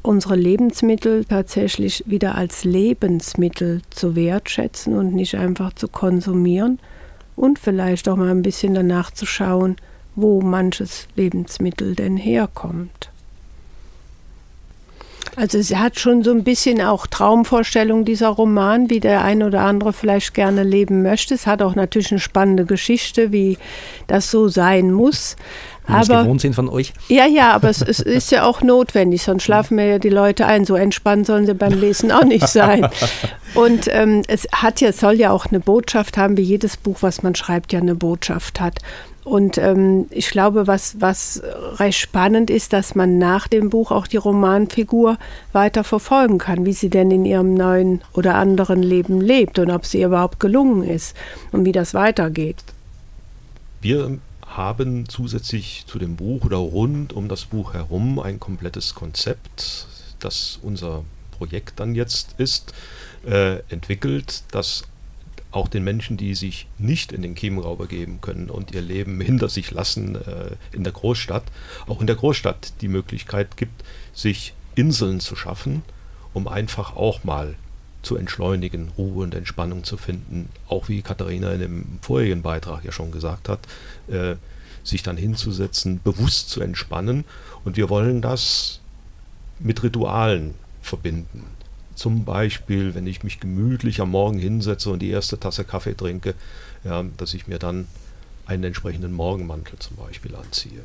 unsere 0.03 0.37
Lebensmittel 0.37 1.25
tatsächlich 1.25 2.05
wieder 2.07 2.35
als 2.35 2.65
Lebensmittel 2.65 3.83
zu 3.91 4.17
wertschätzen 4.17 4.97
und 4.97 5.15
nicht 5.15 5.37
einfach 5.37 5.73
zu 5.73 5.89
konsumieren 5.89 6.79
und 7.37 7.59
vielleicht 7.59 8.09
auch 8.09 8.17
mal 8.17 8.31
ein 8.31 8.43
bisschen 8.43 8.75
danach 8.75 9.11
zu 9.11 9.27
schauen, 9.27 9.77
wo 10.15 10.41
manches 10.41 11.09
Lebensmittel 11.17 11.95
denn 11.95 12.17
herkommt. 12.17 13.12
Also 15.35 15.57
es 15.57 15.75
hat 15.75 15.99
schon 15.99 16.23
so 16.23 16.31
ein 16.31 16.45
bisschen 16.45 16.83
auch 16.83 17.07
Traumvorstellung 17.07 18.05
dieser 18.05 18.29
Roman, 18.29 18.91
wie 18.91 19.01
der 19.01 19.25
ein 19.25 19.43
oder 19.43 19.63
andere 19.63 19.95
vielleicht 19.95 20.35
gerne 20.35 20.63
leben 20.63 21.03
möchte. 21.03 21.35
Es 21.35 21.47
hat 21.47 21.63
auch 21.63 21.75
natürlich 21.75 22.11
eine 22.11 22.21
spannende 22.21 22.67
Geschichte, 22.67 23.33
wie 23.33 23.57
das 24.09 24.31
so 24.31 24.49
sein 24.49 24.93
muss. 24.93 25.37
Aber 25.87 26.23
gewohnt 26.23 26.41
sind 26.41 26.55
von 26.55 26.69
euch. 26.69 26.93
Ja, 27.09 27.27
ja, 27.27 27.53
aber 27.53 27.69
es, 27.69 27.83
es, 27.83 28.01
ist 28.01 28.31
ja 28.31 28.45
auch 28.45 28.63
notwendig, 28.63 29.23
sonst 29.23 29.43
schlafen 29.43 29.77
mir 29.77 29.87
ja 29.87 29.99
die 29.99 30.11
Leute 30.11 30.47
ein. 30.47 30.65
So 30.65 30.77
entspannt 30.77 31.27
sollen 31.27 31.47
sie 31.47 31.55
beim 31.55 31.73
Lesen 31.73 32.13
auch 32.13 32.25
nicht 32.25 32.49
sein. 32.49 32.89
Und 33.55 33.89
ähm, 33.91 34.23
es 34.29 34.47
hat 34.53 34.81
ja, 34.81 34.93
soll 34.93 35.15
ja 35.15 35.31
auch 35.31 35.47
eine 35.47 35.61
Botschaft 35.61 36.17
haben, 36.17 36.37
wie 36.37 36.43
jedes 36.43 36.77
Buch, 36.77 36.99
was 37.01 37.23
man 37.23 37.35
schreibt, 37.35 37.73
ja 37.73 37.81
eine 37.81 37.95
Botschaft 37.95 38.61
hat. 38.61 38.79
Und 39.25 39.57
ähm, 39.59 40.07
ich 40.11 40.31
glaube, 40.31 40.67
was, 40.67 41.01
was 41.01 41.43
recht 41.77 41.99
spannend 41.99 42.51
ist, 42.51 42.73
dass 42.73 42.95
man 42.95 43.19
nach 43.19 43.47
dem 43.47 43.71
Buch 43.71 43.93
auch 43.93 44.09
die 44.09 44.17
Romanfigur 44.17 45.17
weiter 45.53 45.85
verfolgen 45.85 46.39
kann, 46.39 46.67
wie 46.67 46.73
sie 46.73 46.91
denn 46.91 47.11
in 47.13 47.25
ihrem 47.25 47.55
neuen 47.55 48.03
oder 48.15 48.35
anderen 48.35 48.83
Leben 48.83 49.21
lebt 49.21 49.61
und 49.61 49.71
ob 49.71 49.87
sie 49.87 50.01
ihr 50.01 50.07
überhaupt 50.07 50.41
gelungen 50.41 50.83
ist 50.83 51.17
und 51.53 51.65
wie 51.65 51.73
das 51.73 51.95
weitergeht. 51.95 52.57
Wir 53.81 54.19
haben 54.57 55.09
zusätzlich 55.09 55.85
zu 55.87 55.99
dem 55.99 56.17
Buch 56.17 56.45
oder 56.45 56.59
rund 56.59 57.13
um 57.13 57.29
das 57.29 57.45
Buch 57.45 57.75
herum 57.75 58.19
ein 58.19 58.41
komplettes 58.41 58.95
Konzept, 58.95 59.87
das 60.19 60.59
unser 60.63 61.05
Projekt 61.33 61.81
dann 61.81 61.95
jetzt 61.95 62.35
ist, 62.39 62.73
äh, 63.27 63.61
entwickelt, 63.69 64.45
das 64.51 64.85
auch 65.51 65.69
den 65.69 65.85
Menschen, 65.85 66.17
die 66.17 66.35
sich 66.35 66.67
nicht 66.79 67.13
in 67.13 67.23
den 67.23 67.35
Chiemgau 67.35 67.77
begeben 67.77 68.21
können 68.21 68.51
und 68.51 68.73
ihr 68.73 68.81
Leben 68.81 69.21
hinter 69.21 69.49
sich 69.49 69.71
lassen 69.71 70.17
äh, 70.17 70.57
in 70.73 70.83
der 70.83 70.93
Großstadt, 70.93 71.45
auch 71.87 72.01
in 72.01 72.07
der 72.07 72.17
Großstadt 72.17 72.81
die 72.81 72.89
Möglichkeit 72.89 73.57
gibt, 73.57 73.85
sich 74.15 74.55
Inseln 74.75 75.21
zu 75.21 75.37
schaffen, 75.37 75.83
um 76.33 76.49
einfach 76.49 76.97
auch 76.97 77.25
mal 77.25 77.55
zu 78.03 78.17
entschleunigen, 78.17 78.91
Ruhe 78.99 79.23
und 79.23 79.35
Entspannung 79.35 79.85
zu 79.85 79.97
finden, 79.97 80.49
auch 80.69 80.89
wie 80.89 81.03
Katharina 81.03 81.53
in 81.53 81.61
dem 81.61 81.85
vorigen 82.03 82.43
Beitrag 82.43 82.85
ja 82.85 82.93
schon 82.93 83.13
gesagt 83.13 83.49
hat, 83.49 83.61
äh, 84.09 84.37
sich 84.85 85.03
dann 85.03 85.17
hinzusetzen, 85.17 86.01
bewusst 86.03 86.51
zu 86.51 86.61
entspannen. 86.61 87.25
Und 87.65 87.77
wir 87.77 87.89
wollen 87.89 88.21
das 88.21 88.81
mit 89.61 89.83
Ritualen 89.83 90.55
verbinden. 90.83 91.45
Zum 91.95 92.25
Beispiel, 92.25 92.95
wenn 92.95 93.07
ich 93.07 93.23
mich 93.23 93.39
gemütlich 93.39 94.01
am 94.01 94.11
Morgen 94.11 94.39
hinsetze 94.39 94.91
und 94.91 95.01
die 95.01 95.11
erste 95.11 95.39
Tasse 95.39 95.65
Kaffee 95.65 95.95
trinke, 95.95 96.35
ja, 96.85 97.05
dass 97.17 97.35
ich 97.35 97.47
mir 97.47 97.59
dann 97.59 97.87
einen 98.47 98.65
entsprechenden 98.65 99.13
Morgenmantel 99.13 99.79
zum 99.79 99.97
Beispiel 99.97 100.35
anziehe. 100.35 100.83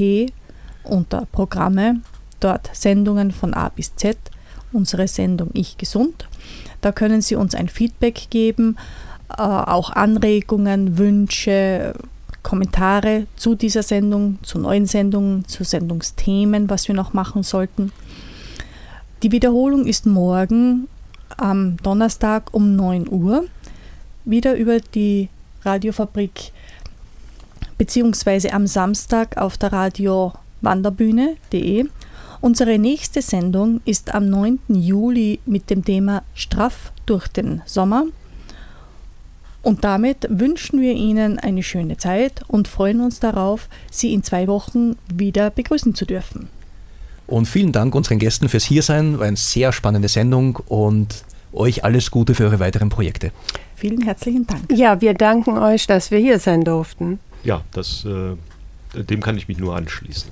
unter 0.83 1.25
Programme, 1.31 2.01
dort 2.39 2.69
Sendungen 2.73 3.31
von 3.31 3.53
A 3.53 3.69
bis 3.69 3.95
Z, 3.95 4.17
unsere 4.71 5.07
Sendung 5.07 5.49
Ich 5.53 5.77
Gesund. 5.77 6.27
Da 6.81 6.91
können 6.91 7.21
Sie 7.21 7.35
uns 7.35 7.55
ein 7.55 7.69
Feedback 7.69 8.27
geben, 8.29 8.77
äh, 9.29 9.41
auch 9.41 9.91
Anregungen, 9.91 10.97
Wünsche, 10.97 11.93
Kommentare 12.41 13.27
zu 13.35 13.55
dieser 13.55 13.83
Sendung, 13.83 14.39
zu 14.43 14.59
neuen 14.59 14.85
Sendungen, 14.85 15.45
zu 15.47 15.63
Sendungsthemen, 15.63 16.69
was 16.69 16.87
wir 16.87 16.95
noch 16.95 17.13
machen 17.13 17.43
sollten. 17.43 17.91
Die 19.23 19.31
Wiederholung 19.31 19.85
ist 19.85 20.05
morgen 20.05 20.87
am 21.37 21.77
Donnerstag 21.83 22.53
um 22.53 22.75
9 22.75 23.09
Uhr 23.09 23.43
wieder 24.25 24.55
über 24.55 24.79
die 24.79 25.29
Radiofabrik 25.63 26.51
beziehungsweise 27.77 28.53
am 28.53 28.67
Samstag 28.67 29.37
auf 29.37 29.57
der 29.57 29.73
Radio 29.73 30.33
Wanderbühne.de. 30.61 31.85
Unsere 32.41 32.79
nächste 32.79 33.21
Sendung 33.21 33.81
ist 33.83 34.13
am 34.13 34.29
9. 34.29 34.59
Juli 34.69 35.39
mit 35.45 35.69
dem 35.69 35.83
Thema 35.83 36.23
Straff 36.33 36.93
durch 37.05 37.27
den 37.27 37.61
Sommer. 37.65 38.05
Und 39.61 39.83
damit 39.83 40.25
wünschen 40.29 40.79
wir 40.79 40.93
Ihnen 40.93 41.37
eine 41.37 41.63
schöne 41.63 41.97
Zeit 41.97 42.43
und 42.47 42.69
freuen 42.69 43.01
uns 43.01 43.19
darauf, 43.19 43.67
Sie 43.91 44.13
in 44.13 44.23
zwei 44.23 44.47
Wochen 44.47 44.95
wieder 45.13 45.49
begrüßen 45.49 45.95
zu 45.95 46.05
dürfen. 46.05 46.47
Und 47.27 47.45
vielen 47.45 47.73
Dank 47.73 47.93
unseren 47.93 48.19
Gästen 48.19 48.47
fürs 48.47 48.63
Hiersein. 48.63 49.19
War 49.19 49.27
eine 49.27 49.35
sehr 49.35 49.73
spannende 49.73 50.07
Sendung 50.07 50.55
und 50.67 51.25
euch 51.51 51.83
alles 51.83 52.09
Gute 52.09 52.35
für 52.35 52.45
eure 52.45 52.59
weiteren 52.59 52.87
Projekte. 52.87 53.31
Vielen 53.75 54.01
herzlichen 54.01 54.47
Dank. 54.47 54.71
Ja, 54.71 55.01
wir 55.01 55.13
danken 55.13 55.57
euch, 55.57 55.87
dass 55.87 56.09
wir 56.09 56.19
hier 56.19 56.39
sein 56.39 56.63
durften. 56.63 57.19
Ja, 57.43 57.63
das, 57.73 58.05
äh, 58.05 59.03
dem 59.03 59.21
kann 59.21 59.37
ich 59.37 59.49
mich 59.49 59.57
nur 59.57 59.75
anschließen. 59.75 60.31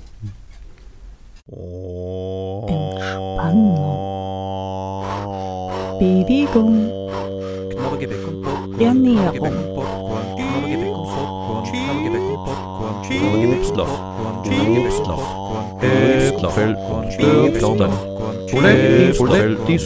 Entspannung. 1.50 2.68
Bewegung. 5.98 6.92
Ernährung. 8.78 9.56
Soletti, 19.14 19.14
Soletti, 19.14 19.80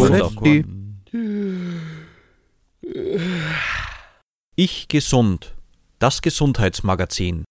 Soletti, 0.00 0.77
Ich 4.60 4.88
gesund. 4.88 5.54
Das 6.00 6.20
Gesundheitsmagazin. 6.20 7.44